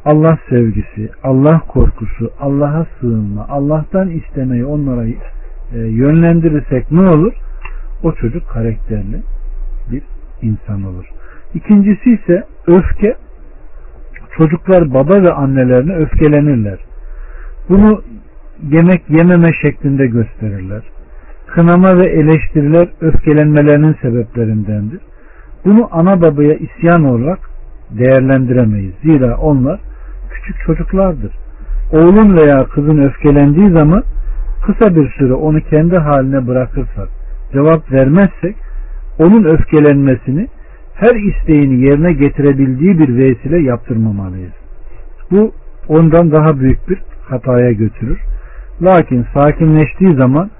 [0.04, 7.32] Allah sevgisi, Allah korkusu, Allah'a sığınma, Allah'tan istemeyi onlara e, yönlendirirsek ne olur?
[8.02, 9.22] O çocuk karakterli
[9.90, 10.02] bir
[10.42, 11.04] insan olur.
[11.54, 13.16] İkincisi ise öfke.
[14.36, 16.78] Çocuklar baba ve annelerine öfkelenirler.
[17.68, 18.02] Bunu
[18.72, 20.82] yemek yememe şeklinde gösterirler.
[21.54, 25.00] Kınama ve eleştiriler öfkelenmelerinin sebeplerindendir.
[25.64, 27.38] Bunu ana babaya isyan olarak
[27.90, 28.94] değerlendiremeyiz.
[29.02, 29.80] Zira onlar
[30.30, 31.32] küçük çocuklardır.
[31.92, 34.02] Oğlun veya kızın öfkelendiği zaman
[34.66, 37.08] kısa bir süre onu kendi haline bırakırsak,
[37.52, 38.56] cevap vermezsek
[39.18, 40.48] onun öfkelenmesini
[40.94, 44.52] her isteğini yerine getirebildiği bir vesile yaptırmamalıyız.
[45.30, 45.52] Bu
[45.88, 46.98] ondan daha büyük bir
[47.28, 48.18] hataya götürür.
[48.82, 50.50] Lakin sakinleştiği zaman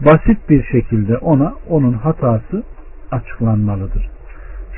[0.00, 2.62] basit bir şekilde ona onun hatası
[3.10, 4.08] açıklanmalıdır.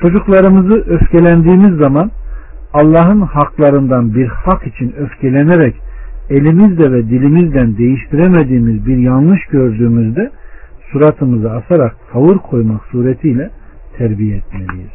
[0.00, 2.10] Çocuklarımızı öfkelendiğimiz zaman
[2.72, 5.74] Allah'ın haklarından bir hak için öfkelenerek
[6.30, 10.30] elimizle ve dilimizden değiştiremediğimiz bir yanlış gördüğümüzde
[10.92, 13.50] suratımızı asarak tavır koymak suretiyle
[13.98, 14.90] terbiye etmeliyiz.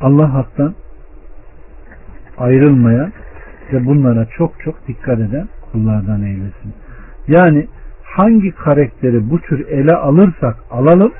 [0.00, 0.74] Allah haktan
[2.38, 3.12] ayrılmayan
[3.72, 6.74] ve bunlara çok çok dikkat eden kullardan eylesin.
[7.28, 7.66] Yani
[8.16, 11.12] hangi karakteri bu tür ele alırsak alalım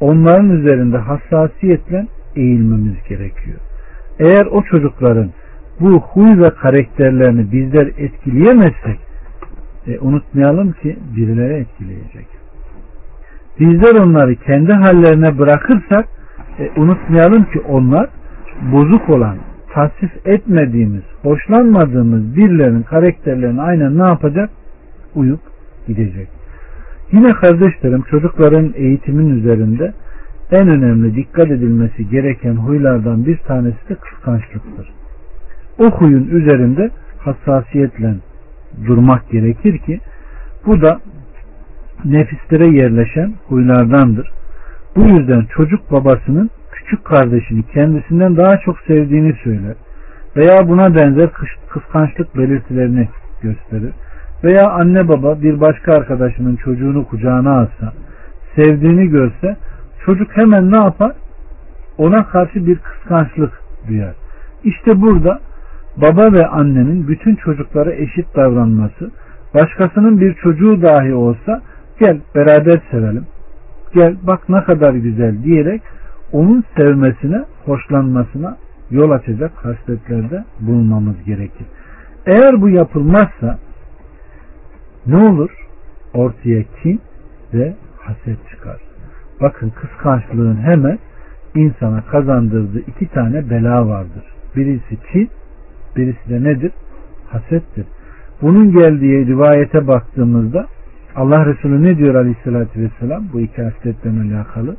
[0.00, 2.06] onların üzerinde hassasiyetle
[2.36, 3.58] eğilmemiz gerekiyor.
[4.18, 5.30] Eğer o çocukların
[5.80, 8.98] bu huy ve karakterlerini bizler etkileyemezsek
[9.86, 12.26] e, unutmayalım ki birileri etkileyecek.
[13.60, 16.08] Bizler onları kendi hallerine bırakırsak
[16.58, 18.08] e, unutmayalım ki onlar
[18.72, 19.36] bozuk olan,
[19.72, 24.50] tasvip etmediğimiz, hoşlanmadığımız birilerinin karakterlerini aynen ne yapacak?
[25.14, 25.40] Uyup
[25.86, 26.28] gidecek.
[27.12, 29.92] Yine kardeşlerim çocukların eğitimin üzerinde
[30.50, 34.88] en önemli dikkat edilmesi gereken huylardan bir tanesi de kıskançlıktır.
[35.78, 38.14] O huyun üzerinde hassasiyetle
[38.86, 40.00] durmak gerekir ki
[40.66, 41.00] bu da
[42.04, 44.30] nefislere yerleşen huylardandır.
[44.96, 49.74] Bu yüzden çocuk babasının küçük kardeşini kendisinden daha çok sevdiğini söyler
[50.36, 51.30] veya buna benzer
[51.68, 53.08] kıskançlık belirtilerini
[53.42, 53.92] gösterir
[54.46, 57.92] veya anne baba bir başka arkadaşının çocuğunu kucağına alsa
[58.56, 59.56] sevdiğini görse
[60.04, 61.12] çocuk hemen ne yapar?
[61.98, 63.52] Ona karşı bir kıskançlık
[63.88, 64.14] duyar.
[64.64, 65.40] İşte burada
[65.96, 69.10] baba ve annenin bütün çocuklara eşit davranması,
[69.54, 71.62] başkasının bir çocuğu dahi olsa
[72.00, 73.26] gel beraber sevelim,
[73.94, 75.82] gel bak ne kadar güzel diyerek
[76.32, 78.56] onun sevmesine, hoşlanmasına
[78.90, 81.66] yol açacak hasletlerde bulunmamız gerekir.
[82.26, 83.58] Eğer bu yapılmazsa
[85.06, 85.50] ne olur?
[86.14, 87.00] Ortaya kin
[87.54, 88.80] ve haset çıkar.
[89.40, 90.98] Bakın kıskançlığın hemen
[91.54, 94.24] insana kazandırdığı iki tane bela vardır.
[94.56, 95.30] Birisi kin,
[95.96, 96.72] birisi de nedir?
[97.28, 97.86] Hasettir.
[98.42, 100.66] Bunun geldiği rivayete baktığımızda
[101.16, 104.76] Allah Resulü ne diyor aleyhissalatü vesselam bu iki hasletten alakalı?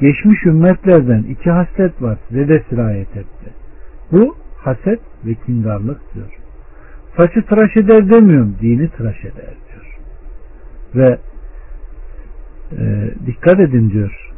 [0.00, 3.50] Geçmiş ümmetlerden iki haslet var size de sirayet etti.
[4.12, 6.45] Bu haset ve kindarlık diyor.
[7.16, 9.98] Saçı tıraş eder demiyorum, dini tıraş eder diyor.
[10.94, 11.18] Ve
[12.72, 14.30] e, dikkat edin diyor.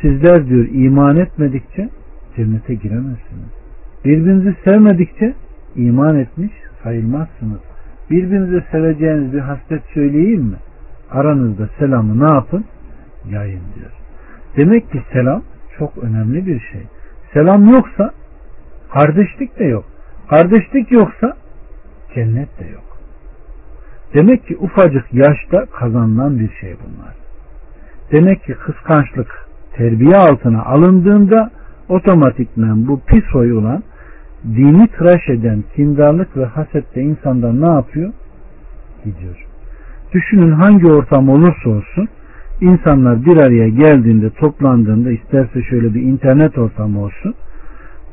[0.00, 1.88] Sizler diyor iman etmedikçe
[2.36, 3.50] cennete giremezsiniz.
[4.04, 5.34] Birbirinizi sevmedikçe
[5.76, 6.52] iman etmiş
[6.82, 7.60] sayılmazsınız.
[8.10, 10.56] Birbirinize seveceğiniz bir haslet söyleyeyim mi?
[11.10, 12.64] Aranızda selamı ne yapın?
[13.30, 13.90] Yayın diyor.
[14.56, 15.42] Demek ki selam
[15.78, 16.82] çok önemli bir şey.
[17.32, 18.10] Selam yoksa
[18.92, 19.84] kardeşlik de yok.
[20.30, 21.32] Kardeşlik yoksa
[22.14, 22.98] cennet de yok.
[24.14, 27.14] Demek ki ufacık yaşta kazanılan bir şey bunlar.
[28.12, 31.50] Demek ki kıskançlık terbiye altına alındığında
[31.88, 33.82] otomatikmen bu pis huy olan
[34.44, 38.12] dini tıraş eden kindarlık ve hasette insandan ne yapıyor?
[39.04, 39.46] Gidiyor.
[40.12, 42.08] Düşünün hangi ortam olursa olsun
[42.60, 47.34] insanlar bir araya geldiğinde toplandığında isterse şöyle bir internet ortamı olsun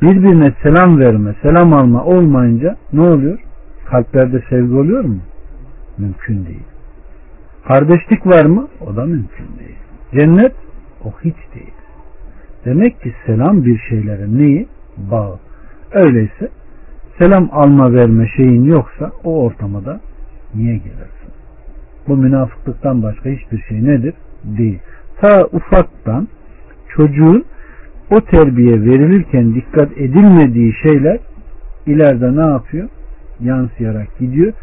[0.01, 3.39] birbirine selam verme, selam alma olmayınca ne oluyor?
[3.85, 5.19] Kalplerde sevgi oluyor mu?
[5.97, 6.63] Mümkün değil.
[7.67, 8.67] Kardeşlik var mı?
[8.81, 9.77] O da mümkün değil.
[10.11, 10.55] Cennet?
[11.05, 11.73] O hiç değil.
[12.65, 14.67] Demek ki selam bir şeylerin neyi?
[14.97, 15.39] Bağ.
[15.91, 16.49] Öyleyse
[17.19, 19.99] selam alma verme şeyin yoksa o ortama da
[20.55, 21.31] niye gelirsin?
[22.07, 24.13] Bu münafıklıktan başka hiçbir şey nedir?
[24.43, 24.79] Değil.
[25.21, 26.27] Ta ufaktan
[26.89, 27.45] çocuğun
[28.11, 31.19] o terbiye verilirken dikkat edilmediği şeyler
[31.85, 32.89] ileride ne yapıyor?
[33.39, 34.53] Yansıyarak gidiyor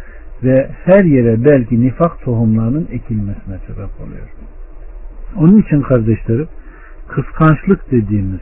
[0.45, 4.29] ve her yere belki nifak tohumlarının ekilmesine sebep oluyor.
[5.37, 6.49] Onun için kardeşlerim
[7.09, 8.41] kıskançlık dediğimiz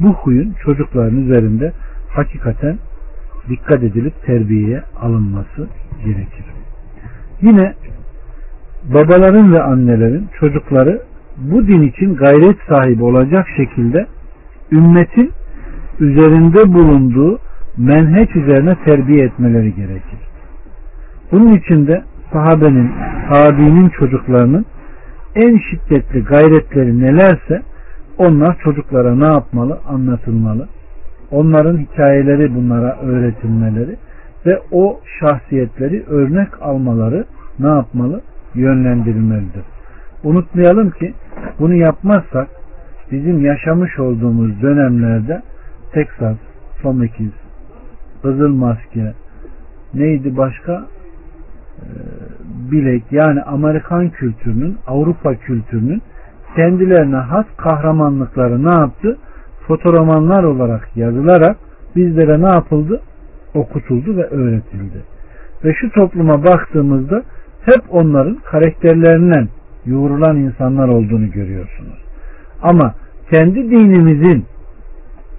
[0.00, 1.72] bu huyun çocukların üzerinde
[2.08, 2.78] hakikaten
[3.48, 5.68] dikkat edilip terbiyeye alınması
[6.04, 6.44] gerekir.
[7.42, 7.74] Yine
[8.84, 11.02] babaların ve annelerin çocukları
[11.36, 14.06] bu din için gayret sahibi olacak şekilde
[14.72, 15.30] ümmetin
[16.00, 17.38] üzerinde bulunduğu
[17.76, 20.18] menheç üzerine terbiye etmeleri gerekir.
[21.32, 22.90] Bunun için de sahabenin,
[23.28, 24.66] tabiinin çocuklarının
[25.34, 27.62] en şiddetli gayretleri nelerse
[28.18, 29.78] onlar çocuklara ne yapmalı?
[29.88, 30.68] Anlatılmalı.
[31.30, 33.96] Onların hikayeleri bunlara öğretilmeleri
[34.46, 37.24] ve o şahsiyetleri örnek almaları
[37.58, 38.20] ne yapmalı?
[38.54, 39.62] Yönlendirilmelidir.
[40.24, 41.14] Unutmayalım ki
[41.58, 42.48] bunu yapmazsak
[43.12, 45.42] bizim yaşamış olduğumuz dönemlerde
[45.92, 46.36] Texas,
[46.82, 47.08] Son
[48.22, 49.12] kızıl maske,
[49.94, 50.86] neydi başka?
[51.78, 51.86] Ee,
[52.72, 56.02] bilek yani Amerikan kültürünün, Avrupa kültürünün
[56.56, 59.18] kendilerine has kahramanlıkları ne yaptı?
[59.66, 61.56] Fotoromanlar olarak yazılarak
[61.96, 63.00] bizlere ne yapıldı?
[63.54, 65.02] Okutuldu ve öğretildi.
[65.64, 67.22] Ve şu topluma baktığımızda
[67.64, 69.48] hep onların karakterlerinden
[69.86, 71.98] yoğrulan insanlar olduğunu görüyorsunuz.
[72.62, 72.94] Ama
[73.32, 74.44] kendi dinimizin,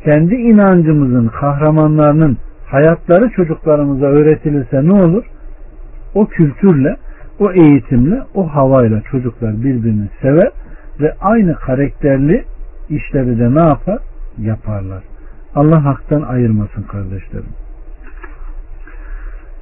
[0.03, 5.23] kendi inancımızın kahramanlarının hayatları çocuklarımıza öğretilirse ne olur?
[6.15, 6.95] O kültürle,
[7.39, 10.51] o eğitimle, o havayla çocuklar birbirini sever
[10.99, 12.43] ve aynı karakterli
[12.89, 13.99] işleri de ne yapar?
[14.37, 15.03] Yaparlar.
[15.55, 17.53] Allah haktan ayırmasın kardeşlerim.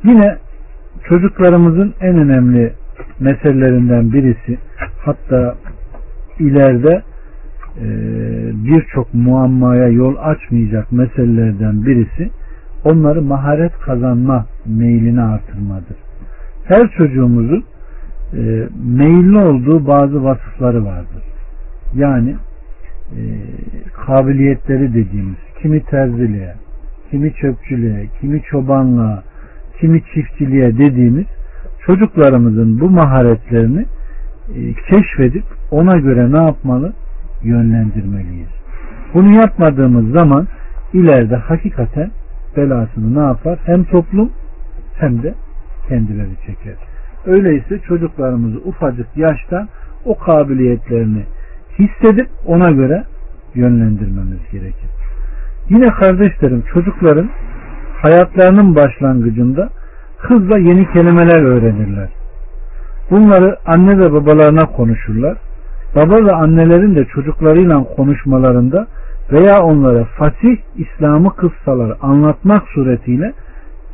[0.03, 0.37] Yine
[1.03, 2.73] çocuklarımızın en önemli
[3.19, 4.57] meselelerinden birisi
[5.05, 5.55] hatta
[6.39, 7.01] ileride
[8.53, 12.29] birçok muammaya yol açmayacak meselelerden birisi
[12.83, 15.97] onları maharet kazanma meylini artırmadır.
[16.63, 17.63] Her çocuğumuzun
[18.33, 21.23] e, meyilli olduğu bazı vasıfları vardır.
[21.95, 22.35] Yani
[23.11, 23.21] e,
[24.05, 26.53] kabiliyetleri dediğimiz kimi terziliğe,
[27.11, 29.23] kimi çöpçülüğe, kimi çobanlığa,
[29.79, 31.25] kimi çiftçiliğe dediğimiz
[31.85, 33.85] çocuklarımızın bu maharetlerini
[34.55, 36.93] e, keşfedip ona göre ne yapmalı?
[37.43, 38.49] Yönlendirmeliyiz.
[39.13, 40.47] Bunu yapmadığımız zaman
[40.93, 42.11] ileride hakikaten
[42.57, 43.59] belasını ne yapar?
[43.65, 44.31] Hem toplum
[44.97, 45.33] hem de
[45.89, 46.75] kendileri çeker.
[47.25, 49.67] Öyleyse çocuklarımızı ufacık yaşta
[50.05, 51.23] o kabiliyetlerini
[51.79, 53.03] hissedip ona göre
[53.55, 54.89] yönlendirmemiz gerekir.
[55.69, 57.29] Yine kardeşlerim çocukların
[58.01, 59.69] hayatlarının başlangıcında
[60.17, 62.09] hızla yeni kelimeler öğrenirler.
[63.11, 65.37] Bunları anne ve babalarına konuşurlar.
[65.95, 68.87] Baba ve annelerin de çocuklarıyla konuşmalarında
[69.31, 73.33] veya onlara fasih İslam'ı kıssalar anlatmak suretiyle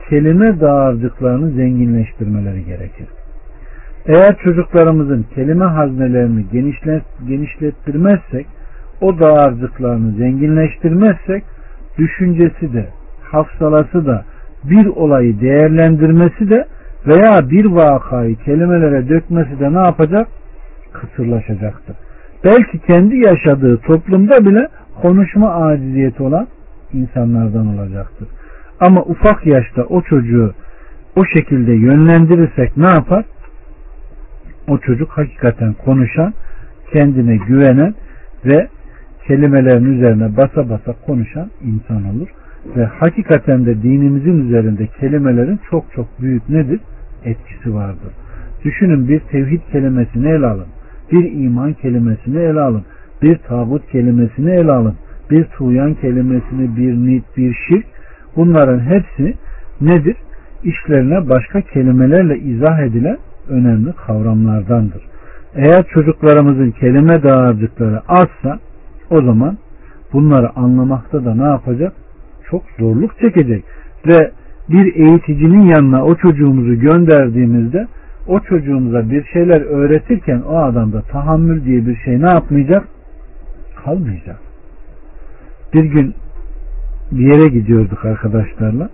[0.09, 3.07] kelime dağarcıklarını zenginleştirmeleri gerekir.
[4.05, 8.47] Eğer çocuklarımızın kelime haznelerini genişlet, genişlettirmezsek,
[9.01, 11.43] o dağarcıklarını zenginleştirmezsek,
[11.97, 12.89] düşüncesi de,
[13.31, 14.25] hafsalası da,
[14.63, 16.65] bir olayı değerlendirmesi de
[17.07, 20.27] veya bir vakayı kelimelere dökmesi de ne yapacak?
[20.99, 21.95] Kısırlaşacaktır.
[22.43, 24.67] Belki kendi yaşadığı toplumda bile
[25.01, 26.47] konuşma aciziyeti olan
[26.93, 28.27] insanlardan olacaktır.
[28.79, 30.53] Ama ufak yaşta o çocuğu
[31.15, 33.25] o şekilde yönlendirirsek ne yapar?
[34.67, 36.33] O çocuk hakikaten konuşan,
[36.93, 37.93] kendine güvenen
[38.45, 38.67] ve
[39.27, 42.27] kelimelerin üzerine basa basa konuşan insan olur.
[42.75, 46.79] Ve hakikaten de dinimizin üzerinde kelimelerin çok çok büyük nedir?
[47.25, 48.13] Etkisi vardır.
[48.63, 50.67] Düşünün bir tevhid kelimesini ele alın.
[51.11, 52.83] Bir iman kelimesini ele alın.
[53.21, 54.95] Bir tağut kelimesini ele alın.
[55.31, 57.85] Bir tuğyan kelimesini, bir nit, bir şirk.
[58.35, 59.33] Bunların hepsi
[59.81, 60.15] nedir?
[60.63, 63.17] İşlerine başka kelimelerle izah edilen
[63.49, 65.01] önemli kavramlardandır.
[65.55, 68.59] Eğer çocuklarımızın kelime dağarcıkları azsa
[69.09, 69.57] o zaman
[70.13, 71.93] bunları anlamakta da ne yapacak?
[72.49, 73.63] Çok zorluk çekecek.
[74.07, 74.31] Ve
[74.69, 77.87] bir eğiticinin yanına o çocuğumuzu gönderdiğimizde
[78.27, 82.87] o çocuğumuza bir şeyler öğretirken o adamda tahammül diye bir şey ne yapmayacak?
[83.85, 84.39] Kalmayacak.
[85.73, 86.15] Bir gün
[87.11, 88.89] bir yere gidiyorduk arkadaşlarla.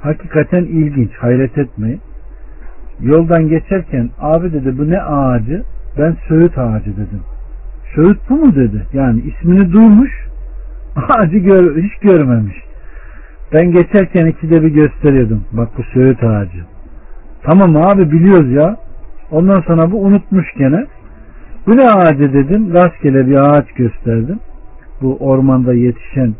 [0.00, 2.00] Hakikaten ilginç, hayret etmeyin.
[3.00, 5.62] Yoldan geçerken abi dedi bu ne ağacı?
[5.98, 7.20] Ben söğüt ağacı dedim.
[7.94, 8.86] Söğüt bu mu dedi.
[8.92, 10.10] Yani ismini duymuş
[10.96, 12.56] ağacı gör, hiç görmemiş.
[13.52, 15.44] Ben geçerken ikide bir gösteriyordum.
[15.52, 16.75] Bak bu söğüt ağacı.
[17.46, 18.76] Tamam abi biliyoruz ya.
[19.30, 20.86] Ondan sonra bu unutmuş gene.
[21.66, 22.74] Bu ne ağacı dedim.
[22.74, 24.38] Rastgele bir ağaç gösterdim.
[25.02, 26.34] Bu ormanda yetişen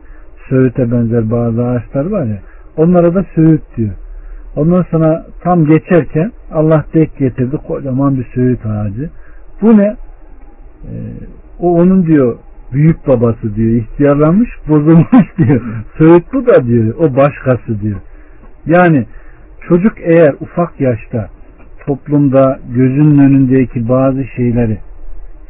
[0.48, 2.38] söğüte benzer bazı ağaçlar var ya.
[2.76, 3.94] Onlara da söğüt diyor.
[4.56, 9.10] Ondan sonra tam geçerken Allah denk getirdi kocaman bir söğüt ağacı.
[9.62, 9.96] Bu ne?
[10.84, 10.92] Ee,
[11.60, 12.36] o onun diyor
[12.72, 15.60] büyük babası diyor ihtiyarlanmış bozulmuş diyor.
[15.98, 18.00] Söğüt bu da diyor o başkası diyor.
[18.66, 19.06] Yani
[19.68, 21.28] çocuk eğer ufak yaşta
[21.86, 24.78] toplumda gözünün önündeki bazı şeyleri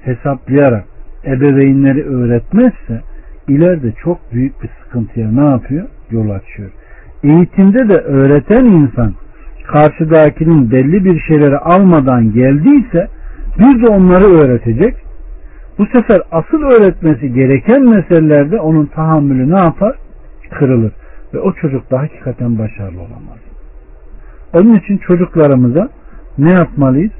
[0.03, 0.85] hesaplayarak
[1.25, 3.01] ebeveynleri öğretmezse
[3.49, 5.89] ileride çok büyük bir sıkıntıya ne yapıyor?
[6.11, 6.71] Yol açıyor.
[7.23, 9.15] Eğitimde de öğreten insan
[9.67, 13.09] karşıdakinin belli bir şeyleri almadan geldiyse
[13.59, 14.95] bir de onları öğretecek.
[15.79, 19.97] Bu sefer asıl öğretmesi gereken meselelerde onun tahammülü ne yapar?
[20.59, 20.93] Kırılır.
[21.35, 23.46] Ve o çocuk da hakikaten başarılı olamaz.
[24.57, 25.89] Onun için çocuklarımıza
[26.39, 27.13] ne yapmalıyız?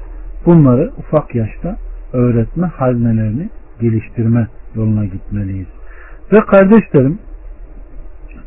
[0.45, 1.77] Bunları ufak yaşta
[2.13, 3.49] öğretme haznelerini
[3.81, 5.67] geliştirme yoluna gitmeliyiz.
[6.33, 7.19] Ve kardeşlerim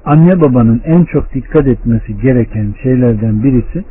[0.05, 3.85] Anne babanın en çok dikkat etmesi gereken şeylerden birisi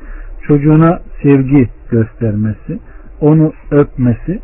[0.47, 2.79] çocuğuna sevgi göstermesi,
[3.21, 4.39] onu öpmesi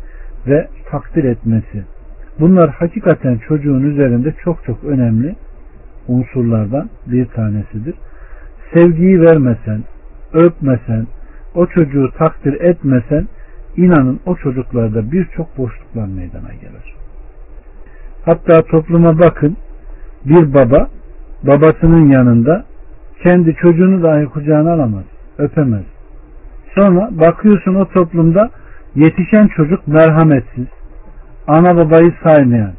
[0.46, 1.84] ve takdir etmesi.
[2.40, 5.34] Bunlar hakikaten çocuğun üzerinde çok çok önemli
[6.08, 7.94] unsurlardan bir tanesidir.
[8.74, 9.82] Sevgiyi vermesen,
[10.32, 11.06] öpmesen,
[11.54, 13.28] o çocuğu takdir etmesen
[13.76, 16.94] inanın o çocuklarda birçok boşluklar meydana gelir.
[18.24, 19.56] Hatta topluma bakın
[20.24, 20.88] bir baba
[21.42, 22.64] babasının yanında
[23.22, 25.04] kendi çocuğunu dahi kucağına alamaz,
[25.38, 25.84] öpemez.
[26.74, 28.50] Sonra bakıyorsun o toplumda
[28.94, 30.66] yetişen çocuk merhametsiz,
[31.46, 32.72] ana babayı saymayan.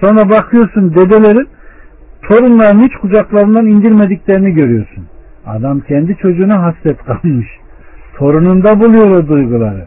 [0.00, 1.48] Sonra bakıyorsun dedelerin
[2.22, 5.06] torunlarını hiç kucaklarından indirmediklerini görüyorsun.
[5.46, 7.46] Adam kendi çocuğuna hasret kalmış.
[8.14, 9.86] Torununda buluyor o duyguları.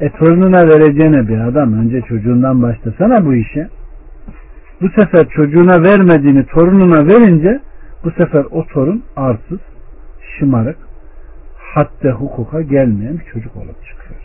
[0.00, 3.68] E torununa vereceğine bir adam önce çocuğundan başlasana bu işe.
[4.80, 7.60] Bu sefer çocuğuna vermediğini torununa verince
[8.04, 9.60] bu sefer o torun arsız,
[10.38, 10.76] şımarık,
[11.74, 14.20] hatta hukuka gelmeyen bir çocuk olup çıkıyor.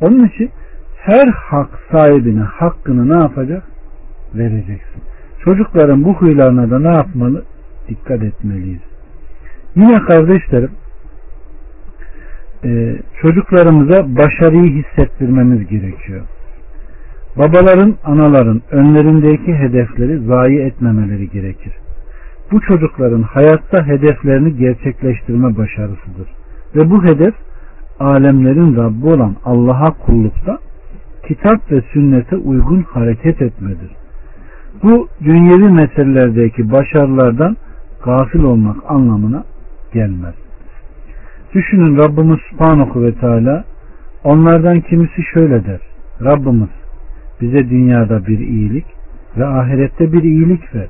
[0.00, 0.50] Onun için
[0.96, 3.62] her hak sahibine hakkını ne yapacak?
[4.34, 5.02] Vereceksin.
[5.44, 7.44] Çocukların bu huylarına da ne yapmalı?
[7.88, 8.91] Dikkat etmeliyiz.
[9.76, 10.70] Yine kardeşlerim
[12.64, 16.20] e, çocuklarımıza başarıyı hissettirmemiz gerekiyor.
[17.36, 21.72] Babaların, anaların önlerindeki hedefleri zayi etmemeleri gerekir.
[22.52, 26.28] Bu çocukların hayatta hedeflerini gerçekleştirme başarısıdır.
[26.76, 27.34] Ve bu hedef
[28.00, 30.58] alemlerin Rabbi olan Allah'a kullukta
[31.28, 33.90] kitap ve sünnete uygun hareket etmedir.
[34.82, 37.56] Bu dünyevi meselelerdeki başarılardan
[38.04, 39.44] gafil olmak anlamına
[39.92, 40.34] gelmez.
[41.54, 43.64] Düşünün Rabbimiz Subhanahu ve Teala
[44.24, 45.80] onlardan kimisi şöyle der.
[46.24, 46.70] Rabbimiz
[47.40, 48.86] bize dünyada bir iyilik
[49.36, 50.88] ve ahirette bir iyilik ver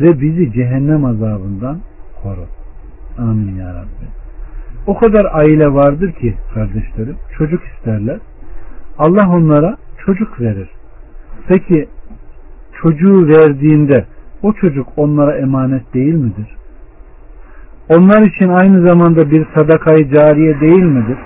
[0.00, 1.80] ve bizi cehennem azabından
[2.22, 2.46] koru.
[3.18, 4.06] Amin ya Rabbi.
[4.86, 8.18] O kadar aile vardır ki kardeşlerim çocuk isterler.
[8.98, 10.68] Allah onlara çocuk verir.
[11.48, 11.88] Peki
[12.82, 14.04] çocuğu verdiğinde
[14.42, 16.59] o çocuk onlara emanet değil midir?
[17.96, 21.18] Onlar için aynı zamanda bir sadakayı cariye değil midir?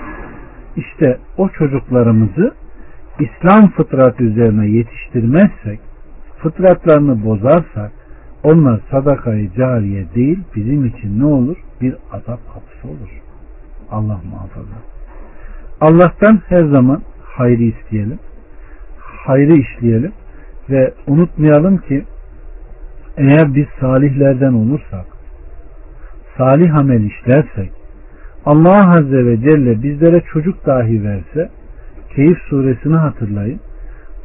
[0.75, 2.53] İşte o çocuklarımızı
[3.19, 5.79] İslam fıtratı üzerine yetiştirmezsek,
[6.37, 7.91] fıtratlarını bozarsak,
[8.43, 11.57] onlar sadakayı cariye değil bizim için ne olur?
[11.81, 13.21] Bir azap kapısı olur.
[13.91, 14.77] Allah muhafaza.
[15.81, 18.19] Allah'tan her zaman hayrı isteyelim.
[18.99, 20.11] Hayrı işleyelim
[20.69, 22.03] ve unutmayalım ki
[23.17, 25.14] eğer biz salihlerden olursak
[26.37, 27.71] salih amel işlersek
[28.45, 31.49] Allah Azze ve Celle bizlere çocuk dahi verse
[32.15, 33.59] Keyif suresini hatırlayın.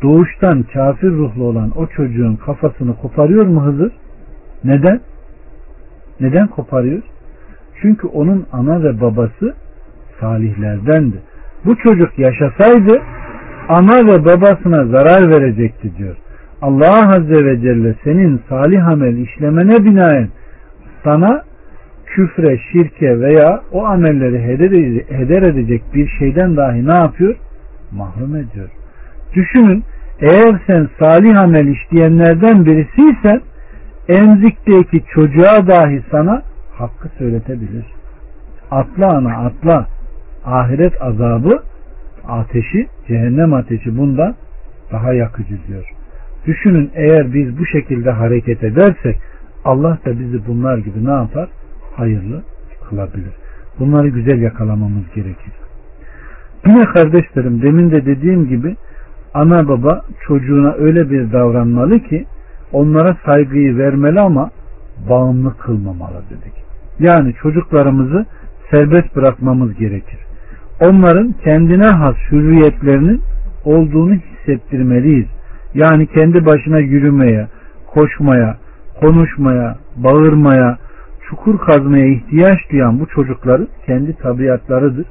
[0.02, 3.92] Doğuştan kafir ruhlu olan o çocuğun kafasını koparıyor mu Hızır?
[4.64, 5.00] Neden?
[6.20, 7.02] Neden koparıyor?
[7.82, 9.54] Çünkü onun ana ve babası
[10.20, 11.16] salihlerdendi.
[11.64, 13.02] Bu çocuk yaşasaydı
[13.68, 16.16] ana ve babasına zarar verecekti diyor.
[16.62, 20.28] Allah Azze ve Celle senin salih amel işlemene binaen
[21.04, 21.42] sana
[22.10, 24.42] küfre, şirke veya o amelleri
[25.08, 27.36] heder edecek bir şeyden dahi ne yapıyor?
[27.92, 28.68] Mahrum ediyor.
[29.34, 29.84] Düşünün
[30.20, 33.40] eğer sen salih amel işleyenlerden birisiysen
[34.08, 36.42] emzikteki çocuğa dahi sana
[36.78, 37.84] hakkı söyletebilir.
[38.70, 39.86] Atla ana atla.
[40.44, 41.62] Ahiret azabı
[42.28, 44.34] ateşi, cehennem ateşi bundan
[44.92, 45.84] daha yakıcı diyor.
[46.46, 49.16] Düşünün eğer biz bu şekilde hareket edersek
[49.64, 51.48] Allah da bizi bunlar gibi ne yapar?
[52.00, 52.42] Hayırlı
[52.88, 53.32] kılabilir.
[53.78, 55.52] Bunları güzel yakalamamız gerekir.
[56.66, 58.76] Yine kardeşlerim demin de dediğim gibi
[59.34, 62.26] ana baba çocuğuna öyle bir davranmalı ki
[62.72, 64.50] onlara saygıyı vermeli ama
[65.10, 66.54] bağımlı kılmamalı dedik.
[66.98, 68.26] Yani çocuklarımızı
[68.70, 70.18] serbest bırakmamız gerekir.
[70.80, 73.20] Onların kendine has hürriyetlerinin
[73.64, 75.28] olduğunu hissettirmeliyiz.
[75.74, 77.48] Yani kendi başına yürümeye,
[77.86, 78.56] koşmaya,
[79.00, 80.78] konuşmaya, bağırmaya,
[81.30, 85.06] çukur kazmaya ihtiyaç duyan bu çocukların kendi tabiatlarıdır.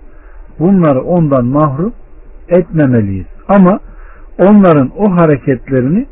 [0.60, 1.94] Bunları ondan mahrum
[2.50, 3.26] etmemeliyiz.
[3.48, 3.80] Ama
[4.38, 6.06] onların o hareketlerini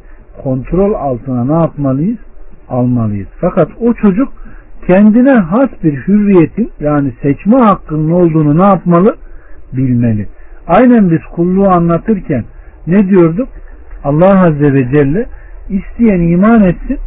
[0.43, 2.17] kontrol altına ne yapmalıyız?
[2.69, 3.27] Almalıyız.
[3.41, 4.29] Fakat o çocuk
[4.87, 9.15] kendine has bir hürriyetin yani seçme hakkının olduğunu ne yapmalı?
[9.73, 10.27] Bilmeli.
[10.67, 12.43] Aynen biz kulluğu anlatırken
[12.87, 13.47] ne diyorduk?
[14.03, 15.25] Allah Azze ve Celle
[15.69, 16.97] isteyen iman etsin,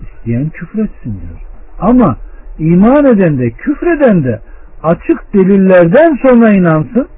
[0.00, 1.40] isteyen küfretsin diyor.
[1.80, 2.16] Ama
[2.58, 4.40] iman eden de küfreden de
[4.82, 7.08] açık delillerden sonra inansın,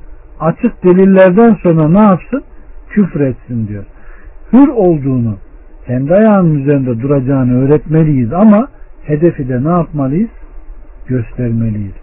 [0.40, 2.42] açık delillerden sonra ne yapsın?
[2.88, 3.84] Küfretsin diyor.
[4.52, 5.36] Hür olduğunu,
[5.86, 8.68] kendi ayağının üzerinde duracağını öğretmeliyiz ama
[9.04, 10.30] hedefi de ne yapmalıyız?
[11.06, 11.94] Göstermeliyiz.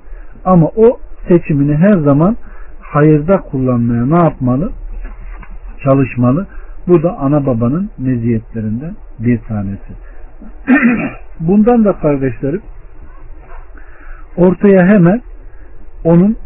[0.46, 2.38] Ama o seçimini her zaman
[2.82, 4.72] hayırda kullanmaya ne yapmalı?
[5.84, 6.48] Çalışmalı.
[6.88, 9.94] Bu da ana babanın meziyetlerinden bir tanesi.
[11.40, 12.62] Bundan da kardeşlerim
[14.38, 15.22] ortaya hemen
[16.04, 16.38] onun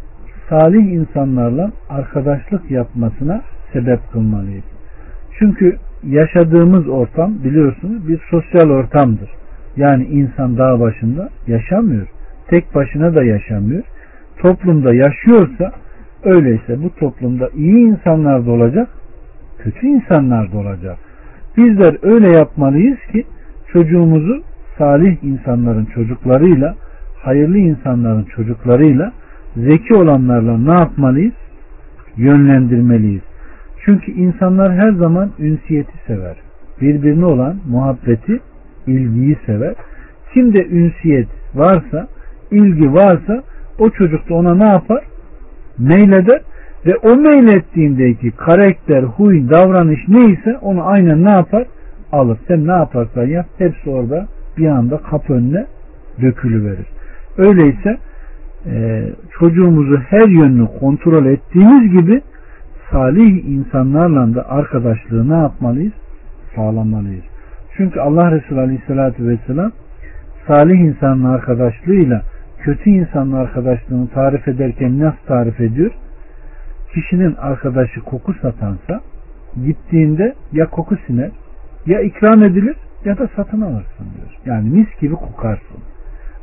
[0.50, 3.42] salih insanlarla arkadaşlık yapmasına
[3.74, 4.64] sebep kılmalıyız.
[5.40, 9.30] Çünkü yaşadığımız ortam biliyorsunuz bir sosyal ortamdır.
[9.78, 12.08] Yani insan dağ başında yaşamıyor.
[12.48, 13.84] Tek başına da yaşamıyor.
[14.38, 15.72] Toplumda yaşıyorsa
[16.24, 18.90] öyleyse bu toplumda iyi insanlar da olacak,
[19.58, 20.98] kötü insanlar da olacak.
[21.58, 23.24] Bizler öyle yapmalıyız ki
[23.74, 24.44] çocuğumuzu
[24.78, 26.76] salih insanların çocuklarıyla,
[27.22, 29.12] hayırlı insanların çocuklarıyla,
[29.56, 31.34] zeki olanlarla ne yapmalıyız?
[32.18, 33.22] Yönlendirmeliyiz.
[33.86, 36.36] Çünkü insanlar her zaman ünsiyeti sever.
[36.82, 38.40] Birbirine olan muhabbeti,
[38.88, 39.74] ilgiyi sever.
[40.34, 42.08] Kimde ünsiyet varsa,
[42.52, 43.44] ilgi varsa
[43.80, 45.04] o çocuk da ona ne yapar?
[45.78, 46.42] Meyleder
[46.86, 51.66] ve o meylettiğindeki karakter, huy, davranış neyse onu aynen ne yapar?
[52.12, 52.38] Alır.
[52.48, 54.28] Sen ne yaparsan yap hepsi orada
[54.58, 55.66] bir anda kapı önüne
[56.22, 57.01] dökülüverir.
[57.38, 57.98] Öyleyse
[58.66, 59.04] e,
[59.40, 62.22] çocuğumuzu her yönünü kontrol ettiğimiz gibi
[62.92, 65.94] salih insanlarla da arkadaşlığı ne yapmalıyız?
[66.56, 67.24] Sağlamalıyız.
[67.78, 69.72] Çünkü Allah Resulü Aleyhisselatü Vesselam
[70.48, 72.22] salih insanın arkadaşlığıyla
[72.60, 75.92] kötü insanın arkadaşlığını tarif ederken nasıl tarif ediyor?
[76.94, 79.02] Kişinin arkadaşı koku satansa
[79.66, 81.32] gittiğinde ya koku siner
[81.86, 82.76] ya ikram edilir
[83.06, 84.40] ya da satın alırsın diyor.
[84.46, 85.91] Yani mis gibi kokarsın.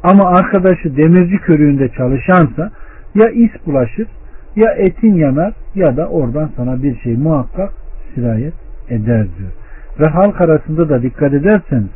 [0.02, 2.70] Ama arkadaşı demirci körüğünde çalışansa
[3.14, 4.06] ya is bulaşır
[4.56, 7.72] ya etin yanar ya da oradan sana bir şey muhakkak
[8.14, 8.54] sirayet
[8.90, 9.52] eder diyor.
[10.00, 11.90] Ve halk arasında da dikkat ederseniz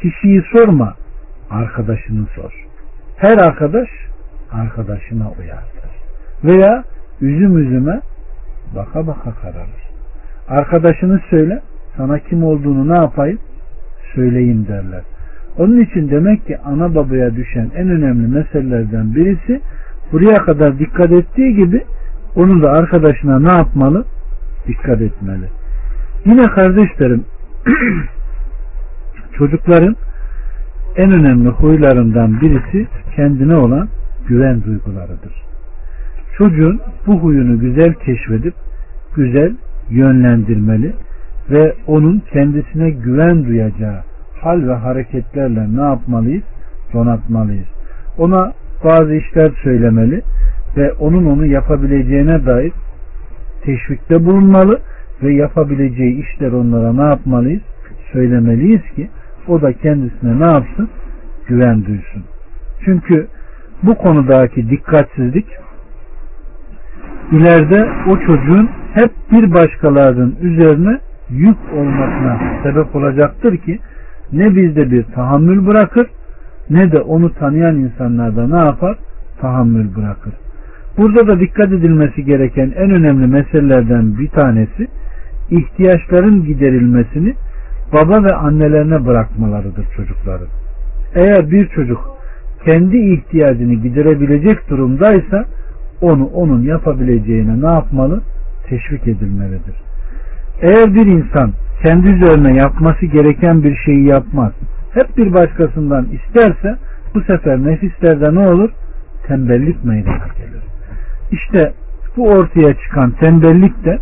[0.00, 0.94] kişiyi sorma
[1.50, 2.66] arkadaşını sor.
[3.16, 3.88] Her arkadaş
[4.52, 5.90] arkadaşına uyardır.
[6.44, 6.84] Veya
[7.20, 8.00] üzüm üzüme
[8.76, 9.84] baka baka kararır.
[10.48, 11.62] Arkadaşını söyle
[11.96, 13.38] sana kim olduğunu ne yapayım
[14.14, 15.02] söyleyeyim derler.
[15.58, 19.60] Onun için demek ki ana babaya düşen en önemli meselelerden birisi
[20.12, 21.84] buraya kadar dikkat ettiği gibi
[22.36, 24.04] onun da arkadaşına ne yapmalı?
[24.66, 25.48] Dikkat etmeli.
[26.24, 27.24] Yine kardeşlerim
[29.38, 29.96] çocukların
[30.96, 32.86] en önemli huylarından birisi
[33.16, 33.88] kendine olan
[34.28, 35.44] güven duygularıdır.
[36.38, 38.54] Çocuğun bu huyunu güzel keşfedip
[39.16, 39.52] güzel
[39.90, 40.92] yönlendirmeli
[41.50, 44.02] ve onun kendisine güven duyacağı
[44.44, 46.44] hal ve hareketlerle ne yapmalıyız?
[46.92, 47.66] Donatmalıyız.
[48.18, 48.52] Ona
[48.84, 50.22] bazı işler söylemeli
[50.76, 52.72] ve onun onu yapabileceğine dair
[53.62, 54.80] teşvikte bulunmalı
[55.22, 57.62] ve yapabileceği işler onlara ne yapmalıyız?
[58.12, 59.08] Söylemeliyiz ki
[59.48, 60.88] o da kendisine ne yapsın?
[61.46, 62.24] Güven duysun.
[62.84, 63.26] Çünkü
[63.82, 65.46] bu konudaki dikkatsizlik
[67.32, 70.98] ileride o çocuğun hep bir başkalarının üzerine
[71.30, 73.78] yük olmasına sebep olacaktır ki
[74.34, 76.06] ne bizde bir tahammül bırakır
[76.70, 78.98] ne de onu tanıyan insanlarda ne yapar?
[79.40, 80.32] Tahammül bırakır.
[80.98, 84.88] Burada da dikkat edilmesi gereken en önemli meselelerden bir tanesi
[85.50, 87.34] ihtiyaçların giderilmesini
[87.92, 90.48] baba ve annelerine bırakmalarıdır çocukların.
[91.14, 92.00] Eğer bir çocuk
[92.64, 95.44] kendi ihtiyacını giderebilecek durumdaysa
[96.00, 98.22] onu onun yapabileceğine ne yapmalı?
[98.68, 99.74] Teşvik edilmelidir.
[100.62, 101.52] Eğer bir insan
[101.82, 104.52] kendi üzerine yapması gereken bir şeyi yapmaz,
[104.94, 106.76] hep bir başkasından isterse
[107.14, 108.70] bu sefer nefislerde ne olur?
[109.26, 110.62] Tembellik meydana gelir.
[111.30, 111.72] İşte
[112.16, 113.98] bu ortaya çıkan tembellik de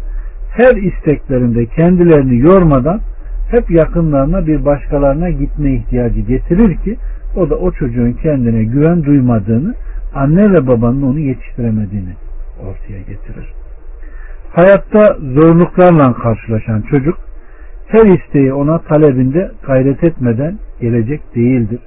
[0.56, 3.00] her isteklerinde kendilerini yormadan
[3.50, 6.96] hep yakınlarına bir başkalarına gitme ihtiyacı getirir ki
[7.36, 9.74] o da o çocuğun kendine güven duymadığını
[10.14, 12.14] anne ve babanın onu yetiştiremediğini
[12.60, 13.52] ortaya getirir.
[14.52, 17.18] Hayatta zorluklarla karşılaşan çocuk
[17.92, 21.80] her isteği ona talebinde gayret etmeden gelecek değildir.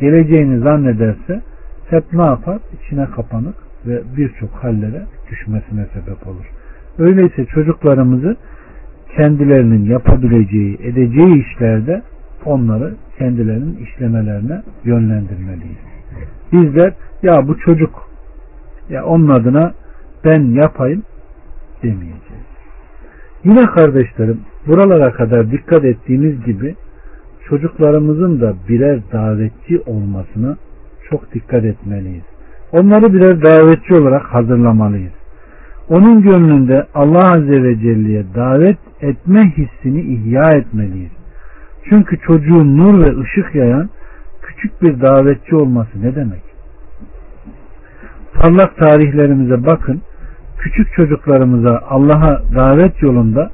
[0.00, 1.42] Geleceğini zannederse
[1.90, 2.58] hep ne yapar?
[2.72, 3.54] İçine kapanık
[3.86, 6.44] ve birçok hallere düşmesine sebep olur.
[6.98, 8.36] Öyleyse çocuklarımızı
[9.16, 12.02] kendilerinin yapabileceği, edeceği işlerde
[12.44, 15.78] onları kendilerinin işlemelerine yönlendirmeliyiz.
[16.52, 16.92] Bizler
[17.22, 18.08] ya bu çocuk
[18.90, 19.72] ya onun adına
[20.24, 21.02] ben yapayım
[21.82, 22.21] demeyeceğiz.
[23.44, 26.74] Yine kardeşlerim buralara kadar dikkat ettiğimiz gibi
[27.48, 30.56] çocuklarımızın da birer davetçi olmasına
[31.10, 32.24] çok dikkat etmeliyiz.
[32.72, 35.12] Onları birer davetçi olarak hazırlamalıyız.
[35.88, 41.12] Onun gönlünde Allah Azze ve Celle'ye davet etme hissini ihya etmeliyiz.
[41.88, 43.88] Çünkü çocuğun nur ve ışık yayan
[44.42, 46.42] küçük bir davetçi olması ne demek?
[48.34, 50.02] Parlak tarihlerimize bakın.
[50.62, 53.50] Küçük çocuklarımıza Allah'a davet yolunda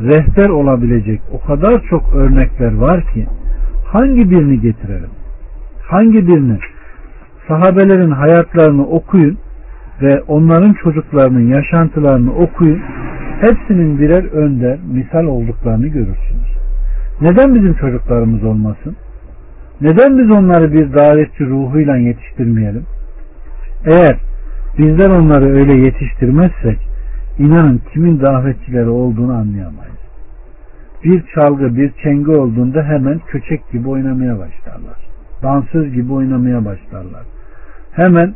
[0.00, 3.26] rehber olabilecek o kadar çok örnekler var ki
[3.86, 5.10] hangi birini getirelim?
[5.88, 6.58] Hangi birini?
[7.48, 9.38] Sahabelerin hayatlarını okuyun
[10.02, 12.80] ve onların çocuklarının yaşantılarını okuyun.
[13.40, 16.50] Hepsinin birer önder, misal olduklarını görürsünüz.
[17.20, 18.96] Neden bizim çocuklarımız olmasın?
[19.80, 22.84] Neden biz onları bir davetçi ruhuyla yetiştirmeyelim?
[23.84, 24.16] Eğer
[24.80, 26.78] bizler onları öyle yetiştirmezsek
[27.38, 30.00] inanın kimin davetçileri olduğunu anlayamayız.
[31.04, 34.96] Bir çalgı, bir çenge olduğunda hemen köçek gibi oynamaya başlarlar.
[35.42, 37.22] Dansöz gibi oynamaya başlarlar.
[37.92, 38.34] Hemen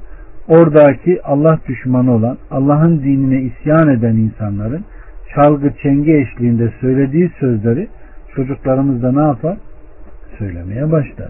[0.49, 4.85] oradaki Allah düşmanı olan, Allah'ın dinine isyan eden insanların
[5.35, 7.89] çalgı çenge eşliğinde söylediği sözleri
[8.35, 9.57] çocuklarımız da ne yapar?
[10.39, 11.29] Söylemeye başlar.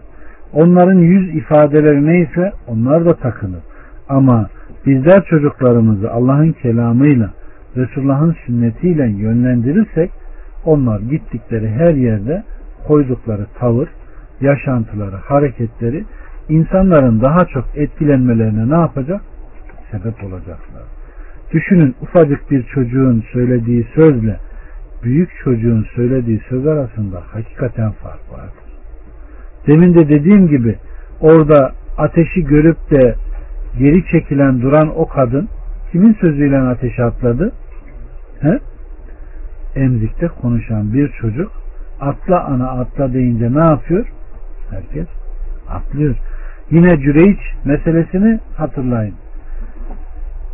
[0.53, 3.63] Onların yüz ifadeleri neyse onlar da takınır.
[4.09, 4.49] Ama
[4.87, 7.31] bizler çocuklarımızı Allah'ın kelamıyla,
[7.77, 10.11] Resulullah'ın sünnetiyle yönlendirirsek
[10.65, 12.43] onlar gittikleri her yerde
[12.87, 13.89] koydukları tavır,
[14.41, 16.05] yaşantıları, hareketleri
[16.49, 19.21] insanların daha çok etkilenmelerine ne yapacak?
[19.91, 20.83] Sebep olacaklar.
[21.53, 24.37] Düşünün ufacık bir çocuğun söylediği sözle
[25.03, 28.65] büyük çocuğun söylediği söz arasında hakikaten fark vardır.
[29.67, 30.77] Demin de dediğim gibi
[31.21, 33.15] orada ateşi görüp de
[33.79, 35.49] geri çekilen duran o kadın
[35.93, 37.53] kimin sözüyle ateşe atladı?
[38.41, 38.59] He?
[39.77, 41.53] Emzikte konuşan bir çocuk
[42.01, 44.07] atla ana atla deyince ne yapıyor?
[44.71, 45.07] Herkes
[45.69, 46.17] atlıyor.
[46.71, 49.15] Yine Cüreyç meselesini hatırlayın.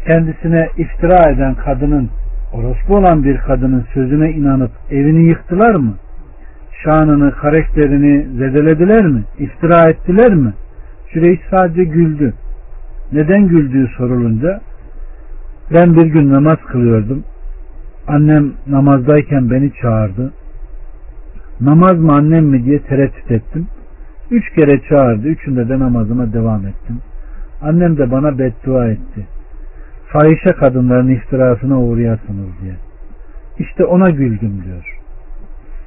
[0.07, 2.11] Kendisine iftira eden kadının
[2.53, 5.95] orospu olan bir kadının sözüne inanıp evini yıktılar mı?
[6.85, 9.25] Şanını, karakterini zedelediler mi?
[9.39, 10.53] İftira ettiler mi?
[11.13, 12.35] Cüreyç sadece güldü.
[13.13, 14.61] Neden güldüğü sorulunca
[15.75, 17.25] ben bir gün namaz kılıyordum.
[18.07, 20.33] Annem namazdayken beni çağırdı.
[21.61, 23.67] Namaz mı annem mi diye tereddüt ettim.
[24.31, 25.29] Üç kere çağırdı.
[25.29, 26.99] Üçünde de namazıma devam ettim.
[27.63, 29.27] Annem de bana beddua etti.
[30.07, 32.75] Fahişe kadınların iftirasına uğrayasınız diye.
[33.59, 34.99] İşte ona güldüm diyor.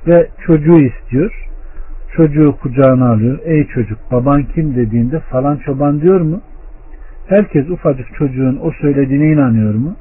[0.07, 1.49] Ve çocuğu istiyor.
[2.15, 3.39] Çocuğu kucağına alıyor.
[3.43, 6.41] Ey çocuk baban kim dediğinde falan çoban diyor mu?
[7.27, 9.95] Herkes ufacık çocuğun o söylediğine inanıyor mu?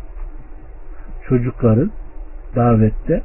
[1.28, 1.90] Çocukların
[2.56, 3.22] davette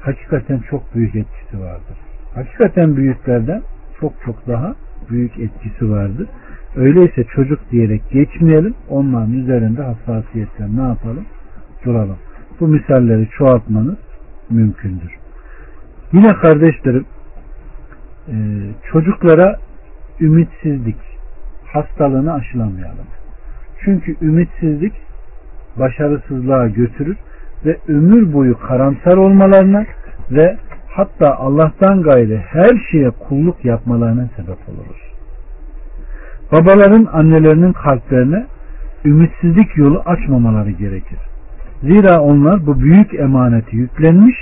[0.00, 1.96] hakikaten çok büyük etkisi vardır.
[2.34, 3.62] Hakikaten büyüklerden
[4.00, 4.74] çok çok daha
[5.10, 6.28] büyük etkisi vardır.
[6.76, 8.74] Öyleyse çocuk diyerek geçmeyelim.
[8.88, 11.24] Onların üzerinde hassasiyetle ne yapalım?
[11.84, 12.18] Duralım.
[12.60, 13.98] Bu misalleri çoğaltmanız
[14.50, 15.18] mümkündür.
[16.12, 17.04] Yine kardeşlerim
[18.28, 18.34] e,
[18.92, 19.56] çocuklara
[20.20, 21.15] ümitsizlik
[21.76, 23.06] hastalığını aşılamayalım.
[23.84, 24.92] Çünkü ümitsizlik
[25.76, 27.16] başarısızlığa götürür
[27.64, 29.84] ve ömür boyu karamsar olmalarına
[30.30, 30.56] ve
[30.88, 35.02] hatta Allah'tan gayrı her şeye kulluk yapmalarına sebep oluruz.
[36.52, 38.46] Babaların annelerinin kalplerine
[39.04, 41.18] ümitsizlik yolu açmamaları gerekir.
[41.82, 44.36] Zira onlar bu büyük emaneti yüklenmiş,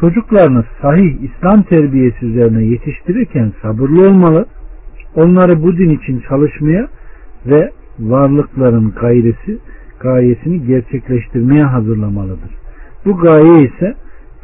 [0.00, 4.46] çocuklarını sahih İslam terbiyesi üzerine yetiştirirken sabırlı olmalı,
[5.16, 6.88] onları bu din için çalışmaya
[7.46, 9.58] ve varlıkların gayresi,
[10.00, 12.50] gayesini gerçekleştirmeye hazırlamalıdır.
[13.04, 13.94] Bu gaye ise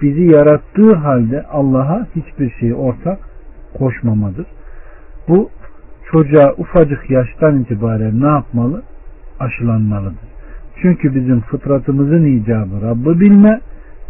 [0.03, 3.19] bizi yarattığı halde Allah'a hiçbir şeyi ortak
[3.79, 4.47] koşmamadır.
[5.29, 5.51] Bu
[6.13, 8.83] çocuğa ufacık yaştan itibaren ne yapmalı?
[9.41, 10.33] Aşılanmalıdır.
[10.83, 13.61] Çünkü bizim fıtratımızın icabı Rabb'i bilme,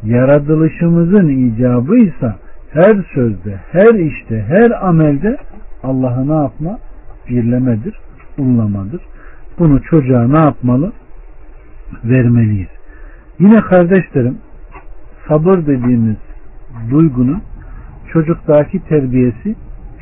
[0.03, 2.35] yaratılışımızın icabı ise
[2.73, 5.37] her sözde, her işte, her amelde
[5.83, 6.79] Allah'ı ne yapma?
[7.29, 7.95] Birlemedir,
[8.39, 9.01] ullamadır.
[9.59, 10.93] Bunu çocuğa ne yapmalı?
[12.05, 12.69] Vermeliyiz.
[13.39, 14.39] Yine kardeşlerim
[15.29, 16.17] sabır dediğimiz
[16.91, 17.43] duygunun
[18.13, 19.55] çocuktaki terbiyesi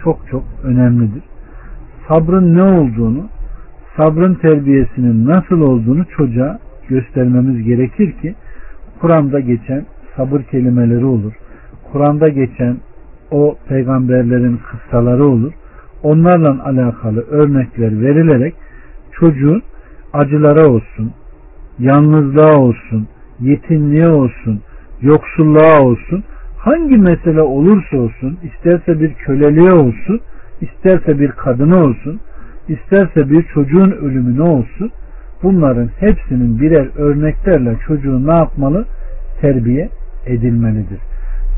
[0.03, 1.23] çok çok önemlidir.
[2.09, 3.29] Sabrın ne olduğunu,
[3.97, 6.59] sabrın terbiyesinin nasıl olduğunu çocuğa
[6.89, 8.35] göstermemiz gerekir ki
[9.01, 9.85] Kur'an'da geçen
[10.17, 11.33] sabır kelimeleri olur.
[11.93, 12.77] Kur'an'da geçen
[13.31, 15.53] o peygamberlerin kıssaları olur.
[16.03, 18.55] Onlarla alakalı örnekler verilerek
[19.13, 19.63] çocuğun
[20.13, 21.13] acılara olsun,
[21.79, 23.09] yalnızlığa olsun,
[23.41, 24.61] yetimliğe olsun,
[25.03, 26.25] yoksulluğa olsun,
[26.59, 30.21] hangi mesele olursa olsun, isterse bir köleliğe olsun,
[30.61, 32.21] isterse bir kadına olsun,
[32.69, 34.91] isterse bir çocuğun ölümüne olsun,
[35.43, 38.87] bunların hepsinin birer örneklerle çocuğu ne yapmalı?
[39.41, 39.89] Terbiye
[40.27, 40.99] edilmelidir.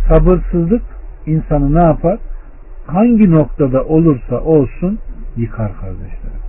[0.08, 0.82] Sabırsızlık
[1.26, 2.18] insanı ne yapar?
[2.86, 4.98] Hangi noktada olursa olsun
[5.36, 6.42] yıkar kardeşlerim.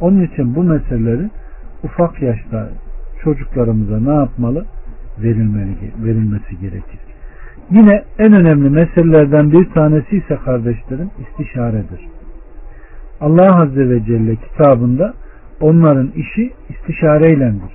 [0.00, 1.30] Onun için bu meseleleri
[1.84, 2.68] ufak yaşta
[3.24, 4.64] çocuklarımıza ne yapmalı?
[5.18, 7.00] Verilmeli, verilmesi gerekir.
[7.70, 12.00] Yine en önemli meselelerden bir tanesi ise kardeşlerim istişaredir.
[13.20, 15.14] Allah Azze ve Celle kitabında
[15.60, 17.72] onların işi istişareylendir.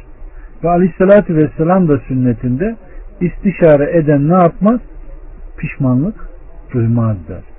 [0.63, 2.75] Ve Aleyhisselatü Vesselam da sünnetinde
[3.21, 4.79] istişare eden ne yapmaz?
[5.57, 6.29] Pişmanlık
[6.73, 7.56] duymaz der.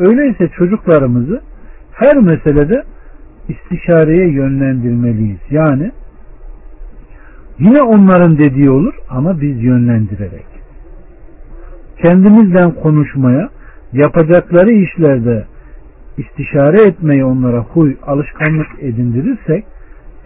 [0.00, 1.40] Öyleyse çocuklarımızı
[1.92, 2.82] her meselede
[3.48, 5.40] istişareye yönlendirmeliyiz.
[5.50, 5.92] Yani
[7.58, 10.46] yine onların dediği olur ama biz yönlendirerek.
[12.02, 13.48] Kendimizden konuşmaya,
[13.92, 15.44] yapacakları işlerde
[16.18, 19.64] istişare etmeyi onlara huy, alışkanlık edindirirsek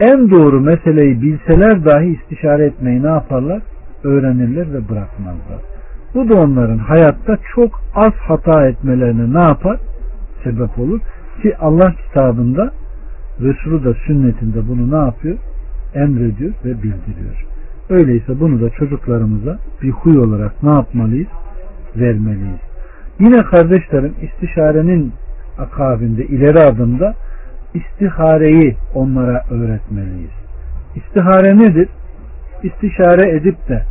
[0.00, 3.62] en doğru meseleyi bilseler dahi istişare etmeyi ne yaparlar?
[4.04, 5.73] Öğrenirler ve bırakmazlar.
[6.14, 9.80] Bu da onların hayatta çok az hata etmelerine ne yapar?
[10.44, 11.00] Sebep olur.
[11.42, 12.72] Ki Allah kitabında
[13.40, 15.36] Resulü da sünnetinde bunu ne yapıyor?
[15.94, 17.46] Emrediyor ve bildiriyor.
[17.90, 21.28] Öyleyse bunu da çocuklarımıza bir huy olarak ne yapmalıyız?
[21.96, 22.60] Vermeliyiz.
[23.20, 25.12] Yine kardeşlerim istişarenin
[25.58, 27.14] akabinde ileri adımda
[27.74, 30.30] istihareyi onlara öğretmeliyiz.
[30.96, 31.88] İstihare nedir?
[32.62, 33.82] İstişare edip de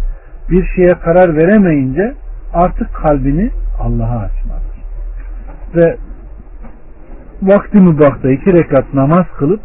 [0.49, 2.13] bir şeye karar veremeyince
[2.53, 3.49] artık kalbini
[3.79, 4.83] Allah'a açmalıdır.
[5.75, 5.97] Ve
[7.41, 9.61] vakti mübahta iki rekat namaz kılıp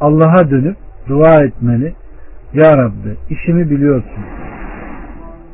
[0.00, 0.76] Allah'a dönüp
[1.08, 1.94] dua etmeli.
[2.54, 4.24] Ya Rabbi işimi biliyorsun.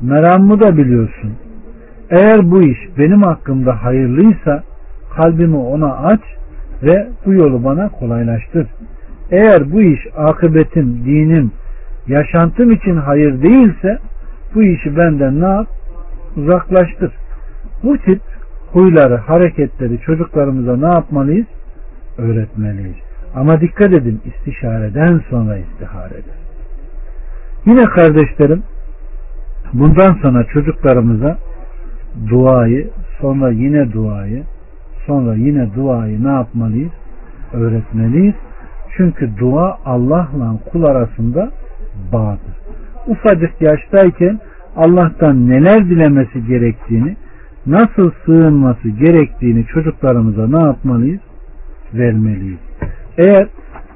[0.01, 1.33] Meramımı da biliyorsun.
[2.11, 4.63] Eğer bu iş benim hakkımda hayırlıysa
[5.17, 6.21] kalbimi ona aç
[6.83, 8.67] ve bu yolu bana kolaylaştır.
[9.31, 11.53] Eğer bu iş akıbetim, dinim,
[12.07, 13.99] yaşantım için hayır değilse
[14.57, 15.67] bu işi benden ne yap?
[16.37, 17.13] Uzaklaştır.
[17.83, 18.21] Bu tip
[18.73, 21.47] huyları, hareketleri çocuklarımıza ne yapmalıyız?
[22.19, 22.97] Öğretmeliyiz.
[23.35, 26.35] Ama dikkat edin istişareden sonra istiharedir.
[27.67, 28.63] Yine kardeşlerim
[29.73, 31.39] bundan sonra çocuklarımıza
[32.29, 34.43] duayı, sonra yine duayı,
[35.07, 36.93] sonra yine duayı ne yapmalıyız?
[37.53, 38.35] Öğretmeliyiz.
[38.97, 41.51] Çünkü dua Allah'la kul arasında
[42.13, 42.57] bağdır.
[43.07, 44.41] Ufacık yaştayken
[44.77, 47.17] Allah'tan neler dilemesi gerektiğini,
[47.67, 51.21] nasıl sığınması gerektiğini çocuklarımıza ne yapmalıyız?
[51.95, 52.59] Vermeliyiz.
[53.19, 53.47] Eğer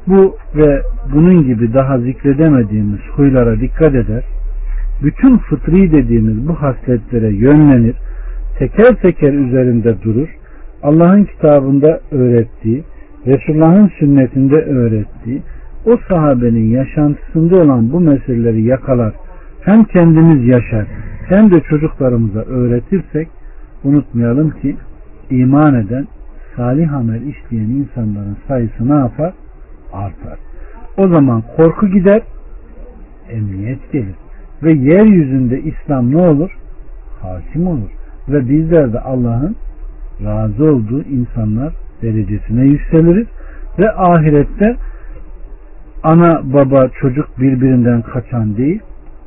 [0.07, 0.83] bu ve
[1.15, 4.25] bunun gibi daha zikredemediğimiz huylara dikkat eder,
[5.03, 7.95] bütün fıtri dediğimiz bu hasletlere yönlenir,
[8.59, 10.29] teker teker üzerinde durur,
[10.83, 12.85] Allah'ın kitabında öğrettiği,
[13.27, 15.43] Resulullah'ın sünnetinde öğrettiği,
[15.87, 19.13] o sahabenin yaşantısında olan bu meseleleri yakalar,
[19.65, 20.87] hem kendimiz yaşar
[21.29, 23.29] hem de çocuklarımıza öğretirsek
[23.85, 24.77] unutmayalım ki
[25.31, 26.07] iman eden,
[26.57, 29.33] salih amel işleyen insanların sayısı ne yapar?
[29.93, 30.39] Artar.
[30.97, 32.23] O zaman korku gider,
[33.31, 34.15] emniyet gelir.
[34.63, 36.51] Ve yeryüzünde İslam ne olur?
[37.23, 37.91] Hakim olur.
[38.29, 39.57] Ve bizler de Allah'ın
[40.25, 41.73] razı olduğu insanlar
[42.03, 43.27] derecesine yükseliriz.
[43.79, 44.77] Ve ahirette
[46.03, 48.81] ana baba çocuk birbirinden kaçan değil,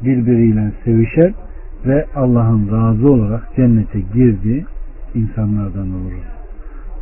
[0.04, 1.34] birbiriyle sevişer
[1.86, 4.66] ve Allah'ın razı olarak cennete girdiği
[5.16, 6.28] insanlardan oluruz.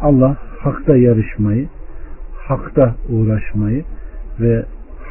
[0.01, 1.67] Allah hakta yarışmayı,
[2.47, 3.83] hakta uğraşmayı
[4.39, 4.65] ve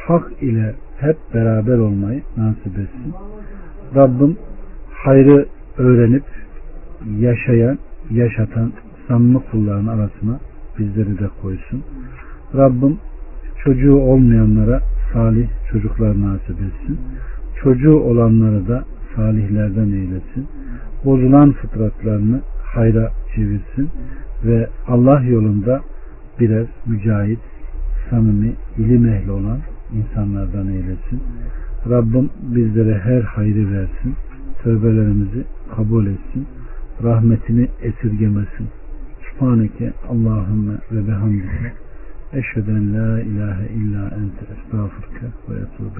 [0.07, 3.13] hak ile hep beraber olmayı nasip etsin.
[3.95, 4.37] Rabbim
[4.93, 5.45] hayrı
[5.77, 6.23] öğrenip
[7.19, 7.77] yaşayan,
[8.11, 8.73] yaşatan
[9.07, 10.39] samimi kulların arasına
[10.79, 11.83] bizleri de koysun.
[12.55, 12.97] Rabbim
[13.63, 14.79] çocuğu olmayanlara
[15.13, 16.99] salih çocuklar nasip etsin.
[17.63, 18.83] Çocuğu olanları da
[19.15, 20.47] salihlerden eylesin.
[21.05, 23.89] Bozulan fıtratlarını hayra çevirsin
[24.43, 25.81] ve Allah yolunda
[26.39, 27.39] birer mücahit,
[28.09, 29.59] samimi, ilim ehli olan
[29.93, 31.23] insanlardan eylesin.
[31.89, 34.15] Rabbim bizlere her hayrı versin.
[34.63, 35.43] Tövbelerimizi
[35.75, 36.47] kabul etsin.
[37.03, 38.67] Rahmetini esirgemesin.
[39.31, 41.73] Subhaneke Allahümme ve bihamdike
[42.33, 45.99] eşheden la ilahe illa ente estağfurke ve etubu